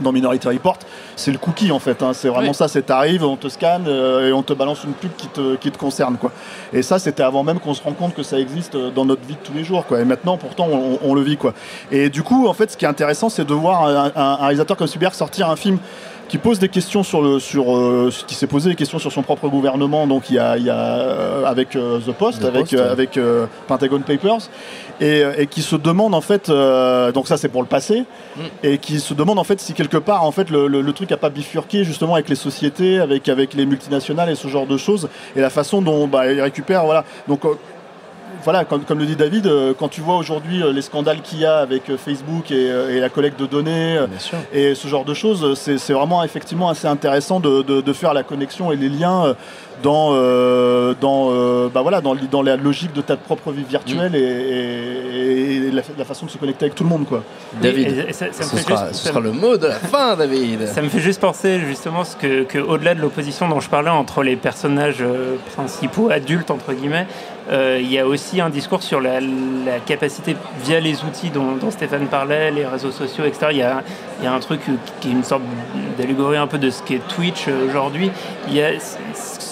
dans 0.00 0.12
Minority 0.12 0.48
Report, 0.48 0.78
c'est 1.16 1.32
le 1.32 1.38
cookie 1.38 1.72
en 1.72 1.78
fait. 1.78 2.02
Hein. 2.02 2.12
C'est 2.12 2.28
vraiment 2.28 2.52
ça, 2.52 2.68
c'est 2.68 2.82
t'arrives, 2.82 3.24
on 3.24 3.36
te 3.36 3.48
scanne 3.48 3.86
euh, 3.88 4.28
et 4.28 4.32
on 4.32 4.42
te 4.42 4.52
balance 4.52 4.84
une 4.84 4.92
pub 4.92 5.10
qui 5.16 5.28
te, 5.28 5.56
qui 5.56 5.70
te 5.70 5.78
concerne. 5.78 6.16
Quoi. 6.16 6.32
Et 6.72 6.82
ça, 6.82 6.98
c'était 6.98 7.22
avant 7.22 7.42
même 7.42 7.60
qu'on 7.60 7.74
se 7.74 7.82
rende 7.82 7.96
compte 7.96 8.14
que 8.14 8.22
ça 8.22 8.38
existe 8.38 8.76
dans 8.76 9.04
notre 9.04 9.22
vie 9.22 9.34
de 9.34 9.40
tous 9.42 9.54
les 9.54 9.64
jours. 9.64 9.86
Quoi. 9.86 10.00
Et 10.00 10.04
maintenant, 10.04 10.36
pourtant, 10.36 10.68
on, 11.02 11.14
le 11.14 11.22
vit. 11.22 11.36
Quoi. 11.36 11.54
Et 11.90 12.10
du 12.10 12.22
coup, 12.22 12.46
en 12.46 12.52
fait, 12.52 12.70
ce 12.70 12.76
qui 12.76 12.84
est 12.84 12.88
intéressant, 12.88 13.28
c'est 13.28 13.44
de 13.44 13.54
voir 13.54 13.86
un, 13.86 14.36
réalisateur 14.36 14.76
comme 14.76 14.86
Spielberg 14.86 15.14
sortir 15.14 15.50
un 15.50 15.56
film 15.56 15.78
qui 16.28 16.38
pose 16.38 16.58
des 16.58 16.68
questions 16.68 17.02
sur 17.02 17.22
le 17.22 17.38
sur 17.38 17.76
euh, 17.76 18.10
qui 18.26 18.34
s'est 18.34 18.46
posé 18.46 18.70
des 18.70 18.76
questions 18.76 18.98
sur 18.98 19.12
son 19.12 19.22
propre 19.22 19.48
gouvernement 19.48 20.06
donc 20.06 20.30
il 20.30 20.36
y 20.36 20.38
a, 20.38 20.56
il 20.56 20.64
y 20.64 20.70
a 20.70 20.76
euh, 20.76 21.44
avec 21.44 21.70
The 21.70 22.12
Post 22.12 22.44
avec 22.44 22.72
avec 22.72 23.18
Pentagon 23.66 24.00
Papers 24.00 24.48
euh, 25.02 25.34
et, 25.36 25.46
qui 25.46 25.60
se 25.60 25.76
demande 25.76 26.14
en 26.14 26.22
fait, 26.22 26.48
euh, 26.48 27.12
donc 27.12 27.28
ça 27.28 27.36
c'est 27.36 27.50
pour 27.50 27.60
le 27.60 27.68
passé, 27.68 28.04
mm. 28.36 28.40
et 28.62 28.78
qui 28.78 28.98
se 28.98 29.12
demande 29.12 29.38
en 29.38 29.44
fait 29.44 29.60
si 29.60 29.74
quelque 29.74 29.98
part 29.98 30.24
en 30.24 30.32
fait 30.32 30.48
le, 30.48 30.92
truc 30.92 31.12
a 31.12 31.18
pas 31.18 31.28
bifurqué 31.28 31.84
justement 31.84 32.14
avec 32.14 32.30
les 32.30 32.34
sociétés, 32.36 32.98
avec 32.98 33.28
avec 33.28 33.52
les 33.52 33.66
multinationales 33.66 34.30
et 34.30 34.34
ce 34.34 34.48
genre 34.48 34.66
de 34.66 34.78
choses, 34.78 35.10
et 35.34 35.40
la 35.40 35.50
façon 35.50 35.82
dont 35.82 36.06
bah, 36.06 36.32
ils 36.32 36.40
récupèrent, 36.40 36.86
voilà. 36.86 37.04
Donc 37.28 37.44
euh, 37.44 37.54
voilà, 38.46 38.64
comme, 38.64 38.84
comme, 38.84 39.00
le 39.00 39.06
dit 39.06 39.16
David, 39.16 39.50
quand 39.76 39.88
tu 39.88 40.00
vois 40.00 40.16
aujourd'hui 40.16 40.62
les 40.72 40.82
scandales 40.82 41.20
qu'il 41.20 41.40
y 41.40 41.44
a 41.44 41.56
avec 41.58 41.96
Facebook 41.96 42.52
et, 42.52 43.00
la 43.00 43.08
collecte 43.08 43.40
de 43.40 43.46
données 43.46 43.98
et 44.52 44.76
ce 44.76 44.86
genre 44.86 45.04
de 45.04 45.14
choses, 45.14 45.54
c'est 45.58 45.92
vraiment 45.92 46.22
effectivement 46.22 46.68
assez 46.68 46.86
intéressant 46.86 47.40
de, 47.40 47.62
de, 47.62 47.92
faire 47.92 48.14
la 48.14 48.22
connexion 48.22 48.70
et 48.70 48.76
les 48.76 48.88
liens 48.88 49.34
dans, 49.82 50.10
euh, 50.12 50.94
dans, 51.00 51.28
euh, 51.30 51.68
bah 51.72 51.82
voilà, 51.82 52.00
dans, 52.00 52.14
dans, 52.14 52.42
la 52.42 52.56
logique 52.56 52.92
de 52.92 53.00
ta 53.00 53.16
propre 53.16 53.52
vie 53.52 53.64
virtuelle 53.64 54.12
mm. 54.12 54.14
et, 54.14 55.70
la, 55.72 56.04
façon 56.04 56.26
de 56.26 56.30
se 56.30 56.38
connecter 56.38 56.66
avec 56.66 56.74
tout 56.74 56.84
le 56.84 56.88
monde. 56.88 57.06
Quoi. 57.06 57.22
David, 57.60 58.12
ça, 58.12 58.26
ce, 58.32 58.92
sera, 58.92 59.20
le 59.20 59.32
mot 59.32 59.56
de 59.56 59.66
la 59.66 59.74
fin, 59.74 60.16
David. 60.18 60.66
Ça 60.68 60.82
me 60.82 60.88
fait 60.88 61.00
juste 61.00 61.20
penser 61.20 61.60
justement 61.60 62.04
ce 62.04 62.16
que, 62.16 62.44
que 62.44 62.58
au-delà 62.58 62.94
de 62.94 63.00
l'opposition 63.00 63.48
dont 63.48 63.60
je 63.60 63.68
parlais 63.68 63.90
entre 63.90 64.22
les 64.22 64.36
personnages 64.36 64.98
euh, 65.00 65.36
principaux 65.54 66.10
adultes, 66.10 66.50
entre 66.50 66.72
guillemets, 66.72 67.06
il 67.50 67.92
y 67.92 67.98
a 67.98 68.06
aussi 68.06 68.40
un 68.40 68.50
discours 68.50 68.82
sur 68.82 69.00
la, 69.00 69.20
capacité 69.84 70.36
via 70.64 70.80
les 70.80 71.04
outils 71.04 71.30
dont, 71.30 71.54
dont, 71.54 71.70
Stéphane 71.70 72.06
parlait, 72.06 72.50
les 72.50 72.66
réseaux 72.66 72.90
sociaux, 72.90 73.24
etc. 73.24 73.48
Il 73.52 73.58
y 73.58 73.62
a, 73.62 73.84
il 74.18 74.24
y 74.24 74.26
a 74.26 74.32
un 74.32 74.40
truc 74.40 74.62
qui 75.00 75.08
est 75.08 75.12
une 75.12 75.22
sorte 75.22 75.42
d'allégorie 75.96 76.38
un 76.38 76.48
peu 76.48 76.58
de 76.58 76.70
ce 76.70 76.82
qu'est 76.82 77.06
Twitch 77.14 77.46
aujourd'hui. 77.68 78.10
Il 78.48 78.54
y 78.54 78.62
a 78.62 78.70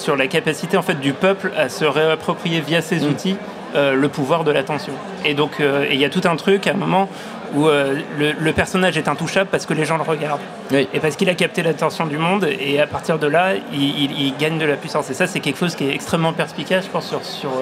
sur 0.05 0.17
la 0.17 0.27
capacité 0.27 0.77
en 0.77 0.83
fait 0.83 1.01
du 1.01 1.15
peuple 1.15 1.51
à 1.57 1.69
se 1.71 1.85
réapproprier 1.87 2.61
via 2.61 2.83
ces 2.83 3.01
mm. 3.01 3.09
outils 3.09 3.37
euh, 3.75 3.95
le 3.95 4.09
pouvoir 4.09 4.45
de 4.45 4.53
l'attention. 4.53 4.93
Et 5.25 5.35
donc 5.35 5.59
euh, 5.59 5.87
il 5.91 5.99
y 5.99 6.05
a 6.05 6.11
tout 6.11 6.21
un 6.25 6.37
truc 6.37 6.67
à 6.67 6.73
un 6.73 6.77
moment 6.77 7.09
où 7.55 7.69
euh, 7.69 8.01
le, 8.19 8.53
personnage 8.53 8.99
est 8.99 9.09
intouchable 9.09 9.49
parce 9.51 9.65
que 9.65 9.73
les 9.73 9.85
gens 9.85 9.97
le 9.97 10.03
regardent 10.03 10.41
et 10.73 11.01
parce 11.01 11.17
qu'il 11.17 11.29
a 11.31 11.35
capté 11.35 11.63
l'attention 11.63 12.07
du 12.07 12.19
monde 12.19 12.45
et 12.45 12.81
à 12.81 12.87
partir 12.87 13.19
de 13.19 13.27
là 13.27 13.55
il, 13.73 14.35
gagne 14.39 14.59
de 14.59 14.67
la 14.67 14.77
puissance. 14.77 15.09
Et 15.11 15.15
ça 15.15 15.27
c'est 15.27 15.41
quelque 15.41 15.59
chose 15.59 15.75
qui 15.75 15.89
est 15.89 15.95
extrêmement 15.95 16.33
perspicace 16.33 16.85
je 16.85 16.91
pense 16.91 17.09
sur, 17.09 17.25
sur, 17.25 17.53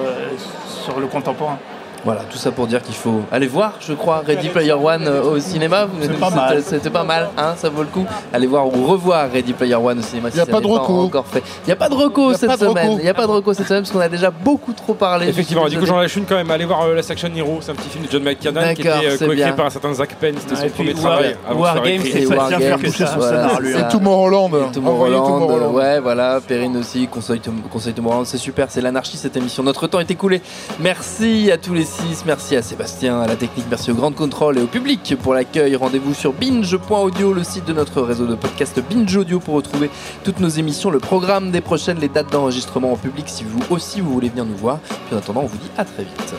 sur 0.83 0.99
le 0.99 1.07
contemporain. 1.07 1.59
Voilà, 2.05 2.21
tout 2.29 2.37
ça 2.37 2.51
pour 2.51 2.67
dire 2.67 2.81
qu'il 2.81 2.95
faut 2.95 3.21
aller 3.31 3.47
voir, 3.47 3.75
je 3.79 3.93
crois, 3.93 4.23
Ready 4.27 4.49
Player 4.49 4.73
One 4.73 5.07
euh, 5.07 5.23
au 5.23 5.39
cinéma. 5.39 5.87
C'était 6.01 6.13
pas 6.15 6.29
mal. 6.29 6.61
C'était 6.61 6.89
pas 6.89 7.03
mal, 7.03 7.29
hein, 7.37 7.53
ça 7.55 7.69
vaut 7.69 7.81
le 7.81 7.87
coup. 7.87 8.05
Allez 8.33 8.47
voir 8.47 8.67
ou 8.67 8.85
revoir 8.85 9.31
Ready 9.31 9.53
Player 9.53 9.75
One 9.75 9.99
au 9.99 10.01
cinéma. 10.01 10.27
Il 10.29 10.35
n'y 10.35 10.41
a 10.41 10.45
pas 10.45 10.59
de 10.59 10.67
recours. 10.67 11.05
Encore 11.05 11.25
fait. 11.25 11.41
Il 11.63 11.67
n'y 11.67 11.71
a 11.71 11.77
pas 11.77 11.87
de 11.87 11.93
recours 11.93 12.35
cette 12.35 12.59
semaine. 12.59 12.97
Il 12.99 13.03
n'y 13.03 13.09
a 13.09 13.13
pas 13.13 13.25
de 13.25 13.31
recours 13.31 13.55
cette 13.55 13.67
semaine 13.67 13.83
parce 13.83 13.91
qu'on 13.91 14.01
a 14.01 14.09
déjà 14.09 14.31
beaucoup 14.31 14.73
trop 14.73 14.93
parlé. 14.93 15.29
Effectivement, 15.29 15.69
du 15.69 15.77
coup 15.77 15.85
j'en 15.85 15.97
lâche 15.97 16.15
une 16.17 16.25
quand 16.25 16.35
même. 16.35 16.51
Allez 16.51 16.65
voir 16.65 16.81
euh, 16.81 16.95
La 16.95 17.03
Section 17.03 17.29
Hero, 17.33 17.59
c'est 17.61 17.71
un 17.71 17.75
petit 17.75 17.87
film 17.89 18.05
de 18.05 18.11
John 18.11 18.23
McTiernan 18.23 18.73
qui 18.73 18.81
était 18.81 18.89
euh, 18.89 19.17
coécrit 19.17 19.53
par 19.53 19.67
un 19.67 19.69
certain 19.69 19.93
Zach 19.93 20.15
Penn. 20.19 20.35
C'était 20.37 20.61
son 20.61 20.69
premier 20.69 20.93
travail. 20.93 21.37
Wargame, 21.55 22.01
c'est 22.03 22.25
son 22.25 22.49
scénario. 22.49 23.77
Et 23.79 23.87
Tomorrowland. 23.89 24.71
Tomorrowland. 24.73 25.71
Ouais, 25.73 26.01
voilà. 26.01 26.41
Perrine 26.45 26.75
aussi, 26.75 27.07
Conseil 27.07 27.39
Tomorrowland, 27.39 28.25
c'est 28.25 28.37
super. 28.37 28.67
C'est 28.69 28.81
l'anarchie 28.81 29.15
cette 29.15 29.37
émission. 29.37 29.63
Notre 29.63 29.87
temps 29.87 30.01
est 30.01 30.11
écoulé. 30.11 30.41
Merci 30.79 31.49
à 31.49 31.57
tous 31.57 31.73
les 31.73 31.92
Merci 32.25 32.55
à 32.55 32.61
Sébastien, 32.61 33.21
à 33.21 33.27
la 33.27 33.35
technique, 33.35 33.65
merci 33.69 33.91
au 33.91 33.95
Grand 33.95 34.11
Contrôle 34.11 34.57
et 34.57 34.61
au 34.61 34.67
public 34.67 35.15
pour 35.21 35.33
l'accueil. 35.33 35.75
Rendez-vous 35.75 36.13
sur 36.13 36.31
binge.audio, 36.31 37.33
le 37.33 37.43
site 37.43 37.65
de 37.65 37.73
notre 37.73 38.01
réseau 38.01 38.25
de 38.25 38.35
podcast 38.35 38.79
Binge 38.89 39.15
Audio 39.15 39.39
pour 39.39 39.55
retrouver 39.55 39.89
toutes 40.23 40.39
nos 40.39 40.47
émissions, 40.47 40.89
le 40.89 40.99
programme 40.99 41.51
des 41.51 41.61
prochaines, 41.61 41.99
les 41.99 42.09
dates 42.09 42.31
d'enregistrement 42.31 42.93
en 42.93 42.97
public 42.97 43.25
si 43.27 43.43
vous 43.43 43.59
aussi 43.69 43.99
vous 43.99 44.13
voulez 44.13 44.29
venir 44.29 44.45
nous 44.45 44.55
voir. 44.55 44.79
Puis 44.79 45.15
en 45.15 45.17
attendant, 45.17 45.41
on 45.41 45.47
vous 45.47 45.57
dit 45.57 45.71
à 45.77 45.83
très 45.85 46.03
vite. 46.03 46.33